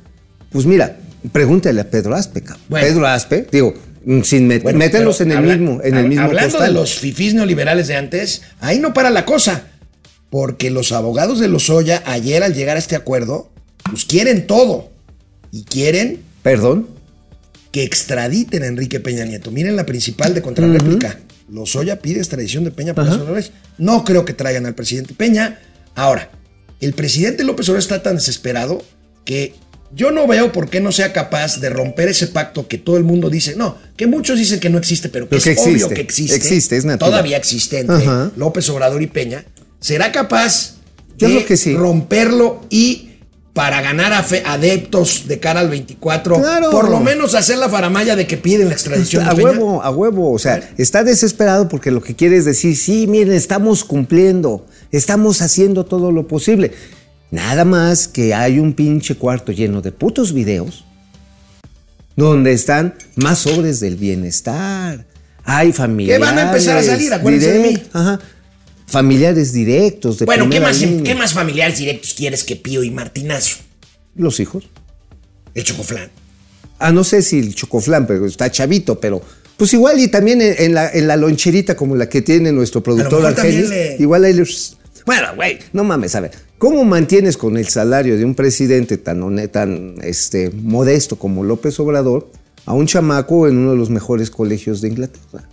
Pues 0.52 0.66
mira, 0.66 0.98
pregúntale 1.32 1.80
a 1.82 1.90
Pedro 1.90 2.16
Aspe. 2.16 2.44
Bueno. 2.70 2.88
Pedro 2.88 3.06
Aspe, 3.08 3.48
digo, 3.52 3.74
mm, 4.06 4.22
sin 4.22 4.50
met- 4.50 4.64
Bueno, 4.64 4.80
meterlos 4.80 5.22
en 5.22 5.32
el 5.32 5.38
habla- 5.38 5.56
mismo, 5.58 5.80
en 5.84 5.96
el 5.96 6.08
mismo 6.08 6.26
Hablando 6.26 6.52
costal. 6.54 6.74
de 6.74 6.80
los 6.80 6.96
fifís 6.96 7.34
neoliberales 7.36 7.88
de 7.88 7.96
antes, 7.96 8.42
ahí 8.60 8.80
no 8.80 8.94
para 8.94 9.10
la 9.12 9.26
cosa. 9.26 9.68
Porque 10.32 10.72
los 10.72 10.92
abogados 10.94 11.40
de 11.40 11.50
Lozoya, 11.50 12.02
ayer 12.06 12.42
al 12.42 12.54
llegar 12.54 12.78
a 12.78 12.80
este 12.80 12.96
acuerdo, 12.96 13.52
pues 13.90 14.06
quieren 14.06 14.48
todo. 14.48 14.90
Y 15.52 15.66
quieren 15.66 16.22
Perdón. 16.42 16.88
Que 17.72 17.84
extraditen 17.84 18.64
a 18.64 18.68
Enrique 18.68 19.00
Peña 19.00 19.26
Nieto. 19.26 19.52
Miren 19.52 19.76
la 19.76 19.86
principal 19.86 20.34
de 20.34 20.42
contrarréplica. 20.42 21.20
Lozoya 21.50 22.00
pide 22.00 22.20
extradición 22.20 22.64
de 22.64 22.72
Peña 22.72 22.94
por 22.94 23.06
Ajá. 23.06 23.18
las 23.18 23.28
horas. 23.28 23.52
No 23.78 24.04
creo 24.04 24.26
que 24.26 24.34
traigan 24.34 24.66
al 24.66 24.76
presidente 24.76 25.14
Peña. 25.14 25.60
Ahora, 25.96 26.30
el 26.80 26.94
presidente 26.94 27.44
López 27.44 27.68
Obrador 27.70 27.80
está 27.82 28.04
tan 28.04 28.16
desesperado 28.16 28.84
que 29.26 29.54
yo 29.94 30.12
no 30.12 30.26
veo 30.28 30.54
por 30.54 30.70
qué 30.70 30.80
no 30.80 30.92
sea 30.94 31.12
capaz 31.12 31.60
de 31.60 31.70
romper 31.70 32.08
ese 32.08 32.28
pacto 32.28 32.68
que 32.70 32.78
todo 32.78 32.96
el 32.98 33.04
mundo 33.04 33.30
dice. 33.30 33.56
No, 33.58 33.78
que 33.98 34.08
muchos 34.08 34.40
dicen 34.40 34.60
que 34.62 34.70
no 34.70 34.78
existe, 34.78 35.10
pero 35.10 35.26
que 35.26 35.38
Pero 35.38 35.40
es 35.40 35.44
que 35.58 35.62
obvio 35.62 35.74
existe. 35.76 35.94
que 35.96 36.02
existe. 36.02 36.36
Existe, 36.38 36.78
es 36.78 36.86
natural. 36.86 37.12
Todavía 37.12 37.38
existe 37.38 37.80
entre 37.80 37.98
Ajá. 37.98 38.32
López 38.38 38.70
Obrador 38.70 39.02
y 39.02 39.08
Peña. 39.08 39.46
¿Será 39.82 40.12
capaz 40.14 40.76
Yo 41.18 41.28
de 41.28 41.36
creo 41.36 41.46
que 41.48 41.58
sí. 41.58 41.74
romperlo 41.76 42.66
y 42.70 43.11
para 43.54 43.82
ganar 43.82 44.14
a 44.14 44.24
fe- 44.24 44.44
adeptos 44.46 45.28
de 45.28 45.40
cara 45.40 45.60
al 45.60 45.70
24, 45.70 46.38
Claro. 46.40 46.70
por 46.70 46.90
lo 46.90 47.00
menos 47.02 47.36
hacer 47.36 47.58
la 47.58 47.68
faramaya 47.68 48.16
de 48.16 48.26
que 48.26 48.38
piden 48.38 48.70
la 48.70 48.74
extradición 48.74 49.28
A 49.28 49.34
huevo, 49.34 49.84
a 49.84 49.90
huevo. 49.92 50.32
O 50.32 50.40
sea, 50.40 50.70
está 50.78 51.04
desesperado 51.04 51.68
porque 51.68 51.92
lo 51.92 52.02
que 52.02 52.16
quiere 52.16 52.38
es 52.38 52.46
decir, 52.46 52.78
sí, 52.78 53.08
miren, 53.08 53.34
estamos 53.34 53.84
cumpliendo, 53.84 54.66
estamos 54.92 55.42
haciendo 55.42 55.86
todo 55.86 56.12
lo 56.14 56.28
posible. 56.28 56.72
Nada 57.30 57.66
más 57.66 58.08
que 58.08 58.34
hay 58.34 58.58
un 58.60 58.74
pinche 58.74 59.16
cuarto 59.16 59.52
lleno 59.52 59.82
de 59.82 59.92
putos 59.92 60.32
videos 60.34 60.86
donde 62.16 62.52
están 62.54 62.94
más 63.16 63.40
sobres 63.40 63.80
del 63.80 63.96
bienestar. 63.96 65.06
Hay 65.44 65.72
familiares. 65.74 66.24
Que 66.26 66.34
van 66.34 66.40
a 66.40 66.48
empezar 66.50 66.78
a 66.78 66.84
salir, 66.84 67.14
acuérdense 67.14 67.52
de 67.52 67.60
mí. 67.60 67.84
Ajá. 67.94 68.20
Familiares 68.92 69.54
directos 69.54 70.20
de 70.20 70.26
Bueno, 70.26 70.50
¿qué 70.50 70.60
más, 70.60 70.80
línea. 70.82 71.04
¿qué 71.04 71.16
más 71.16 71.34
familiares 71.34 71.78
directos 71.80 72.14
quieres 72.14 72.44
que 72.44 72.56
Pío 72.56 72.84
y 72.84 72.92
Martinazo? 72.92 73.58
Los 74.16 74.40
hijos. 74.40 74.66
El 75.54 75.64
Chocoflán. 75.64 76.10
Ah, 76.80 76.92
no 76.92 77.04
sé 77.04 77.22
si 77.22 77.38
el 77.40 77.54
chocoflán, 77.54 78.08
pero 78.08 78.26
está 78.26 78.50
chavito, 78.52 79.00
pero 79.00 79.22
pues 79.56 79.72
igual 79.74 80.00
y 80.00 80.08
también 80.08 80.42
en, 80.42 80.74
la, 80.74 80.90
en 80.90 81.08
la 81.08 81.16
loncherita 81.16 81.76
como 81.76 81.96
la 81.96 82.10
que 82.10 82.24
tiene 82.24 82.52
nuestro 82.52 82.82
productor 82.82 83.24
Argenis, 83.24 83.70
le- 83.70 83.98
igual 84.00 84.24
ahí 84.24 84.34
les... 84.34 84.78
Bueno, 85.06 85.28
güey, 85.36 85.60
no 85.74 85.84
mames, 85.84 86.16
a 86.16 86.22
ver, 86.22 86.32
¿cómo 86.58 86.84
mantienes 86.84 87.38
con 87.38 87.56
el 87.58 87.68
salario 87.68 88.18
de 88.18 88.26
un 88.26 88.34
presidente 88.34 88.98
tan, 88.98 89.48
tan 89.50 89.96
este, 90.02 90.50
modesto 90.50 91.18
como 91.18 91.44
López 91.44 91.80
Obrador 91.80 92.32
a 92.66 92.74
un 92.74 92.88
chamaco 92.88 93.48
en 93.48 93.58
uno 93.58 93.72
de 93.72 93.78
los 93.78 93.92
mejores 93.92 94.32
colegios 94.32 94.82
de 94.82 94.88
Inglaterra? 94.88 95.48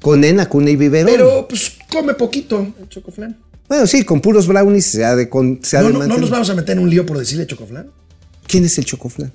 Con 0.00 0.22
nena, 0.22 0.48
cuna 0.48 0.70
y 0.70 0.76
biberón. 0.76 1.12
Pero, 1.12 1.46
pues, 1.46 1.72
come 1.90 2.14
poquito 2.14 2.66
el 2.80 2.88
Chocoflán. 2.88 3.36
Bueno, 3.68 3.86
sí, 3.86 4.04
con 4.04 4.20
puros 4.20 4.46
brownies 4.46 4.86
se 4.86 5.04
ha 5.04 5.14
de, 5.14 5.28
con- 5.28 5.60
se 5.62 5.76
ha 5.76 5.82
No, 5.82 5.88
de 5.88 5.92
no, 5.94 6.06
no 6.06 6.18
nos 6.18 6.30
vamos 6.30 6.50
a 6.50 6.54
meter 6.54 6.76
en 6.76 6.82
un 6.82 6.90
lío 6.90 7.04
por 7.06 7.18
decirle 7.18 7.46
Chocoflán. 7.46 7.88
¿Quién 8.46 8.64
es 8.64 8.76
el 8.78 8.84
chocoflán? 8.84 9.32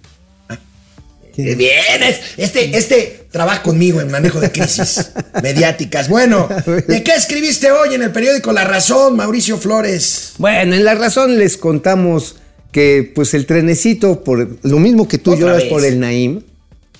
Eh, 1.37 1.55
Bien, 1.55 2.01
es- 2.03 2.19
este, 2.37 2.77
este 2.77 3.27
trabaja 3.31 3.61
conmigo 3.61 3.99
en 3.99 4.09
manejo 4.09 4.39
de 4.39 4.51
crisis 4.51 5.11
mediáticas. 5.43 6.07
Bueno, 6.07 6.47
¿de 6.87 7.03
qué 7.03 7.11
escribiste 7.13 7.71
hoy 7.71 7.93
en 7.93 8.01
el 8.03 8.11
periódico 8.11 8.53
La 8.53 8.63
Razón, 8.63 9.17
Mauricio 9.17 9.57
Flores? 9.57 10.33
Bueno, 10.37 10.75
en 10.75 10.83
La 10.85 10.95
Razón 10.95 11.37
les 11.37 11.57
contamos 11.57 12.37
que 12.71 13.09
pues 13.13 13.33
el 13.33 13.45
trenecito, 13.45 14.23
por 14.23 14.57
lo 14.63 14.79
mismo 14.79 15.07
que 15.09 15.17
tú 15.17 15.31
Otra 15.31 15.41
lloras 15.41 15.63
vez. 15.63 15.69
por 15.71 15.83
el 15.85 15.99
Naim, 15.99 16.41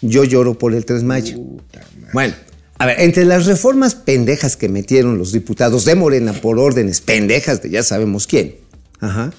yo 0.01 0.23
lloro 0.25 0.57
por 0.57 0.73
el 0.73 0.83
Tres 0.85 1.03
Mayo. 1.03 1.37
Bueno, 2.13 2.33
A 2.77 2.85
ver, 2.85 2.99
entre 3.01 3.25
las 3.25 3.45
reformas 3.45 3.95
pendejas 3.95 4.57
que 4.57 4.67
metieron 4.67 5.17
los 5.17 5.31
diputados 5.31 5.85
de 5.85 5.95
Morena 5.95 6.33
por 6.33 6.59
órdenes 6.59 6.99
pendejas 6.99 7.61
de 7.61 7.69
ya 7.69 7.83
sabemos 7.83 8.27
quién, 8.27 8.57
ajá, 8.99 9.31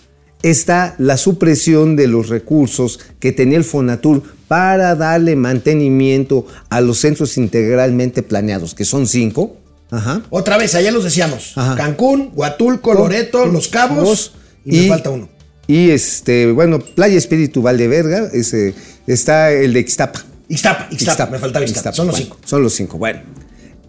está 0.43 0.95
la 0.99 1.17
supresión 1.17 1.97
de 1.97 2.07
los 2.07 2.29
recursos 2.29 3.01
que 3.21 3.33
tenía 3.33 3.59
el 3.59 3.65
Fonatur 3.65 4.23
para 4.49 4.95
darle 4.95 5.37
mantenimiento 5.37 6.47
a 6.71 6.81
los 6.81 6.99
centros 6.99 7.37
integralmente 7.37 8.23
planeados, 8.23 8.75
que 8.75 8.85
son 8.85 9.07
cinco. 9.07 9.57
Ajá. 9.91 10.23
Otra 10.31 10.57
vez, 10.57 10.75
allá 10.75 10.91
los 10.91 11.05
decíamos. 11.05 11.53
Ajá. 11.57 11.77
Cancún, 11.77 12.31
Huatulco, 12.35 12.95
Loreto, 12.95 13.47
Los 13.47 13.69
Cabos. 13.69 14.35
Y, 14.65 14.83
me 14.83 14.89
falta 14.89 15.11
uno. 15.11 15.29
Y 15.67 15.91
este, 15.91 16.51
bueno, 16.53 16.79
Playa 16.79 17.17
Espíritu 17.17 17.63
Valdeverga, 17.63 18.31
ese, 18.33 18.75
está 19.07 19.53
el 19.53 19.73
de 19.73 19.81
Ixtapa. 19.81 20.25
Ixtapa, 20.49 20.89
Ixtapa, 20.91 21.27
me 21.27 21.39
faltaba 21.39 21.65
Ixtapa. 21.65 21.93
Son 21.93 22.07
los 22.07 22.17
Bueno, 22.17 22.25
cinco. 22.27 22.39
Son 22.45 22.63
los 22.63 22.73
cinco. 22.75 22.99
Bueno, 22.99 23.21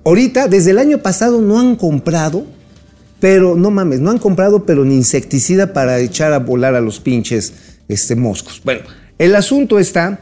ahorita, 0.03 0.47
desde 0.47 0.71
el 0.71 0.79
año 0.79 0.99
pasado 0.99 1.41
no 1.41 1.59
han 1.59 1.75
comprado, 1.75 2.45
pero 3.19 3.55
no 3.55 3.71
mames, 3.71 3.99
no 3.99 4.11
han 4.11 4.17
comprado, 4.17 4.65
pero 4.65 4.85
ni 4.85 4.95
insecticida 4.95 5.73
para 5.73 5.99
echar 5.99 6.33
a 6.33 6.39
volar 6.39 6.75
a 6.75 6.81
los 6.81 6.99
pinches 6.99 7.53
este, 7.87 8.15
moscos. 8.15 8.61
Bueno, 8.63 8.81
el 9.17 9.35
asunto 9.35 9.79
está 9.79 10.19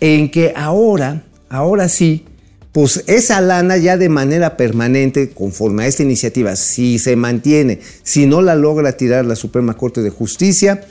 en 0.00 0.30
que 0.30 0.52
ahora, 0.54 1.22
ahora 1.48 1.88
sí, 1.88 2.24
pues 2.72 3.02
esa 3.06 3.40
lana 3.40 3.76
ya 3.76 3.96
de 3.96 4.08
manera 4.08 4.56
permanente, 4.56 5.30
conforme 5.30 5.84
a 5.84 5.86
esta 5.86 6.02
iniciativa, 6.02 6.54
si 6.54 6.98
se 6.98 7.16
mantiene, 7.16 7.80
si 8.02 8.26
no 8.26 8.42
la 8.42 8.54
logra 8.54 8.92
tirar 8.92 9.24
la 9.24 9.36
Suprema 9.36 9.74
Corte 9.74 10.02
de 10.02 10.10
Justicia, 10.10 10.82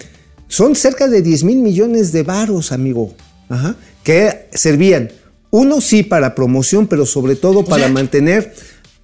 son 0.48 0.76
cerca 0.76 1.08
de 1.08 1.22
10 1.22 1.43
mil 1.43 1.58
millones 1.60 2.12
de 2.12 2.24
varos, 2.24 2.72
amigo, 2.72 3.14
Ajá, 3.50 3.78
que 4.08 4.47
servían, 4.53 5.12
uno 5.49 5.82
sí 5.82 6.01
para 6.01 6.34
promoción, 6.34 6.88
pero 6.88 7.05
sobre 7.05 7.36
todo 7.36 7.66
para 7.66 7.84
sea- 7.84 7.91
mantener 7.91 8.53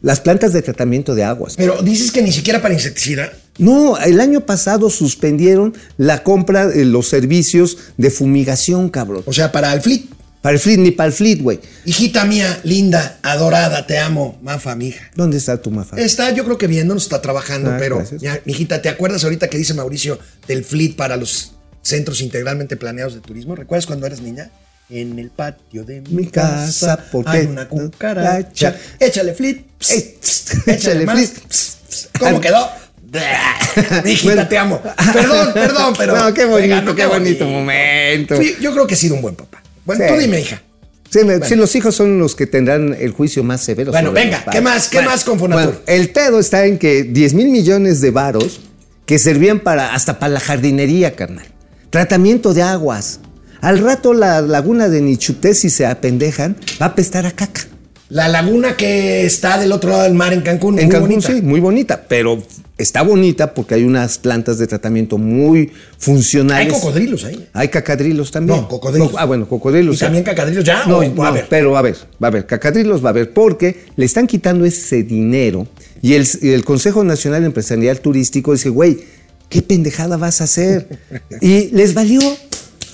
las 0.02 0.22
plantas 0.22 0.54
de 0.54 0.62
tratamiento 0.62 1.14
de 1.14 1.26
aguas. 1.26 1.56
Pero 1.58 1.82
dices 1.82 2.10
que 2.14 2.22
ni 2.22 2.32
siquiera 2.32 2.62
para 2.62 2.74
insecticida. 2.74 3.34
No, 3.58 3.98
el 3.98 4.22
año 4.22 4.46
pasado 4.46 4.90
suspendieron 4.90 5.74
la 5.98 6.24
compra 6.24 6.68
de 6.68 6.86
los 6.86 7.10
servicios 7.10 7.78
de 7.98 8.12
fumigación, 8.12 8.88
cabrón. 8.90 9.24
O 9.26 9.34
sea, 9.34 9.52
para 9.52 9.74
el 9.74 9.82
fleet. 9.82 10.04
Para 10.42 10.56
el 10.56 10.62
fleet, 10.62 10.78
ni 10.78 10.92
para 10.92 11.08
el 11.08 11.14
fleet, 11.14 11.42
güey. 11.42 11.60
Hijita 11.86 12.24
mía, 12.24 12.62
linda, 12.64 13.20
adorada, 13.24 13.86
te 13.86 13.98
amo, 13.98 14.40
Mafa, 14.42 14.74
mi 14.76 14.88
hija. 14.88 15.12
¿Dónde 15.18 15.36
está 15.38 15.62
tu 15.62 15.70
mafa? 15.70 15.98
Está, 15.98 16.32
yo 16.32 16.46
creo 16.46 16.58
que 16.58 16.68
viéndonos, 16.68 17.04
está 17.04 17.22
trabajando, 17.22 17.72
Ah, 17.72 17.78
pero, 17.78 18.02
ya, 18.22 18.40
mijita, 18.46 18.82
¿te 18.82 18.88
acuerdas 18.88 19.24
ahorita 19.26 19.50
que 19.50 19.58
dice 19.58 19.74
Mauricio 19.74 20.18
del 20.48 20.64
fleet 20.64 20.96
para 20.96 21.18
los 21.18 21.54
centros 21.82 22.22
integralmente 22.22 22.78
planeados 22.78 23.14
de 23.16 23.20
turismo? 23.22 23.54
¿Recuerdas 23.56 23.86
cuando 23.86 24.06
eras 24.08 24.22
niña? 24.22 24.50
En 24.96 25.18
el 25.18 25.30
patio 25.32 25.84
de 25.84 26.02
mi, 26.02 26.10
Mi 26.12 26.28
casa, 26.28 26.98
¿por 27.12 27.28
hay 27.28 27.48
una 27.48 27.68
cucaracha. 27.68 28.76
Échale 29.00 29.34
pss, 29.34 29.56
pss, 30.22 30.68
échale 30.68 31.06
más. 31.06 31.20
pss, 31.20 31.78
pss. 31.90 32.10
¿Cómo 32.20 32.40
quedó? 32.40 32.70
Mijita, 34.04 34.24
Bueno. 34.34 34.48
te 34.48 34.58
amo. 34.58 34.82
Perdón, 35.14 35.52
perdón, 35.54 35.94
pero. 35.98 36.16
No, 36.16 36.34
qué 36.34 36.46
bonito, 36.46 36.96
qué 36.96 37.06
bonito 37.08 37.46
momento. 37.48 38.36
Fui- 38.36 38.56
yo 38.62 38.72
creo 38.74 38.86
que 38.88 38.94
he 38.94 38.98
sido 38.98 39.16
un 39.16 39.22
buen 39.22 39.36
papá. 39.36 39.64
Bueno, 39.86 40.04
Sí. 40.08 40.14
tú 40.14 40.20
dime, 40.20 40.40
hija. 40.40 40.62
Sí, 41.10 41.20
sí, 41.48 41.56
los 41.56 41.76
hijos 41.76 41.96
son 41.96 42.18
los 42.18 42.36
que 42.36 42.48
tendrán 42.48 42.96
el 43.00 43.12
juicio 43.12 43.44
más 43.44 43.62
severo. 43.62 43.92
Bueno, 43.92 44.12
venga, 44.12 44.44
¿qué 44.52 44.62
más? 44.62 44.88
¿Qué 44.90 45.02
más 45.02 45.24
con 45.24 45.38
Fonatur? 45.40 45.66
bueno, 45.66 45.80
el 45.86 46.10
pedo 46.10 46.40
está 46.40 46.66
en 46.66 46.80
que 46.80 47.04
10 47.04 47.34
mil 47.36 47.50
millones 47.50 48.02
de 48.02 48.10
varos 48.10 48.62
que 49.06 49.20
servían 49.20 49.60
para 49.60 49.94
hasta 49.94 50.18
para 50.18 50.34
la 50.34 50.40
jardinería, 50.40 51.16
carnal. 51.16 51.46
Tratamiento 51.92 52.56
de 52.56 52.64
aguas. 52.64 53.20
Al 53.64 53.80
rato 53.80 54.14
la 54.14 54.42
laguna 54.42 54.90
de 54.90 55.00
Nichuté, 55.02 55.54
si 55.54 55.70
se 55.70 55.86
apendejan, 55.86 56.58
va 56.82 56.88
a 56.88 56.90
apestar 56.90 57.26
a 57.26 57.32
caca. 57.32 57.62
La 58.10 58.28
laguna 58.28 58.76
que 58.78 59.26
está 59.26 59.58
del 59.58 59.72
otro 59.72 59.90
lado 59.90 60.04
del 60.04 60.14
mar 60.14 60.34
en 60.34 60.42
Cancún. 60.42 60.78
En 60.78 60.86
muy 60.86 60.92
Cancún 60.92 61.10
bonita. 61.10 61.28
sí, 61.34 61.42
muy 61.42 61.60
bonita, 61.62 62.06
pero 62.08 62.44
está 62.78 63.02
bonita 63.02 63.54
porque 63.56 63.76
hay 63.76 63.84
unas 63.86 64.20
plantas 64.20 64.58
de 64.60 64.68
tratamiento 64.68 65.18
muy 65.18 65.60
Hay 65.60 65.72
funcionales. 65.98 66.74
cocodrilos 66.74 67.24
ahí. 67.24 67.48
Hay 67.54 67.70
cacadrilos 67.70 68.30
también. 68.32 68.60
No, 68.60 68.68
cocodrilos. 68.68 69.12
Co- 69.12 69.18
ah, 69.18 69.26
bueno, 69.26 69.48
cocodrilos. 69.48 69.96
¿Y 69.96 70.00
también 70.00 70.24
cacadrilos 70.26 70.64
ya? 70.64 70.86
No, 70.86 70.98
¿O 70.98 71.04
no, 71.04 71.16
va 71.16 71.28
a 71.28 71.30
haber? 71.30 71.48
pero 71.50 71.72
va 71.72 71.78
a 71.78 71.80
haber, 71.80 71.96
va 72.22 72.28
a 72.28 72.32
haber. 72.32 72.46
Cacadrilos 72.46 73.02
va 73.04 73.08
a 73.08 73.12
haber 73.12 73.32
porque 73.34 73.86
le 73.96 74.06
están 74.06 74.28
quitando 74.28 74.66
ese 74.66 75.02
dinero 75.04 75.66
y 76.02 76.14
el, 76.14 76.28
y 76.42 76.50
el 76.50 76.66
Consejo 76.66 77.04
Nacional 77.06 77.46
Empresarial 77.46 78.00
Turístico 78.02 78.52
dice, 78.52 78.70
güey, 78.70 79.00
¿qué 79.50 79.62
pendejada 79.64 80.18
vas 80.18 80.42
a 80.42 80.44
hacer? 80.44 81.00
y 81.42 81.70
les 81.72 81.94
valió 81.96 82.20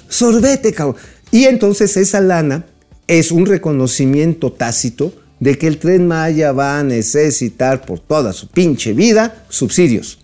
sorbete, 0.09 0.73
cabrón. 0.73 0.97
Y 1.31 1.45
entonces 1.45 1.95
esa 1.95 2.19
lana 2.19 2.65
es 3.07 3.31
un 3.31 3.45
reconocimiento 3.45 4.51
tácito 4.51 5.13
de 5.39 5.57
que 5.57 5.67
el 5.67 5.77
tren 5.77 6.07
Maya 6.07 6.51
va 6.51 6.79
a 6.79 6.83
necesitar 6.83 7.85
por 7.85 7.99
toda 7.99 8.33
su 8.33 8.47
pinche 8.47 8.93
vida 8.93 9.45
subsidios. 9.49 10.19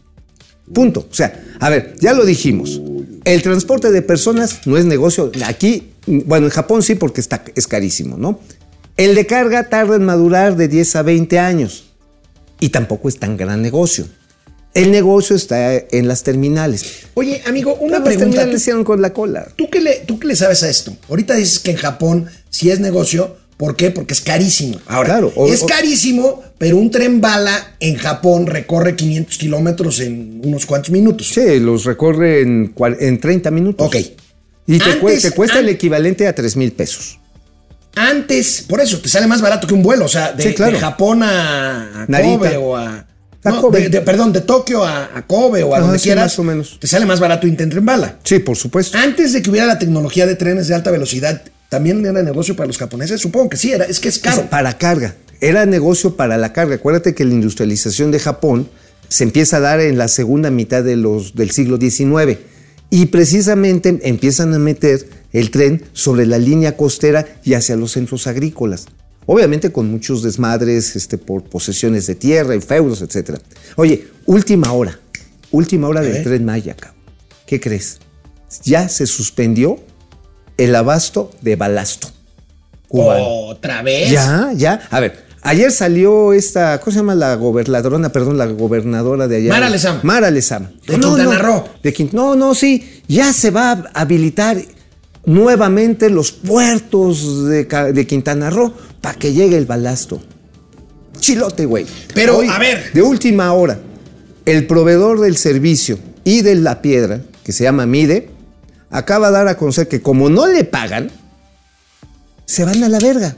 Punto. 0.73 1.07
O 1.09 1.13
sea, 1.13 1.43
a 1.59 1.69
ver, 1.69 1.95
ya 1.99 2.13
lo 2.13 2.25
dijimos. 2.25 2.81
El 3.23 3.41
transporte 3.41 3.91
de 3.91 4.01
personas 4.01 4.61
no 4.65 4.77
es 4.77 4.85
negocio. 4.85 5.31
Aquí, 5.45 5.91
bueno, 6.05 6.47
en 6.47 6.51
Japón 6.51 6.83
sí 6.83 6.95
porque 6.95 7.21
está, 7.21 7.43
es 7.55 7.67
carísimo, 7.67 8.17
¿no? 8.17 8.39
El 8.97 9.15
de 9.15 9.25
carga 9.25 9.69
tarda 9.69 9.95
en 9.95 10.05
madurar 10.05 10.55
de 10.55 10.67
10 10.67 10.95
a 10.95 11.01
20 11.03 11.39
años. 11.39 11.91
Y 12.59 12.69
tampoco 12.69 13.09
es 13.09 13.19
tan 13.19 13.37
gran 13.37 13.61
negocio. 13.61 14.05
El 14.75 14.91
negocio 14.91 15.35
está 15.35 15.73
en 15.73 16.07
las 16.07 16.21
terminales. 16.23 17.07
Oye, 17.15 17.41
amigo, 17.47 17.73
una 17.75 17.93
Las 17.93 18.01
pregunta. 18.01 18.19
terminales 18.25 18.51
¿Tú, 18.51 18.57
hicieron 18.57 18.83
con 18.83 19.01
la 19.01 19.11
cola. 19.13 19.47
tú 19.55 19.69
qué 19.71 19.79
le, 19.81 19.93
¿Tú 20.05 20.19
qué 20.19 20.27
le 20.27 20.35
sabes 20.35 20.61
a 20.63 20.69
esto? 20.69 20.95
Ahorita 21.09 21.33
dices 21.33 21.59
que 21.59 21.71
en 21.71 21.77
Japón 21.77 22.25
sí 22.49 22.69
es 22.69 22.79
negocio. 22.79 23.37
¿Por 23.57 23.77
qué? 23.77 23.89
Porque 23.89 24.13
es 24.13 24.19
carísimo. 24.19 24.77
Ahora, 24.85 25.11
Claro, 25.11 25.31
o- 25.33 25.47
es 25.47 25.63
carísimo, 25.63 26.43
pero 26.57 26.75
un 26.75 26.91
tren 26.91 27.21
bala 27.21 27.77
en 27.79 27.95
Japón 27.95 28.47
recorre 28.47 28.97
500 28.97 29.37
kilómetros 29.37 30.01
en 30.01 30.41
unos 30.43 30.65
cuantos 30.65 30.91
minutos. 30.91 31.29
Sí, 31.29 31.57
los 31.61 31.85
recorre 31.85 32.41
en, 32.41 32.73
en 32.99 33.19
30 33.21 33.51
minutos. 33.51 33.87
Ok. 33.87 33.95
Y 34.67 34.77
te, 34.79 34.97
cuesta 35.31 35.59
el 35.59 35.69
equivalente 35.69 36.27
a 36.27 36.35
3 36.35 36.57
mil 36.57 36.73
pesos. 36.73 37.17
Antes, 37.95 38.65
por 38.67 38.81
eso, 38.81 38.99
te 38.99 39.07
sale 39.07 39.25
más 39.25 39.41
barato 39.41 39.67
que 39.67 39.73
un 39.73 39.81
vuelo. 39.83 40.03
O 40.03 40.09
sea, 40.09 40.33
de, 40.33 40.43
Sí, 40.43 40.53
claro. 40.53 40.73
de 40.73 40.79
Japón 40.79 41.23
a, 41.23 42.03
a 42.03 42.05
Narita. 42.09 42.37
Kobe 42.37 42.57
o 42.57 42.75
a. 42.75 43.04
No, 43.45 43.69
de- 43.69 43.89
de- 43.89 44.01
perdón, 44.01 44.33
de 44.33 44.41
Tokio 44.41 44.83
a, 44.83 45.17
a 45.17 45.25
Kobe 45.27 45.63
o 45.63 45.73
a 45.73 45.77
Ajá, 45.77 45.85
donde 45.85 45.99
sí, 45.99 46.05
quieras. 46.05 46.25
más 46.25 46.39
o 46.39 46.43
menos. 46.43 46.77
Te 46.79 46.87
sale 46.87 47.05
más 47.05 47.19
barato 47.19 47.47
irte 47.47 47.63
en 47.63 47.85
bala. 47.85 48.17
Sí, 48.23 48.39
por 48.39 48.57
supuesto. 48.57 48.97
Antes 48.97 49.33
de 49.33 49.41
que 49.41 49.49
hubiera 49.49 49.67
la 49.67 49.77
tecnología 49.79 50.25
de 50.25 50.35
trenes 50.35 50.67
de 50.67 50.75
alta 50.75 50.91
velocidad, 50.91 51.41
¿también 51.69 52.05
era 52.05 52.21
negocio 52.23 52.55
para 52.55 52.67
los 52.67 52.77
japoneses? 52.77 53.21
Supongo 53.21 53.49
que 53.49 53.57
sí, 53.57 53.71
era, 53.71 53.85
es 53.85 53.99
que 53.99 54.09
es 54.09 54.19
caro. 54.19 54.41
Es 54.41 54.47
para 54.47 54.77
carga. 54.77 55.15
Era 55.41 55.65
negocio 55.65 56.15
para 56.15 56.37
la 56.37 56.53
carga. 56.53 56.75
Acuérdate 56.75 57.13
que 57.13 57.25
la 57.25 57.33
industrialización 57.33 58.11
de 58.11 58.19
Japón 58.19 58.69
se 59.09 59.23
empieza 59.23 59.57
a 59.57 59.59
dar 59.59 59.79
en 59.81 59.97
la 59.97 60.07
segunda 60.07 60.49
mitad 60.49 60.83
de 60.83 60.95
los, 60.95 61.35
del 61.35 61.51
siglo 61.51 61.77
XIX. 61.77 62.39
Y 62.89 63.07
precisamente 63.07 63.99
empiezan 64.03 64.53
a 64.53 64.59
meter 64.59 65.07
el 65.33 65.51
tren 65.51 65.83
sobre 65.93 66.25
la 66.25 66.37
línea 66.37 66.77
costera 66.77 67.25
y 67.43 67.53
hacia 67.55 67.75
los 67.75 67.91
centros 67.91 68.25
agrícolas. 68.27 68.85
Obviamente 69.27 69.71
con 69.71 69.89
muchos 69.89 70.21
desmadres 70.21 70.95
este, 70.95 71.17
por 71.17 71.43
posesiones 71.43 72.05
de 72.07 72.15
tierra 72.15 72.55
y 72.55 72.61
feudos, 72.61 73.01
etc. 73.01 73.39
Oye, 73.75 74.07
última 74.25 74.71
hora. 74.71 74.99
Última 75.51 75.87
hora 75.87 76.01
del 76.01 76.17
¿Eh? 76.17 76.21
tren 76.23 76.45
Maya. 76.45 76.75
cabrón. 76.75 77.01
¿Qué 77.47 77.59
crees? 77.59 77.99
Ya 78.63 78.87
se 78.89 79.05
suspendió 79.07 79.79
el 80.57 80.75
abasto 80.75 81.31
de 81.41 81.55
balasto 81.55 82.09
cubano. 82.87 83.23
¿Otra 83.47 83.81
vez? 83.81 84.11
Ya, 84.11 84.51
ya. 84.55 84.87
A 84.91 84.99
ver, 84.99 85.25
ayer 85.41 85.71
salió 85.71 86.31
esta, 86.33 86.79
¿cómo 86.79 86.91
se 86.91 86.97
llama 86.99 87.15
la 87.15 87.35
gobernadora? 87.35 88.09
Perdón, 88.09 88.37
la 88.37 88.45
gobernadora 88.45 89.27
de 89.27 89.37
allá. 89.37 89.49
Mara 89.49 89.69
Lezama. 89.69 89.99
Mara 90.03 90.31
Lezama. 90.31 90.71
De 90.87 90.93
Quintana 90.99 91.39
Roo. 91.39 91.63
De 91.83 91.93
Quint- 91.93 92.11
no, 92.11 92.35
no, 92.35 92.53
sí. 92.55 93.01
Ya 93.07 93.33
se 93.33 93.49
va 93.51 93.71
a 93.71 94.01
habilitar 94.01 94.57
nuevamente 95.25 96.09
los 96.09 96.31
puertos 96.31 97.47
de, 97.47 98.05
Quintana 98.07 98.49
Roo 98.49 98.73
para 99.01 99.17
que 99.17 99.33
llegue 99.33 99.57
el 99.57 99.65
balasto. 99.65 100.21
Chilote, 101.19 101.65
güey. 101.65 101.85
Pero, 102.13 102.41
a 102.49 102.59
ver. 102.59 102.91
De 102.93 103.01
última 103.01 103.51
hora, 103.53 103.79
el 104.45 104.67
proveedor 104.67 105.21
del 105.21 105.37
servicio 105.37 105.97
y 106.23 106.41
de 106.41 106.55
la 106.55 106.81
piedra, 106.81 107.21
que 107.43 107.51
se 107.51 107.63
llama 107.63 107.85
Mide, 107.85 108.29
acaba 108.91 109.27
de 109.27 109.33
dar 109.33 109.47
a 109.47 109.57
conocer 109.57 109.87
que 109.87 110.01
como 110.01 110.29
no 110.29 110.47
le 110.47 110.63
pagan, 110.63 111.09
se 112.45 112.63
van 112.63 112.83
a 112.83 112.89
la 112.89 112.99
verga. 112.99 113.35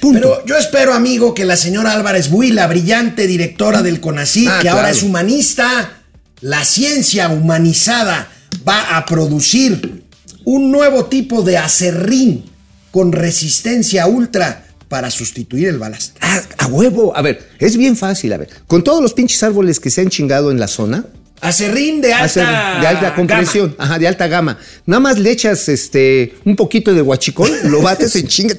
Punto. 0.00 0.20
Pero 0.20 0.46
yo 0.46 0.56
espero, 0.56 0.94
amigo, 0.94 1.34
que 1.34 1.44
la 1.44 1.56
señora 1.56 1.92
Álvarez 1.92 2.30
Buy, 2.30 2.50
la 2.50 2.66
brillante 2.66 3.26
directora 3.26 3.82
del 3.82 4.00
CONACYT, 4.00 4.48
Ah, 4.48 4.58
que 4.62 4.68
ahora 4.68 4.90
es 4.90 5.02
humanista, 5.02 6.02
la 6.40 6.64
ciencia 6.64 7.28
humanizada 7.28 8.28
va 8.66 8.96
a 8.96 9.04
producir 9.06 10.05
un 10.46 10.70
nuevo 10.70 11.04
tipo 11.06 11.42
de 11.42 11.58
acerrín 11.58 12.44
con 12.90 13.12
resistencia 13.12 14.06
ultra 14.06 14.64
para 14.88 15.10
sustituir 15.10 15.68
el 15.68 15.78
balasto. 15.78 16.18
Ah, 16.22 16.40
a 16.58 16.66
huevo. 16.68 17.14
A 17.16 17.20
ver, 17.20 17.46
es 17.58 17.76
bien 17.76 17.96
fácil. 17.96 18.32
A 18.32 18.36
ver, 18.38 18.48
con 18.66 18.82
todos 18.84 19.02
los 19.02 19.12
pinches 19.12 19.42
árboles 19.42 19.80
que 19.80 19.90
se 19.90 20.00
han 20.00 20.08
chingado 20.08 20.50
en 20.50 20.58
la 20.60 20.68
zona, 20.68 21.04
Acerrín 21.40 22.00
de 22.00 22.14
alta, 22.14 22.78
de 22.80 22.86
alta 22.86 23.14
compresión, 23.14 23.74
gama. 23.76 23.84
ajá, 23.84 23.98
de 23.98 24.08
alta 24.08 24.26
gama. 24.26 24.58
Nada 24.86 25.00
más 25.00 25.18
le 25.18 25.30
echas 25.32 25.68
este 25.68 26.34
un 26.46 26.56
poquito 26.56 26.94
de 26.94 27.02
guachicol, 27.02 27.50
lo 27.64 27.82
bates 27.82 28.16
en 28.16 28.26
chinga. 28.26 28.54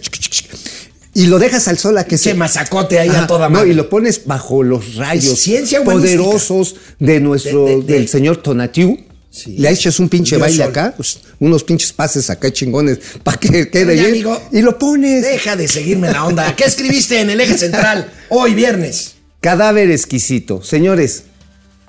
y 1.16 1.26
lo 1.26 1.40
dejas 1.40 1.68
al 1.68 1.80
sol 1.80 1.98
a 1.98 2.04
que 2.04 2.18
se 2.20 2.36
mazacote 2.36 3.00
ahí 3.00 3.10
a 3.10 3.26
toda 3.26 3.48
no, 3.50 3.56
madre. 3.56 3.70
y 3.70 3.74
lo 3.74 3.90
pones 3.90 4.26
bajo 4.26 4.62
los 4.62 4.94
rayos 4.96 5.40
ciencia 5.40 5.84
poderosos 5.84 6.76
de 7.00 7.20
nuestro 7.20 7.66
De- 7.66 7.76
de- 7.78 7.82
de- 7.82 7.94
del 7.96 8.08
señor 8.10 8.38
Tonatiu. 8.38 9.00
Sí. 9.38 9.56
Le 9.58 9.70
echas 9.70 10.00
un 10.00 10.10
pinche 10.10 10.38
baile 10.38 10.58
sol. 10.58 10.70
acá, 10.70 10.94
pues, 10.98 11.20
unos 11.40 11.64
pinches 11.64 11.94
pases 11.94 12.30
acá 12.30 12.52
chingones 12.52 13.00
para 13.24 13.38
que 13.38 13.70
quede 13.70 13.94
bien 13.94 14.08
amigo, 14.08 14.42
y 14.52 14.62
lo 14.62 14.78
pones. 14.80 15.22
Deja 15.24 15.56
de 15.56 15.68
seguirme 15.68 16.12
la 16.12 16.26
onda. 16.26 16.56
¿Qué 16.56 16.64
escribiste 16.66 17.22
en 17.22 17.30
el 17.30 17.40
eje 17.40 17.58
central 17.58 18.12
hoy 18.30 18.54
viernes? 18.56 19.14
Cadáver 19.42 19.92
exquisito. 19.92 20.64
Señores, 20.64 21.24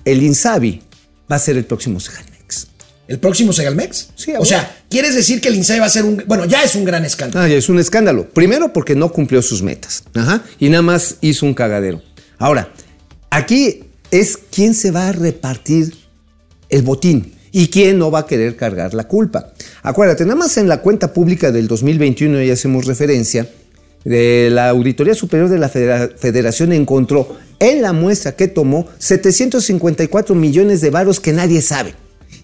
el 0.05 0.23
Insabi 0.23 0.83
va 1.31 1.37
a 1.37 1.39
ser 1.39 1.57
el 1.57 1.65
próximo 1.65 1.99
Segalmex. 2.01 2.69
¿El 3.09 3.19
próximo 3.19 3.55
Segalmex? 3.55 4.11
Sí, 4.17 4.33
O 4.39 4.45
sea, 4.45 4.83
¿quieres 4.91 5.15
decir 5.15 5.41
que 5.41 5.49
el 5.49 5.55
INSAE 5.55 5.81
va 5.81 5.87
a 5.87 5.91
ser 5.91 6.05
un. 6.05 6.23
Bueno, 6.27 6.45
ya 6.45 6.63
es 6.63 6.75
un 6.75 6.85
gran 6.85 7.07
escándalo. 7.07 7.43
Ah, 7.43 7.49
ya 7.49 7.57
es 7.57 7.71
un 7.71 7.79
escándalo. 7.79 8.29
Primero 8.29 8.71
porque 8.75 8.95
no 8.95 9.11
cumplió 9.11 9.41
sus 9.41 9.63
metas. 9.63 10.05
Ajá. 10.15 10.43
Y 10.61 10.69
nada 10.69 10.83
más 10.83 11.17
hizo 11.23 11.47
un 11.47 11.55
cagadero. 11.55 12.03
Ahora, 12.39 12.71
aquí 13.31 13.85
es 14.11 14.39
quién 14.51 14.75
se 14.75 14.91
va 14.91 15.09
a 15.09 15.13
repartir 15.13 15.95
el 16.69 16.83
botín 16.83 17.33
y 17.61 17.67
quién 17.71 17.99
no 17.99 18.09
va 18.13 18.21
a 18.21 18.27
querer 18.27 18.55
cargar 18.55 18.95
la 18.95 19.09
culpa. 19.09 19.53
Acuérdate, 19.83 20.23
nada 20.25 20.37
más 20.37 20.57
en 20.59 20.69
la 20.69 20.81
cuenta 20.81 21.13
pública 21.13 21.51
del 21.51 21.67
2021 21.67 22.41
ya 22.43 22.53
hacemos 22.53 22.87
referencia. 22.87 23.49
De 24.05 24.49
la 24.53 24.69
Auditoría 24.69 25.13
Superior 25.15 25.49
de 25.49 25.59
la 25.59 25.69
Federa- 25.69 26.09
Federación 26.17 26.73
encontró 26.73 27.37
en 27.59 27.83
la 27.83 27.93
muestra 27.93 28.37
que 28.37 28.47
tomó 28.47 28.87
754 28.99 30.37
millones 30.37 30.81
de 30.81 30.91
varos 30.91 31.19
que 31.19 31.33
nadie 31.33 31.61
sabe. 31.61 31.95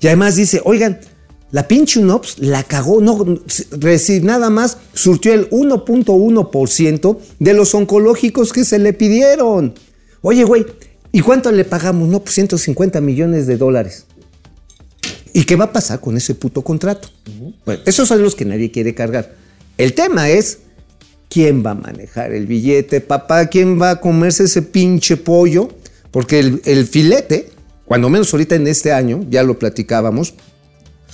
Y 0.01 0.09
además 0.09 0.35
dice, 0.35 0.61
oigan, 0.65 0.99
la 1.53 1.69
pinche 1.69 2.01
UNOPS 2.01 2.41
la 2.41 2.65
cagó, 2.65 3.01
no, 3.01 3.25
nada 4.23 4.51
más 4.51 4.79
surtió 4.95 5.33
el 5.33 5.49
1.1% 5.51 7.19
de 7.39 7.55
los 7.55 7.73
oncológicos 7.75 8.53
que 8.53 8.65
se 8.65 8.81
le 8.81 8.93
pidieron. 8.93 9.75
Oye, 10.23 10.43
güey, 10.43 10.67
¿y 11.13 11.21
cuánto 11.21 11.53
le 11.53 11.65
pagamos? 11.65 12.09
No, 12.09 12.19
pues 12.21 12.35
150 12.35 13.01
millones 13.01 13.47
de 13.47 13.57
dólares. 13.57 14.07
¿Y 15.35 15.45
qué 15.45 15.57
va 15.57 15.67
a 15.67 15.73
pasar 15.73 16.01
con 16.01 16.17
ese 16.17 16.35
puto 16.37 16.63
contrato? 16.63 17.11
Bueno, 17.67 17.83
esos 17.85 18.09
son 18.09 18.23
los 18.23 18.37
que 18.37 18.45
nadie 18.45 18.71
quiere 18.71 18.95
cargar. 18.95 19.35
El 19.77 19.93
tema 19.93 20.31
es 20.31 20.61
quién 21.29 21.67
va 21.67 21.73
a 21.73 21.75
manejar 21.75 22.33
el 22.33 22.47
billete, 22.47 23.01
papá, 23.01 23.47
quién 23.49 23.83
va 23.83 23.91
a 23.91 24.01
comerse 24.01 24.45
ese 24.45 24.63
pinche 24.63 25.17
pollo, 25.17 25.69
porque 26.13 26.39
el, 26.39 26.63
el 26.65 26.87
filete, 26.87 27.51
cuando 27.85 28.09
menos 28.09 28.33
ahorita 28.33 28.55
en 28.55 28.69
este 28.69 28.93
año, 28.93 29.27
ya 29.29 29.43
lo 29.43 29.59
platicábamos, 29.59 30.35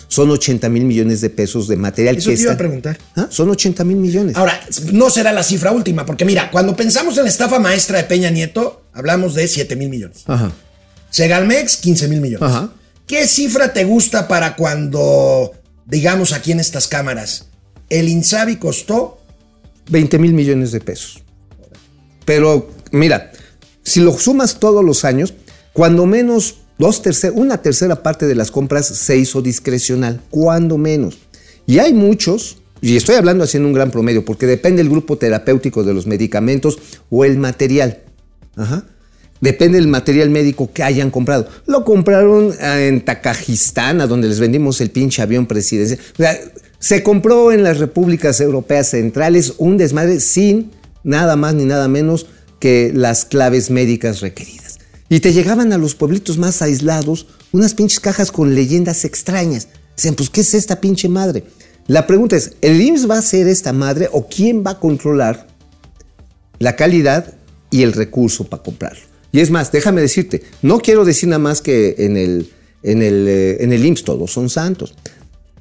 son 0.09 0.29
80 0.29 0.68
mil 0.68 0.85
millones 0.85 1.23
de 1.23 1.31
pesos 1.31 1.66
de 1.66 1.77
material 1.79 2.16
Eso 2.18 2.29
que 2.29 2.37
te 2.37 2.43
iba 2.43 2.53
a 2.53 2.59
preguntar. 2.59 2.99
¿Ah? 3.16 3.29
Son 3.31 3.49
80 3.49 3.85
mil 3.85 3.97
millones. 3.97 4.37
Ahora, 4.37 4.61
no 4.93 5.09
será 5.09 5.33
la 5.33 5.43
cifra 5.43 5.73
última, 5.73 6.05
porque 6.05 6.27
mira, 6.27 6.51
cuando 6.51 6.77
pensamos 6.77 7.16
en 7.16 7.25
la 7.25 7.31
estafa 7.31 7.59
maestra 7.59 7.97
de 7.97 8.05
Peña 8.05 8.29
Nieto, 8.29 8.83
hablamos 8.93 9.35
de 9.35 9.49
7 9.49 9.77
mil 9.77 9.89
millones. 9.89 10.25
Ajá. 10.27 10.53
Segalmex, 11.09 11.77
15 11.79 12.09
mil 12.09 12.21
millones. 12.21 12.43
Ajá. 12.43 12.71
¿Qué 13.11 13.27
cifra 13.27 13.73
te 13.73 13.83
gusta 13.83 14.29
para 14.29 14.55
cuando, 14.55 15.51
digamos 15.85 16.33
aquí 16.33 16.53
en 16.53 16.61
estas 16.61 16.87
cámaras, 16.87 17.49
el 17.89 18.09
Insabi 18.09 18.55
costó 18.55 19.19
20 19.91 20.17
mil 20.21 20.33
millones 20.33 20.71
de 20.71 20.79
pesos. 20.79 21.21
Pero 22.25 22.71
mira, 22.93 23.33
si 23.83 23.99
lo 23.99 24.17
sumas 24.17 24.61
todos 24.61 24.85
los 24.85 25.05
años, 25.05 25.35
cuando 25.73 26.07
menos 26.07 26.59
dos 26.79 27.03
una 27.35 27.61
tercera 27.61 28.01
parte 28.05 28.29
de 28.29 28.37
las 28.37 28.53
compras 28.53 28.87
se 28.87 29.17
hizo 29.17 29.43
discrecional, 29.43 30.21
cuando 30.31 30.79
menos. 30.79 31.19
Y 31.67 31.81
hay 31.81 31.93
muchos, 31.93 32.59
y 32.81 32.97
estoy 32.97 33.17
hablando 33.17 33.43
haciendo 33.43 33.69
un 33.69 33.75
gran 33.75 33.91
promedio, 33.91 34.25
porque 34.25 34.47
depende 34.47 34.83
el 34.83 34.89
grupo 34.89 35.19
terapéutico 35.19 35.83
de 35.83 35.95
los 35.95 36.07
medicamentos 36.07 36.79
o 37.11 37.25
el 37.25 37.39
material. 37.39 38.03
Ajá. 38.55 38.85
Depende 39.41 39.78
del 39.78 39.88
material 39.88 40.30
médico 40.30 40.70
que 40.72 40.82
hayan 40.82 41.11
comprado. 41.11 41.49
Lo 41.66 41.84
compraron 41.84 42.53
ah, 42.61 42.80
en 42.80 43.05
Takajistán, 43.05 44.01
a 44.01 44.07
donde 44.07 44.28
les 44.28 44.41
vendimos 44.41 44.80
el 44.80 44.91
pinche 44.91 45.22
avión 45.22 45.47
presidencial. 45.47 45.99
Se 46.78 47.03
compró 47.03 47.53
en 47.53 47.62
las 47.62 47.78
repúblicas 47.78 48.41
europeas 48.41 48.88
centrales 48.88 49.55
un 49.59 49.76
desmadre 49.76 50.20
sin 50.20 50.70
nada 51.05 51.36
más 51.36 51.55
ni 51.55 51.64
nada 51.64 51.88
menos 51.88 52.26
que 52.59 52.93
las 52.95 53.24
claves 53.24 53.70
médicas 53.70 54.20
requeridas. 54.20 54.78
Y 55.09 55.20
te 55.20 55.32
llegaban 55.32 55.72
a 55.72 55.78
los 55.78 55.95
pueblitos 55.95 56.38
más 56.38 56.62
aislados 56.62 57.26
unas 57.53 57.74
pinches 57.74 58.01
cajas 58.01 58.30
con 58.30 58.55
leyendas 58.55 59.05
extrañas. 59.05 59.68
Dicen, 59.97 60.14
pues, 60.14 60.30
¿qué 60.30 60.43
es 60.43 60.55
esta 60.55 60.80
pinche 60.80 61.09
madre? 61.09 61.45
La 61.86 62.07
pregunta 62.07 62.36
es, 62.36 62.53
¿el 62.61 62.80
IMSS 62.80 63.11
va 63.11 63.18
a 63.18 63.22
ser 63.22 63.49
esta 63.49 63.72
madre 63.72 64.09
o 64.12 64.28
quién 64.28 64.62
va 64.64 64.72
a 64.72 64.78
controlar 64.78 65.49
la 66.61 66.76
calidad 66.76 67.34
y 67.70 67.82
el 67.82 67.95
recurso 67.95 68.45
para 68.45 68.62
comprarlo. 68.62 69.10
Y 69.33 69.41
es 69.41 69.51
más, 69.51 69.70
déjame 69.72 70.01
decirte, 70.01 70.43
no 70.62 70.81
quiero 70.81 71.05
decir 71.05 71.28
nada 71.28 71.39
más 71.39 71.61
que 71.62 71.95
en 71.99 72.16
el, 72.16 72.51
en 72.83 73.03
el, 73.03 73.28
eh, 73.28 73.62
en 73.62 73.72
el 73.72 73.85
IMSS 73.85 74.05
todos 74.05 74.33
son 74.33 74.51
santos. 74.51 74.95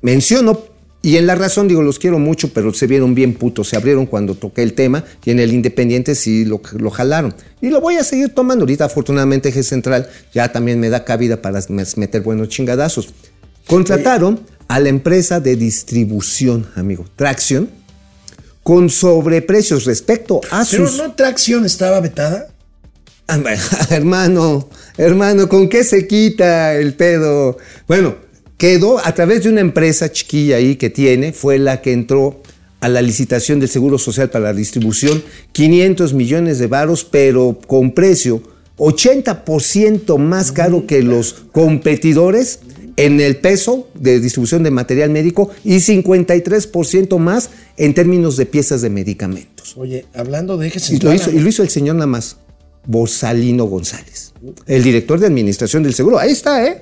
Menciono, 0.01 0.59
y 1.01 1.17
en 1.17 1.27
la 1.27 1.35
razón 1.35 1.67
digo, 1.67 1.81
los 1.81 1.99
quiero 1.99 2.19
mucho, 2.19 2.51
pero 2.53 2.73
se 2.73 2.87
vieron 2.87 3.15
bien 3.15 3.33
putos, 3.33 3.69
se 3.69 3.77
abrieron 3.77 4.05
cuando 4.05 4.35
toqué 4.35 4.63
el 4.63 4.73
tema, 4.73 5.05
y 5.23 5.31
en 5.31 5.39
el 5.39 5.53
Independiente 5.53 6.15
sí 6.15 6.45
lo, 6.45 6.61
lo 6.77 6.89
jalaron. 6.89 7.33
Y 7.61 7.69
lo 7.69 7.79
voy 7.79 7.95
a 7.95 8.03
seguir 8.03 8.29
tomando. 8.29 8.63
Ahorita, 8.63 8.85
afortunadamente, 8.85 9.49
Eje 9.49 9.63
Central 9.63 10.09
ya 10.33 10.51
también 10.51 10.79
me 10.79 10.89
da 10.89 11.05
cabida 11.05 11.41
para 11.41 11.61
meter 11.95 12.21
buenos 12.21 12.49
chingadazos. 12.49 13.13
Contrataron 13.67 14.41
a 14.67 14.79
la 14.79 14.89
empresa 14.89 15.39
de 15.39 15.55
distribución, 15.55 16.67
amigo, 16.75 17.05
Traction, 17.15 17.69
con 18.63 18.89
sobreprecios 18.89 19.85
respecto 19.85 20.41
a 20.51 20.65
Pero 20.69 20.87
sus... 20.87 20.97
no 20.97 21.13
tracción 21.13 21.65
estaba 21.65 21.99
vetada. 22.01 22.49
Hermano, 23.89 24.69
hermano, 24.97 25.47
¿con 25.47 25.69
qué 25.69 25.83
se 25.83 26.07
quita 26.07 26.75
el 26.75 26.95
pedo? 26.95 27.57
Bueno, 27.87 28.15
quedó 28.57 28.99
a 29.05 29.13
través 29.13 29.43
de 29.43 29.49
una 29.49 29.61
empresa 29.61 30.11
chiquilla 30.11 30.57
ahí 30.57 30.75
que 30.75 30.89
tiene, 30.89 31.31
fue 31.31 31.59
la 31.59 31.81
que 31.81 31.93
entró 31.93 32.41
a 32.79 32.89
la 32.89 33.01
licitación 33.01 33.59
del 33.59 33.69
Seguro 33.69 33.97
Social 33.97 34.29
para 34.29 34.45
la 34.45 34.53
distribución, 34.53 35.21
500 35.51 36.13
millones 36.13 36.59
de 36.59 36.67
varos, 36.67 37.03
pero 37.03 37.59
con 37.67 37.91
precio 37.91 38.41
80% 38.77 40.17
más 40.17 40.51
caro 40.51 40.87
que 40.87 41.03
los 41.03 41.33
competidores 41.51 42.61
en 42.95 43.21
el 43.21 43.37
peso 43.37 43.87
de 43.93 44.19
distribución 44.19 44.63
de 44.63 44.71
material 44.71 45.09
médico 45.09 45.49
y 45.63 45.75
53% 45.75 47.17
más 47.17 47.49
en 47.77 47.93
términos 47.93 48.37
de 48.37 48.45
piezas 48.45 48.81
de 48.81 48.89
medicamentos. 48.89 49.75
Oye, 49.77 50.05
hablando 50.13 50.57
de 50.57 50.67
eje 50.67 50.79
Y 50.79 50.81
lo, 50.81 51.11
central. 51.11 51.15
hizo, 51.15 51.31
y 51.31 51.39
lo 51.39 51.49
hizo 51.49 51.63
el 51.63 51.69
señor 51.69 51.95
nada 51.95 52.07
más, 52.07 52.37
Borsalino 52.89 53.65
González, 53.65 54.33
el 54.65 54.81
director 54.81 55.19
de 55.19 55.27
administración 55.27 55.83
del 55.83 55.93
seguro. 55.93 56.17
Ahí 56.17 56.31
está, 56.31 56.65
¿eh? 56.65 56.79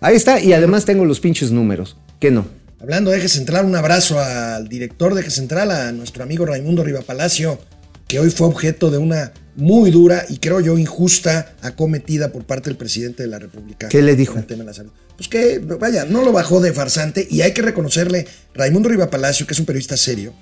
Ahí 0.00 0.14
está. 0.14 0.38
Y 0.38 0.52
además 0.52 0.84
tengo 0.84 1.04
los 1.04 1.18
pinches 1.18 1.50
números. 1.50 1.96
¿Qué 2.20 2.30
no? 2.30 2.46
Hablando 2.78 3.10
de 3.10 3.18
Eje 3.18 3.28
Central, 3.28 3.64
un 3.64 3.74
abrazo 3.74 4.20
al 4.20 4.68
director 4.68 5.14
de 5.14 5.22
Eje 5.22 5.32
Central, 5.32 5.72
a 5.72 5.90
nuestro 5.90 6.22
amigo 6.22 6.46
Raimundo 6.46 6.84
Rivapalacio, 6.84 7.58
que 8.06 8.20
hoy 8.20 8.30
fue 8.30 8.46
objeto 8.46 8.92
de 8.92 8.98
una 8.98 9.32
muy 9.56 9.90
dura 9.90 10.24
y 10.28 10.38
creo 10.38 10.60
yo 10.60 10.78
injusta 10.78 11.56
acometida 11.60 12.30
por 12.30 12.44
parte 12.44 12.70
del 12.70 12.76
presidente 12.76 13.24
de 13.24 13.28
la 13.28 13.40
República. 13.40 13.88
¿Qué 13.88 14.00
le 14.00 14.14
dijo? 14.14 14.34
con 14.34 14.42
el 14.42 14.46
tema 14.46 14.60
de 14.60 14.66
la 14.66 14.74
salud. 14.74 14.92
Pues 15.16 15.28
que, 15.28 15.58
vaya, 15.58 16.04
no 16.04 16.22
lo 16.22 16.30
bajó 16.30 16.60
de 16.60 16.72
farsante 16.72 17.26
y 17.28 17.40
hay 17.40 17.52
que 17.52 17.62
reconocerle, 17.62 18.28
Raimundo 18.54 18.90
Rivapalacio, 18.90 19.44
que 19.44 19.54
es 19.54 19.58
un 19.58 19.66
periodista 19.66 19.96
serio, 19.96 20.34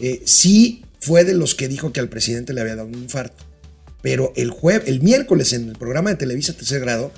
eh, 0.00 0.20
sí 0.26 0.84
fue 1.00 1.24
de 1.24 1.32
los 1.32 1.54
que 1.54 1.66
dijo 1.66 1.94
que 1.94 2.00
al 2.00 2.10
presidente 2.10 2.52
le 2.52 2.60
había 2.60 2.76
dado 2.76 2.88
un 2.88 2.94
infarto. 2.94 3.49
Pero 4.02 4.32
el 4.36 4.50
jueves, 4.50 4.88
el 4.88 5.00
miércoles 5.02 5.52
en 5.52 5.68
el 5.68 5.76
programa 5.76 6.10
de 6.10 6.16
Televisa 6.16 6.54
Tercer 6.54 6.80
Grado, 6.80 7.12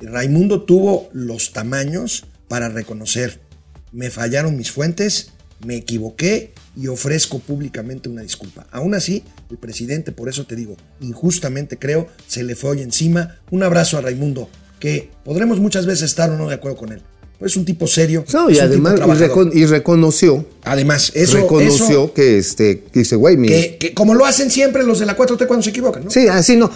Raimundo 0.00 0.62
tuvo 0.62 1.08
los 1.12 1.52
tamaños 1.52 2.26
para 2.46 2.68
reconocer, 2.68 3.40
me 3.92 4.10
fallaron 4.10 4.56
mis 4.56 4.70
fuentes, 4.70 5.32
me 5.64 5.76
equivoqué 5.76 6.52
y 6.76 6.86
ofrezco 6.86 7.40
públicamente 7.40 8.08
una 8.08 8.22
disculpa. 8.22 8.66
Aún 8.70 8.94
así, 8.94 9.24
el 9.50 9.58
presidente, 9.58 10.12
por 10.12 10.28
eso 10.28 10.46
te 10.46 10.54
digo, 10.54 10.76
injustamente 11.00 11.78
creo, 11.78 12.06
se 12.26 12.44
le 12.44 12.54
fue 12.54 12.70
hoy 12.70 12.82
encima. 12.82 13.40
Un 13.50 13.64
abrazo 13.64 13.98
a 13.98 14.02
Raimundo, 14.02 14.48
que 14.78 15.10
podremos 15.24 15.58
muchas 15.58 15.86
veces 15.86 16.04
estar 16.04 16.30
o 16.30 16.38
no 16.38 16.48
de 16.48 16.54
acuerdo 16.54 16.76
con 16.76 16.92
él. 16.92 17.02
Es 17.40 17.56
un 17.56 17.64
tipo 17.64 17.86
serio. 17.86 18.24
No, 18.32 18.50
y 18.50 18.58
además 18.58 18.94
y, 18.96 19.00
recon- 19.00 19.50
y 19.54 19.64
reconoció, 19.64 20.44
Además, 20.64 21.12
eso, 21.14 21.36
reconoció 21.36 21.86
eso 21.86 22.12
que 22.12 22.36
este, 22.38 22.80
que 22.92 22.98
dice, 22.98 23.14
güey, 23.14 23.36
mi. 23.36 23.46
que, 23.46 23.76
que 23.78 23.94
como 23.94 24.14
lo 24.14 24.26
hacen 24.26 24.50
siempre 24.50 24.82
los 24.82 24.98
de 24.98 25.06
la 25.06 25.16
4T 25.16 25.46
cuando 25.46 25.62
se 25.62 25.70
equivocan, 25.70 26.04
¿no? 26.04 26.10
Sí, 26.10 26.26
así 26.26 26.56
no. 26.56 26.68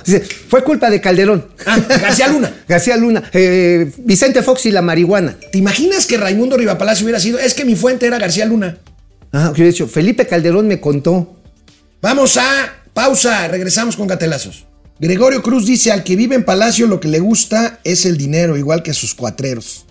Fue 0.48 0.62
culpa 0.62 0.88
de 0.88 1.00
Calderón. 1.00 1.48
Ah, 1.66 1.80
García 1.88 2.28
Luna. 2.28 2.62
García 2.68 2.96
Luna, 2.96 3.28
eh, 3.32 3.90
Vicente 3.98 4.40
Fox 4.42 4.66
y 4.66 4.70
la 4.70 4.82
marihuana. 4.82 5.36
¿Te 5.50 5.58
imaginas 5.58 6.06
que 6.06 6.16
Raimundo 6.16 6.56
Rivapalacio 6.56 7.04
hubiera 7.06 7.18
sido? 7.18 7.40
Es 7.40 7.54
que 7.54 7.64
mi 7.64 7.74
fuente 7.74 8.06
era 8.06 8.18
García 8.18 8.46
Luna. 8.46 8.78
Ah, 9.32 9.50
que 9.52 9.62
hubiera 9.62 9.72
dicho, 9.72 9.88
Felipe 9.88 10.28
Calderón 10.28 10.68
me 10.68 10.80
contó. 10.80 11.34
Vamos 12.00 12.36
a 12.36 12.72
pausa, 12.94 13.48
regresamos 13.48 13.96
con 13.96 14.06
gatelazos. 14.06 14.64
Gregorio 15.00 15.42
Cruz 15.42 15.66
dice, 15.66 15.90
al 15.90 16.04
que 16.04 16.14
vive 16.14 16.36
en 16.36 16.44
Palacio 16.44 16.86
lo 16.86 17.00
que 17.00 17.08
le 17.08 17.18
gusta 17.18 17.80
es 17.82 18.06
el 18.06 18.16
dinero, 18.16 18.56
igual 18.56 18.84
que 18.84 18.92
a 18.92 18.94
sus 18.94 19.14
cuatreros. 19.14 19.86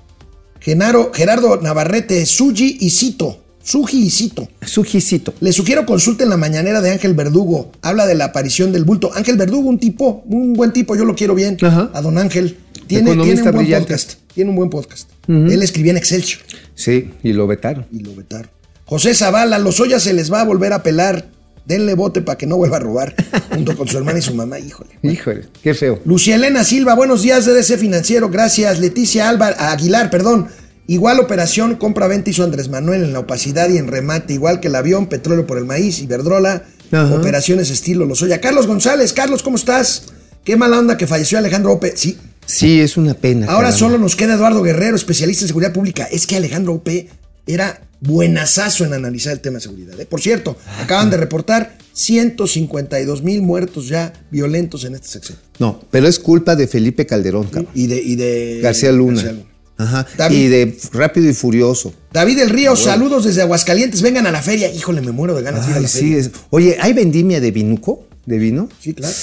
Genaro, 0.62 1.12
Gerardo 1.14 1.60
Navarrete, 1.62 2.26
Suji 2.26 2.78
y 2.80 2.90
Cito. 2.92 3.40
Sujicito. 3.64 4.48
Sujicito. 4.66 5.34
Le 5.40 5.52
sugiero 5.52 5.86
consulten 5.86 6.30
la 6.30 6.38
mañanera 6.38 6.82
de 6.82 6.92
Ángel 6.92 7.14
Verdugo. 7.14 7.72
Habla 7.82 8.08
de 8.08 8.16
la 8.16 8.26
aparición 8.26 8.72
del 8.72 8.86
bulto. 8.86 9.12
Ángel 9.14 9.38
Verdugo, 9.38 9.70
un 9.70 9.80
tipo, 9.80 10.24
un 10.28 10.54
buen 10.54 10.72
tipo, 10.74 10.96
yo 10.96 11.06
lo 11.06 11.16
quiero 11.16 11.36
bien. 11.36 11.58
Ajá. 11.62 11.90
A 11.94 12.02
don 12.02 12.18
Ángel. 12.18 12.58
Tiene, 12.88 13.12
tiene 13.16 13.42
un 13.42 13.52
buen 13.54 13.70
podcast. 13.72 14.14
Tiene 14.34 14.50
un 14.50 14.56
buen 14.56 14.70
podcast. 14.70 15.10
Él 15.28 15.62
escribía 15.64 15.92
en 15.92 15.98
Excelsior 15.98 16.42
Sí, 16.76 17.12
y 17.24 17.34
lo 17.34 17.48
vetaron. 17.48 17.86
y 17.92 18.00
lo 18.00 18.16
vetaron. 18.16 18.50
José 18.86 19.14
Zavala, 19.14 19.60
los 19.60 19.80
Ollas 19.80 20.04
se 20.04 20.14
les 20.14 20.32
va 20.32 20.42
a 20.42 20.44
volver 20.46 20.74
a 20.74 20.84
pelar. 20.84 21.28
Denle 21.66 21.94
bote 21.96 22.22
para 22.22 22.38
que 22.38 22.48
no 22.48 22.58
vuelva 22.58 22.78
a 22.78 22.80
robar. 22.80 23.16
junto 23.52 23.76
con 23.78 23.88
su 23.88 23.98
hermana 23.98 24.20
y 24.20 24.22
su 24.22 24.34
mamá, 24.34 24.60
híjole. 24.60 24.90
Híjole, 25.04 25.46
qué 25.64 25.74
feo. 25.74 26.00
Lucía 26.06 26.36
Elena 26.36 26.64
Silva, 26.64 26.96
buenos 26.96 27.22
días 27.22 27.46
DDC 27.46 27.78
Financiero, 27.78 28.30
gracias. 28.30 28.80
Leticia 28.80 29.30
Alba, 29.30 29.48
Aguilar, 29.48 30.10
perdón. 30.10 30.48
Igual 30.88 31.20
operación 31.20 31.76
compra-venta 31.76 32.30
hizo 32.32 32.44
Andrés 32.44 32.68
Manuel 32.70 33.04
en 33.04 33.14
la 33.14 33.20
opacidad 33.20 33.70
y 33.70 33.78
en 33.78 33.88
remate, 33.88 34.34
igual 34.34 34.60
que 34.60 34.68
el 34.68 34.76
avión, 34.76 35.08
petróleo 35.08 35.48
por 35.48 35.58
el 35.58 35.66
maíz, 35.66 36.00
Iberdrola, 36.02 36.64
Ajá. 36.92 37.16
operaciones 37.16 37.70
estilo 37.70 38.06
Lozoya. 38.06 38.42
Carlos 38.42 38.68
González, 38.68 39.14
Carlos, 39.14 39.44
¿cómo 39.44 39.56
estás? 39.56 40.06
Qué 40.44 40.58
mala 40.58 40.80
onda 40.80 40.98
que 40.98 41.08
falleció 41.08 41.38
Alejandro 41.38 41.72
Ope. 41.74 41.94
Sí, 41.96 42.18
Sí, 42.46 42.82
es 42.82 42.98
una 42.98 43.14
pena. 43.14 43.46
ahora 43.46 43.68
caramba. 43.70 43.78
solo 43.78 43.98
nos 44.00 44.16
queda 44.18 44.34
Eduardo 44.34 44.64
Guerrero, 44.64 44.96
especialista 44.96 45.44
en 45.46 45.48
seguridad 45.50 45.72
pública. 45.72 46.06
Es 46.12 46.26
que 46.28 46.36
Alejandro 46.36 46.74
Ope 46.74 47.08
era 47.46 47.82
buenazazo 48.02 48.84
en 48.84 48.94
analizar 48.94 49.32
el 49.34 49.40
tema 49.40 49.56
de 49.58 49.62
seguridad. 49.62 50.00
¿eh? 50.00 50.06
Por 50.06 50.22
cierto, 50.22 50.58
acaban 50.82 51.10
de 51.10 51.18
reportar 51.18 51.78
152 51.94 53.22
mil 53.24 53.42
muertos 53.42 53.88
ya 53.88 54.12
violentos 54.32 54.84
en 54.84 54.96
este 54.96 55.08
sexenio. 55.08 55.42
No, 55.60 55.82
pero 55.92 56.08
es 56.08 56.20
culpa 56.20 56.56
de 56.56 56.68
Felipe 56.68 57.06
Calderón, 57.06 57.46
cabrón. 57.46 57.68
Y 57.74 57.88
de, 57.88 58.02
y 58.02 58.16
de 58.16 58.60
García 58.62 58.92
Luna. 58.92 59.34
Ajá. 59.78 60.06
David. 60.18 60.38
Y 60.38 60.48
de 60.48 60.78
Rápido 60.94 61.30
y 61.30 61.34
Furioso. 61.34 61.94
David 62.14 62.38
del 62.38 62.50
Río, 62.50 62.76
saludos 62.76 63.24
desde 63.24 63.42
Aguascalientes. 63.42 64.02
Vengan 64.02 64.28
a 64.28 64.32
la 64.32 64.42
feria. 64.42 64.72
Híjole, 64.72 65.02
me 65.02 65.12
muero 65.12 65.36
de 65.36 65.42
ganas 65.42 65.66
de 65.66 65.72
ir 65.72 65.74
a 65.74 65.78
Ay, 65.78 65.84
la 65.84 65.88
sí, 65.90 66.00
feria. 66.00 66.18
es- 66.18 66.32
Oye, 66.52 66.78
¿hay 66.80 66.94
vendimia 66.94 67.40
de 67.42 67.52
vinuco? 67.52 68.06
¿De 68.26 68.38
vino? 68.38 68.70
Sí, 68.80 68.94
claro. 68.94 69.14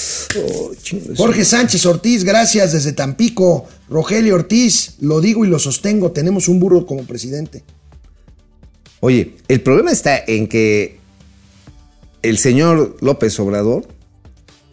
Oh. 0.43 0.71
Jorge 1.15 1.45
Sánchez 1.45 1.85
Ortiz, 1.85 2.25
gracias 2.25 2.73
desde 2.73 2.91
Tampico. 2.91 3.65
Rogelio 3.89 4.35
Ortiz, 4.35 4.95
lo 4.99 5.21
digo 5.21 5.45
y 5.45 5.47
lo 5.47 5.57
sostengo, 5.57 6.11
tenemos 6.11 6.49
un 6.49 6.59
burro 6.59 6.85
como 6.85 7.03
presidente. 7.05 7.63
Oye, 9.01 9.35
el 9.47 9.61
problema 9.61 9.91
está 9.91 10.17
en 10.25 10.47
que 10.47 10.99
el 12.21 12.37
señor 12.37 12.97
López 13.01 13.39
Obrador 13.39 13.87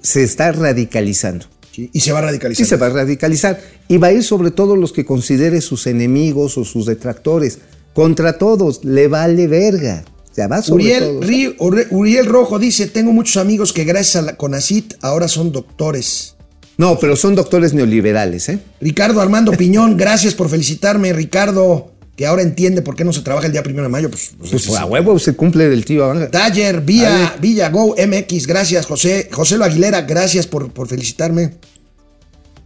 se 0.02 0.22
está 0.24 0.52
radicalizando. 0.52 1.46
Sí, 1.72 1.90
Y 1.92 2.00
se 2.00 2.12
va 2.12 2.20
a 2.20 2.22
radicalizar. 2.22 2.64
Sí 2.64 2.68
se 2.68 2.76
va 2.76 2.86
a 2.86 2.90
radicalizar. 2.90 3.60
Y 3.88 3.98
va 3.98 4.08
a 4.08 4.12
ir 4.12 4.24
sobre 4.24 4.50
todo 4.50 4.76
los 4.76 4.92
que 4.92 5.04
considere 5.04 5.60
sus 5.60 5.86
enemigos 5.86 6.56
o 6.58 6.64
sus 6.64 6.86
detractores. 6.86 7.58
Contra 7.92 8.38
todos, 8.38 8.84
le 8.84 9.08
vale 9.08 9.46
verga. 9.46 10.04
Va 10.50 10.60
sobre 10.60 10.84
Uriel, 10.84 11.56
Uri- 11.58 11.86
Uriel 11.90 12.26
Rojo 12.26 12.58
dice, 12.58 12.86
tengo 12.88 13.10
muchos 13.12 13.38
amigos 13.38 13.72
que 13.72 13.84
gracias 13.84 14.16
a 14.16 14.22
la 14.22 14.36
CONACIT 14.36 14.94
ahora 15.00 15.28
son 15.28 15.50
doctores. 15.50 16.36
No, 16.76 16.98
pero 16.98 17.16
son 17.16 17.34
doctores 17.34 17.72
neoliberales, 17.72 18.50
¿eh? 18.50 18.58
Ricardo 18.82 19.22
Armando 19.22 19.52
Piñón, 19.52 19.96
gracias 19.98 20.34
por 20.34 20.50
felicitarme, 20.50 21.14
Ricardo, 21.14 21.90
que 22.16 22.26
ahora 22.26 22.42
entiende 22.42 22.80
por 22.82 22.96
qué 22.96 23.04
no 23.04 23.12
se 23.12 23.20
trabaja 23.20 23.46
el 23.46 23.52
día 23.52 23.62
primero 23.62 23.82
de 23.84 23.90
mayo. 23.90 24.10
Pues, 24.10 24.32
pues, 24.38 24.50
Pues 24.50 24.66
es- 24.68 24.74
a 24.74 24.86
huevo 24.86 25.18
se 25.18 25.34
cumple 25.34 25.68
del 25.68 25.84
tío. 25.84 26.12
Taller, 26.30 26.80
Villa, 26.80 27.36
Villa 27.40 27.68
Go 27.70 27.94
MX, 27.96 28.46
gracias. 28.46 28.86
José, 28.86 29.28
José 29.30 29.58
Lo 29.58 29.64
Aguilera, 29.64 30.02
gracias 30.02 30.46
por, 30.46 30.72
por 30.72 30.88
felicitarme. 30.88 31.54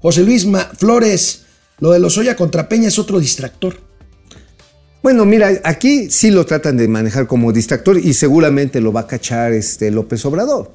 José 0.01 0.23
Luis 0.23 0.47
Ma- 0.47 0.71
Flores, 0.79 1.43
lo 1.81 1.91
de 1.91 1.99
Lozoya 1.99 2.37
contra 2.37 2.69
Peña 2.69 2.89
es 2.89 2.99
otro 2.99 3.19
distractor. 3.21 3.77
Bueno, 5.03 5.25
mira, 5.25 5.51
aquí 5.65 6.11
sí 6.11 6.31
lo 6.31 6.45
tratan 6.47 6.77
de 6.77 6.87
manejar 6.87 7.27
como 7.27 7.53
distractor 7.53 7.99
y 7.99 8.13
seguramente 8.15 8.81
lo 8.81 8.93
va 8.93 9.01
a 9.01 9.07
cachar 9.07 9.53
este 9.53 9.91
López 9.91 10.25
Obrador. 10.27 10.73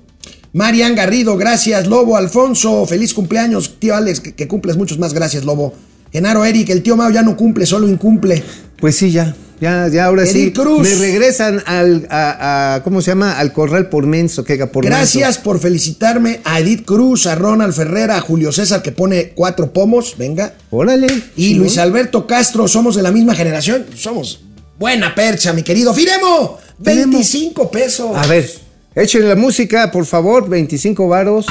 Marian 0.51 0.95
Garrido, 0.95 1.37
gracias. 1.37 1.85
Lobo 1.87 2.17
Alfonso, 2.17 2.85
feliz 2.87 3.13
cumpleaños. 3.13 3.75
Tío 3.79 3.95
Alex, 3.95 4.19
que, 4.21 4.33
que 4.33 4.47
cumples 4.47 4.77
muchos 4.77 4.97
más, 4.97 5.13
gracias, 5.13 5.45
Lobo. 5.45 5.73
Genaro 6.15 6.45
Eric, 6.45 6.69
el 6.69 6.81
tío 6.81 6.95
Mao 6.95 7.09
ya 7.09 7.23
no 7.23 7.35
cumple, 7.35 7.65
solo 7.65 7.89
incumple. 7.89 8.41
Pues 8.77 8.95
sí, 8.95 9.11
ya, 9.11 9.35
ya, 9.59 9.89
ya, 9.89 10.05
ahora 10.05 10.25
sí. 10.25 10.43
Edith 10.43 10.55
Cruz. 10.55 10.81
Me 10.87 10.95
regresan 10.95 11.61
al, 11.65 12.07
a, 12.09 12.75
a- 12.75 12.83
¿cómo 12.83 13.01
se 13.01 13.11
llama? 13.11 13.37
Al 13.37 13.51
corral 13.51 13.89
por 13.89 14.05
menso, 14.07 14.45
que 14.45 14.55
por 14.65 14.85
Gracias 14.85 15.37
por 15.39 15.59
felicitarme 15.59 16.39
a 16.45 16.61
Edith 16.61 16.85
Cruz, 16.85 17.27
a 17.27 17.35
Ronald 17.35 17.73
Ferrera, 17.73 18.15
a 18.15 18.21
Julio 18.21 18.53
César, 18.53 18.81
que 18.81 18.93
pone 18.93 19.33
cuatro 19.35 19.73
pomos, 19.73 20.15
venga. 20.17 20.53
Órale. 20.69 21.07
Y. 21.35 21.55
Luis 21.55 21.77
Alberto 21.77 22.25
Castro, 22.25 22.69
somos 22.69 22.95
de 22.95 23.03
la 23.03 23.11
misma 23.11 23.35
generación. 23.35 23.85
Somos 23.93 24.39
buena 24.79 25.13
percha, 25.13 25.51
mi 25.51 25.63
querido. 25.63 25.93
Firemo, 25.93 26.59
25 26.79 27.69
pesos. 27.71 28.11
A 28.15 28.25
ver, 28.27 28.49
échenle 28.95 29.27
la 29.27 29.35
música, 29.35 29.91
por 29.91 30.05
favor, 30.05 30.47
25 30.47 31.09
varos. 31.09 31.45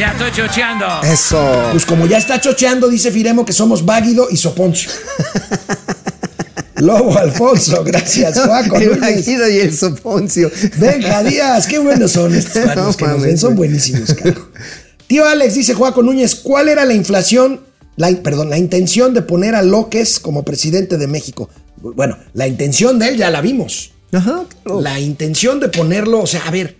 Ya 0.00 0.12
estoy 0.12 0.32
chocheando. 0.32 0.86
Eso. 1.02 1.68
Pues 1.72 1.84
como 1.84 2.06
ya 2.06 2.16
está 2.16 2.40
chocheando, 2.40 2.88
dice 2.88 3.10
Firemo 3.12 3.44
que 3.44 3.52
somos 3.52 3.84
Váguido 3.84 4.28
y 4.30 4.38
Soponcio. 4.38 4.90
Lobo 6.76 7.18
Alfonso, 7.18 7.84
gracias, 7.84 8.40
Juaco 8.46 8.78
el. 8.78 8.98
Vaguido 8.98 9.46
y 9.50 9.58
el 9.58 9.76
Soponcio. 9.76 10.50
Benja 10.78 11.22
Díaz, 11.22 11.66
qué 11.66 11.78
buenos 11.78 12.12
son 12.12 12.34
estos 12.34 12.64
No 12.74 12.96
que 12.96 13.06
nos 13.06 13.20
ven, 13.20 13.36
son 13.36 13.56
güey. 13.56 13.68
buenísimos, 13.68 14.14
carajo. 14.14 14.48
Tío 15.06 15.26
Alex 15.26 15.52
dice 15.52 15.74
Juaco 15.74 16.02
Núñez, 16.02 16.34
¿cuál 16.34 16.70
era 16.70 16.86
la 16.86 16.94
inflación, 16.94 17.60
la, 17.96 18.08
perdón, 18.22 18.48
la 18.48 18.56
intención 18.56 19.12
de 19.12 19.20
poner 19.20 19.54
a 19.54 19.60
López 19.60 20.18
como 20.18 20.46
presidente 20.46 20.96
de 20.96 21.08
México? 21.08 21.50
Bueno, 21.76 22.16
la 22.32 22.46
intención 22.46 22.98
de 22.98 23.08
él 23.08 23.16
ya 23.18 23.28
la 23.28 23.42
vimos. 23.42 23.92
Ajá, 24.12 24.44
claro. 24.64 24.80
La 24.80 24.98
intención 24.98 25.60
de 25.60 25.68
ponerlo, 25.68 26.22
o 26.22 26.26
sea, 26.26 26.46
a 26.46 26.50
ver, 26.50 26.79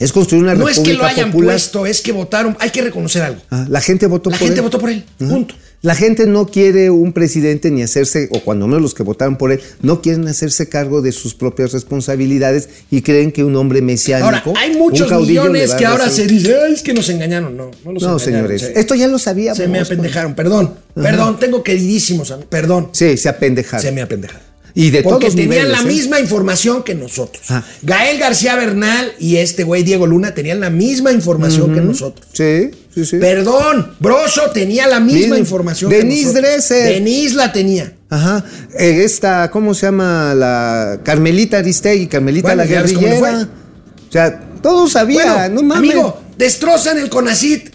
Es 0.00 0.12
construir 0.12 0.42
una 0.42 0.54
no 0.54 0.68
es 0.68 0.76
república 0.76 0.96
que 0.96 1.02
lo 1.02 1.06
hayan 1.08 1.30
popular. 1.30 1.54
puesto, 1.54 1.86
es 1.86 2.00
que 2.00 2.10
votaron, 2.12 2.56
hay 2.58 2.70
que 2.70 2.82
reconocer 2.82 3.22
algo. 3.22 3.40
Ah, 3.50 3.66
la 3.68 3.80
gente 3.80 4.06
votó 4.06 4.30
La 4.30 4.36
por 4.38 4.46
gente 4.46 4.60
él. 4.60 4.64
votó 4.64 4.78
por 4.80 4.90
él, 4.90 5.04
Ajá. 5.20 5.30
punto. 5.30 5.54
La 5.82 5.94
gente 5.94 6.26
no 6.26 6.46
quiere 6.46 6.90
un 6.90 7.14
presidente 7.14 7.70
ni 7.70 7.82
hacerse, 7.82 8.28
o 8.32 8.40
cuando 8.40 8.66
menos 8.66 8.82
los 8.82 8.92
que 8.94 9.02
votaron 9.02 9.36
por 9.36 9.50
él, 9.50 9.60
no 9.80 10.02
quieren 10.02 10.28
hacerse 10.28 10.68
cargo 10.68 11.00
de 11.00 11.10
sus 11.12 11.32
propias 11.34 11.72
responsabilidades 11.72 12.68
y 12.90 13.00
creen 13.00 13.32
que 13.32 13.44
un 13.44 13.56
hombre 13.56 13.80
mesiánico. 13.80 14.26
Ahora, 14.26 14.60
hay 14.60 14.76
muchos 14.76 15.10
millones 15.10 15.72
que 15.74 15.86
ahora 15.86 16.10
se 16.10 16.26
dice, 16.26 16.54
"Ay, 16.66 16.74
es 16.74 16.82
que 16.82 16.92
nos 16.92 17.08
engañaron. 17.08 17.56
No, 17.56 17.70
no 17.84 17.92
los 17.92 18.02
No, 18.02 18.08
engañaron. 18.10 18.20
señores, 18.20 18.60
se- 18.60 18.78
esto 18.78 18.94
ya 18.94 19.06
lo 19.08 19.18
sabíamos. 19.18 19.56
Se 19.56 19.68
me 19.68 19.80
apendejaron, 19.80 20.34
perdón. 20.34 20.74
Perdón, 20.94 21.38
tengo 21.38 21.62
queridísimos 21.62 22.34
perdón. 22.50 22.88
Sí, 22.92 23.16
se 23.16 23.28
apendejaron. 23.30 23.82
Se 23.82 23.92
me 23.92 24.02
apendejaron. 24.02 24.49
Y 24.74 24.90
de 24.90 25.02
Porque 25.02 25.26
todos 25.26 25.36
tenían 25.36 25.66
niveles, 25.66 25.72
la 25.72 25.80
¿eh? 25.82 25.92
misma 25.94 26.20
información 26.20 26.82
que 26.82 26.94
nosotros. 26.94 27.44
Ah. 27.48 27.64
Gael 27.82 28.18
García 28.18 28.56
Bernal 28.56 29.12
y 29.18 29.36
este 29.36 29.64
güey 29.64 29.82
Diego 29.82 30.06
Luna 30.06 30.34
tenían 30.34 30.60
la 30.60 30.70
misma 30.70 31.12
información 31.12 31.74
que 31.74 31.80
nosotros. 31.80 32.26
Sí, 32.32 32.70
sí, 32.94 33.04
sí. 33.04 33.16
Perdón, 33.18 33.94
Broso 34.00 34.50
tenía 34.50 34.86
la 34.86 35.00
misma 35.00 35.38
información 35.38 35.90
Denise 35.90 36.32
que 36.34 36.40
nosotros. 36.40 36.50
Dresser. 36.68 36.88
Denise 36.94 37.34
la 37.34 37.52
tenía. 37.52 37.92
Ajá. 38.08 38.44
Eh, 38.78 39.02
esta, 39.04 39.50
¿cómo 39.50 39.74
se 39.74 39.86
llama? 39.86 40.34
La 40.34 41.00
Carmelita 41.04 41.58
Aristegui, 41.58 42.06
Carmelita 42.06 42.48
Bueno, 42.48 42.62
la 42.62 42.68
guerrillera. 42.68 43.48
O 44.08 44.12
sea, 44.12 44.40
todos 44.62 44.92
sabía, 44.92 45.48
Bueno, 45.48 45.54
no 45.54 45.62
mames. 45.62 45.90
amigo, 45.92 46.20
destrozan 46.36 46.98
el 46.98 47.08
CONACIT. 47.08 47.70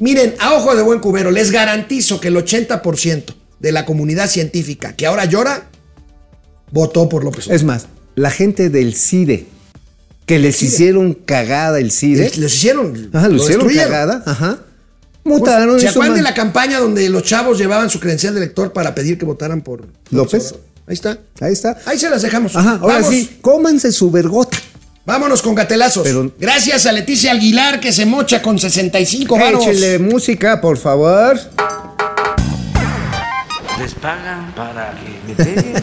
Miren, 0.00 0.34
a 0.38 0.54
ojo 0.54 0.76
de 0.76 0.82
buen 0.82 1.00
cubero, 1.00 1.30
les 1.30 1.50
garantizo 1.50 2.20
que 2.20 2.28
el 2.28 2.36
80% 2.36 3.34
de 3.58 3.72
la 3.72 3.84
comunidad 3.84 4.28
científica 4.28 4.94
que 4.94 5.06
ahora 5.06 5.24
llora 5.24 5.67
votó 6.70 7.08
por 7.08 7.24
López 7.24 7.46
Obrador. 7.46 7.56
Es 7.56 7.64
más, 7.64 7.86
la 8.14 8.30
gente 8.30 8.70
del 8.70 8.94
CIDE, 8.94 9.46
que 10.26 10.38
les 10.38 10.56
CIDE. 10.56 10.72
hicieron 10.72 11.14
cagada 11.14 11.78
el 11.78 11.90
CIDE. 11.90 12.24
Les, 12.24 12.38
les 12.38 12.54
hicieron. 12.54 13.10
Ajá, 13.12 13.28
lo, 13.28 13.36
hicieron 13.36 13.68
cagada. 13.68 14.22
Ajá. 14.26 14.58
Mutaron. 15.24 15.78
¿Se 15.78 15.86
hizo 15.86 15.92
acuerdan 15.98 16.16
de 16.16 16.22
la 16.22 16.34
campaña 16.34 16.78
donde 16.80 17.08
los 17.10 17.22
chavos 17.22 17.58
llevaban 17.58 17.90
su 17.90 18.00
credencial 18.00 18.34
de 18.34 18.40
elector 18.40 18.72
para 18.72 18.94
pedir 18.94 19.18
que 19.18 19.24
votaran 19.24 19.60
por 19.60 19.86
López? 20.10 20.54
Ahí 20.86 20.94
está. 20.94 21.18
Ahí 21.40 21.52
está. 21.52 21.76
Ahí 21.84 21.98
se 21.98 22.08
las 22.08 22.22
dejamos. 22.22 22.56
Ajá, 22.56 22.78
ahora 22.80 22.94
Vamos. 22.94 23.10
sí, 23.10 23.38
cómanse 23.42 23.92
su 23.92 24.10
vergota. 24.10 24.56
Vámonos 25.04 25.40
con 25.42 25.54
gatelazos. 25.54 26.02
Pero- 26.02 26.32
Gracias 26.38 26.86
a 26.86 26.92
Leticia 26.92 27.32
Aguilar 27.32 27.80
que 27.80 27.92
se 27.92 28.04
mocha 28.06 28.40
con 28.42 28.58
65 28.58 29.38
varos. 29.38 29.66
Échele 29.66 29.98
música, 29.98 30.60
por 30.60 30.76
favor. 30.78 31.38
Les 33.80 33.94
pagan 33.94 34.52
para 34.54 34.92
que 34.92 35.28
me 35.28 35.34
peguen. 35.44 35.74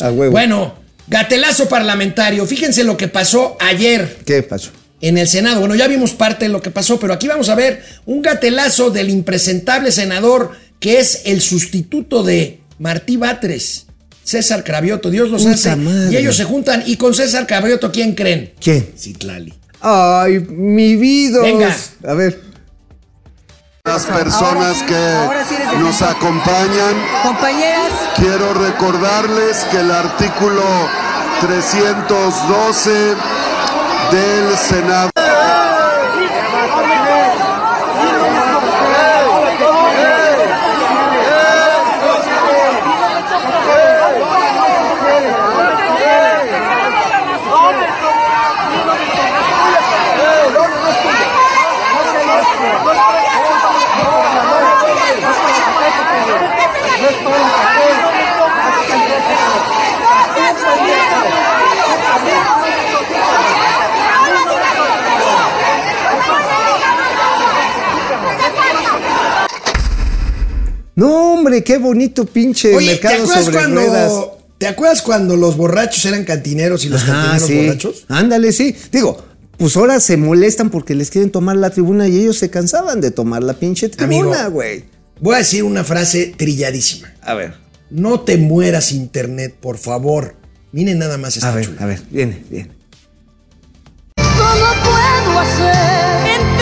A 0.00 0.10
huevo. 0.10 0.32
Bueno, 0.32 0.74
gatelazo 1.08 1.68
parlamentario. 1.68 2.44
Fíjense 2.46 2.84
lo 2.84 2.96
que 2.96 3.08
pasó 3.08 3.56
ayer 3.60 4.18
¿Qué 4.26 4.42
pasó? 4.42 4.70
en 5.00 5.16
el 5.16 5.26
Senado. 5.26 5.60
Bueno, 5.60 5.74
ya 5.74 5.88
vimos 5.88 6.12
parte 6.12 6.46
de 6.46 6.48
lo 6.50 6.60
que 6.60 6.70
pasó, 6.70 7.00
pero 7.00 7.14
aquí 7.14 7.28
vamos 7.28 7.48
a 7.48 7.54
ver 7.54 7.82
un 8.04 8.20
gatelazo 8.20 8.90
del 8.90 9.08
impresentable 9.08 9.90
senador 9.92 10.52
que 10.80 11.00
es 11.00 11.22
el 11.24 11.40
sustituto 11.40 12.22
de 12.22 12.60
Martí 12.78 13.16
Batres, 13.16 13.86
César 14.22 14.64
Cravioto. 14.64 15.10
Dios 15.10 15.30
los 15.30 15.42
Puta 15.44 15.54
hace. 15.54 15.76
madre. 15.76 16.12
Y 16.12 16.16
ellos 16.18 16.36
se 16.36 16.44
juntan. 16.44 16.82
Y 16.86 16.96
con 16.96 17.14
César 17.14 17.46
Cravioto, 17.46 17.90
¿quién 17.90 18.14
creen? 18.14 18.52
¿Quién? 18.60 18.86
Citlali. 18.98 19.54
Ay, 19.80 20.40
mi 20.40 20.96
vida. 20.96 21.40
Venga. 21.40 21.74
A 22.06 22.12
ver. 22.12 22.42
Las 23.86 24.04
personas 24.04 24.82
que 24.82 25.78
nos 25.78 26.02
acompañan, 26.02 26.96
Compañeras, 27.22 27.92
quiero 28.16 28.52
recordarles 28.54 29.64
que 29.70 29.78
el 29.78 29.92
artículo 29.92 30.62
312 31.40 33.14
del 34.10 34.56
Senado. 34.58 35.10
No, 70.98 71.35
hombre, 71.46 71.64
qué 71.64 71.78
bonito 71.78 72.24
pinche 72.26 72.74
Oye, 72.74 72.86
¿te 72.86 72.92
mercado 72.92 73.22
acuerdas, 73.24 73.44
sobre 73.44 73.56
cuando, 73.58 73.80
ruedas. 73.80 74.12
¿te 74.58 74.66
acuerdas 74.66 75.02
cuando 75.02 75.36
los 75.36 75.56
borrachos 75.56 76.04
eran 76.06 76.24
cantineros 76.24 76.84
y 76.84 76.88
los 76.88 77.02
Ajá, 77.02 77.12
cantineros 77.12 77.46
sí. 77.48 77.66
borrachos? 77.66 78.04
Ándale, 78.08 78.52
sí. 78.52 78.74
Digo, 78.92 79.24
pues 79.58 79.76
ahora 79.76 80.00
se 80.00 80.16
molestan 80.16 80.70
porque 80.70 80.94
les 80.94 81.10
quieren 81.10 81.30
tomar 81.30 81.56
la 81.56 81.70
tribuna 81.70 82.08
y 82.08 82.18
ellos 82.18 82.38
se 82.38 82.50
cansaban 82.50 83.00
de 83.00 83.10
tomar 83.10 83.42
la 83.42 83.54
pinche 83.54 83.88
tribuna, 83.88 84.48
güey. 84.48 84.84
Voy 85.20 85.34
a 85.34 85.38
decir 85.38 85.62
una 85.64 85.82
frase 85.84 86.34
trilladísima. 86.36 87.12
A 87.22 87.34
ver, 87.34 87.54
No 87.88 88.20
te 88.20 88.36
mueras, 88.36 88.92
internet, 88.92 89.54
por 89.58 89.78
favor. 89.78 90.34
Miren 90.72 90.98
nada 90.98 91.16
más 91.16 91.36
esta 91.36 91.50
a 91.52 91.54
ver, 91.54 91.64
chula. 91.64 91.82
a 91.82 91.86
ver, 91.86 92.02
viene, 92.10 92.42
viene. 92.50 92.70
¿cómo 94.16 94.72
puedo 94.82 95.38
hacer? 95.40 96.55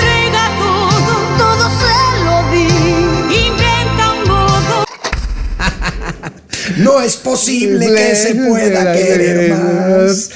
No 6.85 7.01
es 7.01 7.17
posible 7.17 7.87
que 7.95 8.15
se 8.17 8.35
pueda 8.35 8.93
querer 8.93 9.53
más. 9.55 10.31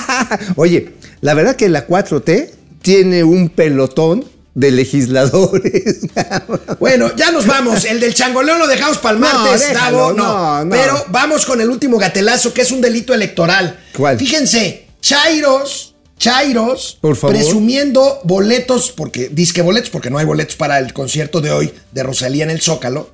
Oye, 0.56 0.94
la 1.20 1.34
verdad 1.34 1.56
que 1.56 1.68
la 1.68 1.86
4T 1.86 2.50
tiene 2.82 3.22
un 3.24 3.48
pelotón 3.50 4.24
de 4.54 4.70
legisladores. 4.72 6.00
Bueno, 6.80 7.14
ya 7.14 7.30
nos 7.30 7.46
vamos. 7.46 7.84
El 7.84 8.00
del 8.00 8.14
changoleón 8.14 8.58
lo 8.58 8.66
dejamos 8.66 8.98
para 8.98 9.14
el 9.14 9.20
No, 9.20 9.26
martes, 9.32 9.68
déjalo, 9.68 9.96
Davo. 9.98 10.12
no, 10.14 10.64
no. 10.64 10.70
Pero 10.70 11.04
vamos 11.08 11.44
con 11.44 11.60
el 11.60 11.68
último 11.68 11.98
gatelazo, 11.98 12.52
que 12.54 12.62
es 12.62 12.72
un 12.72 12.80
delito 12.80 13.12
electoral. 13.14 13.78
¿Cuál? 13.96 14.18
Fíjense, 14.18 14.86
Chairos, 15.00 15.94
Chairos, 16.18 16.98
Por 17.00 17.16
favor. 17.16 17.36
presumiendo 17.36 18.20
boletos, 18.24 18.90
porque 18.92 19.28
disque 19.28 19.60
boletos, 19.62 19.90
porque 19.90 20.08
no 20.10 20.18
hay 20.18 20.24
boletos 20.26 20.56
para 20.56 20.78
el 20.78 20.92
concierto 20.92 21.40
de 21.40 21.50
hoy 21.50 21.72
de 21.92 22.02
Rosalía 22.02 22.44
en 22.44 22.50
el 22.50 22.60
Zócalo. 22.60 23.10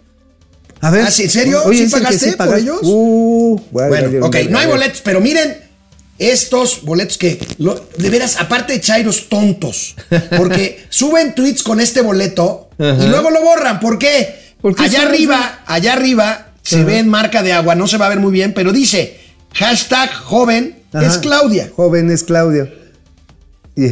A 0.81 0.91
ver. 0.91 1.05
Ah, 1.07 1.11
¿sí? 1.11 1.25
¿En 1.25 1.31
serio? 1.31 1.63
Oye, 1.65 1.79
¿Sí 1.79 1.85
¿es 1.85 1.93
el 1.93 1.99
que 2.01 2.05
pagaste 2.05 2.27
por 2.29 2.37
paga? 2.37 2.59
ellos? 2.59 2.79
Uh, 2.83 3.61
bueno, 3.71 4.27
ok, 4.27 4.37
no 4.51 4.59
hay 4.59 4.67
boletos, 4.69 5.01
pero 5.03 5.21
miren 5.21 5.57
estos 6.19 6.83
boletos 6.83 7.19
que, 7.19 7.39
lo- 7.59 7.87
de 7.99 8.11
veras, 8.11 8.37
aparte 8.41 8.73
de 8.75 8.81
Chairos 8.81 9.29
tontos, 9.29 9.97
porque 10.37 10.85
suben 10.89 11.35
tweets 11.35 11.63
con 11.63 11.81
este 11.81 12.01
boleto 12.03 12.71
y 12.79 13.07
luego 13.07 13.31
lo 13.31 13.43
borran. 13.43 13.81
¿Por 13.81 13.99
qué? 13.99 14.55
¿Por 14.61 14.75
qué 14.75 14.85
allá 14.85 15.03
arriba, 15.03 15.61
allá 15.67 15.93
arriba 15.95 16.53
se 16.63 16.77
Ajá. 16.77 16.85
ve 16.85 16.99
en 16.99 17.09
marca 17.09 17.43
de 17.43 17.53
agua, 17.53 17.75
no 17.75 17.87
se 17.87 17.97
va 17.99 18.07
a 18.07 18.09
ver 18.09 18.19
muy 18.21 18.33
bien, 18.33 18.53
pero 18.55 18.73
dice 18.73 19.19
hashtag 19.55 20.13
joven 20.13 20.83
Ajá. 20.93 21.07
es 21.07 21.19
Claudia. 21.19 21.71
Joven 21.75 22.11
es 22.11 22.25
Claudio. 22.25 22.69
Y, 23.77 23.91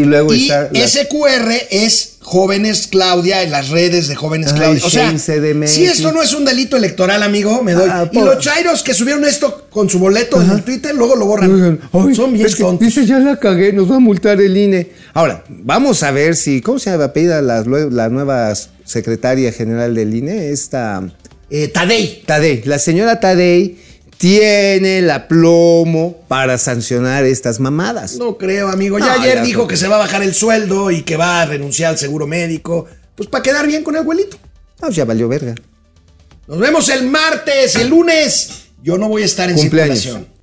y 0.00 0.04
luego 0.04 0.32
Y 0.34 0.42
está. 0.42 0.68
la- 0.72 0.84
ese 0.84 1.08
QR 1.08 1.52
es 1.70 2.14
Jóvenes 2.20 2.88
Claudia 2.88 3.42
en 3.42 3.50
las 3.50 3.70
redes 3.70 4.06
de 4.08 4.14
Jóvenes 4.14 4.52
Ay, 4.52 4.58
Claudia. 4.58 4.84
O 4.84 4.90
sea, 4.90 5.12
CDMX. 5.18 5.70
si 5.70 5.84
esto 5.84 6.12
no 6.12 6.22
es 6.22 6.34
un 6.34 6.44
delito 6.44 6.76
electoral, 6.76 7.22
amigo, 7.22 7.62
me 7.62 7.72
doy. 7.72 7.88
Ah, 7.90 8.08
y 8.12 8.18
los 8.20 8.38
chairos 8.38 8.82
que 8.82 8.92
subieron 8.92 9.24
esto 9.24 9.66
con 9.70 9.88
su 9.88 9.98
boleto 9.98 10.40
en 10.42 10.50
el 10.50 10.62
Twitter, 10.62 10.94
luego 10.94 11.16
lo 11.16 11.24
borran. 11.26 11.80
Ay, 11.92 12.14
Son 12.14 12.32
bien 12.32 12.46
tontos. 12.58 12.86
Dice, 12.86 13.06
ya 13.06 13.18
la 13.18 13.36
cagué, 13.38 13.72
nos 13.72 13.90
va 13.90 13.96
a 13.96 14.00
multar 14.00 14.40
el 14.40 14.56
INE. 14.56 14.90
Ahora, 15.14 15.42
vamos 15.48 16.02
a 16.02 16.10
ver 16.10 16.36
si, 16.36 16.60
¿cómo 16.60 16.78
se 16.78 16.90
llama 16.90 17.04
apellida 17.04 17.40
la, 17.40 17.62
la 17.62 18.08
nueva 18.10 18.52
secretaria 18.84 19.50
general 19.52 19.94
del 19.94 20.14
INE? 20.14 20.50
Esta 20.50 21.02
Eh, 21.50 21.68
Tadei. 21.68 22.22
Tadei. 22.26 22.62
La 22.66 22.78
señora 22.78 23.20
Tadei 23.20 23.78
tiene 24.18 24.98
el 24.98 25.10
aplomo 25.10 26.18
para 26.28 26.58
sancionar 26.58 27.24
estas 27.24 27.60
mamadas. 27.60 28.16
No 28.16 28.36
creo, 28.36 28.68
amigo. 28.68 28.98
Ya 28.98 29.06
No, 29.06 29.22
ayer 29.22 29.36
ya, 29.36 29.42
dijo 29.42 29.66
que 29.66 29.76
se 29.76 29.88
va 29.88 29.94
a 29.96 30.00
bajar 30.00 30.22
el 30.22 30.34
sueldo 30.34 30.90
y 30.90 31.02
que 31.02 31.16
va 31.16 31.40
a 31.40 31.46
renunciar 31.46 31.92
al 31.92 31.98
seguro 31.98 32.26
médico. 32.26 32.86
Pues 33.14 33.28
para 33.28 33.42
quedar 33.42 33.66
bien 33.66 33.82
con 33.82 33.94
el 33.94 34.00
abuelito. 34.00 34.36
Ah, 34.76 34.86
pues 34.86 34.96
ya 34.96 35.04
valió 35.04 35.28
verga. 35.28 35.54
Nos 36.46 36.58
vemos 36.58 36.88
el 36.88 37.06
martes, 37.06 37.76
el 37.76 37.88
lunes. 37.88 38.64
Yo 38.82 38.98
no 38.98 39.08
voy 39.08 39.22
a 39.22 39.24
estar 39.24 39.48
en 39.50 39.56
Cumpleaños. 39.56 40.00
circulación. 40.00 40.37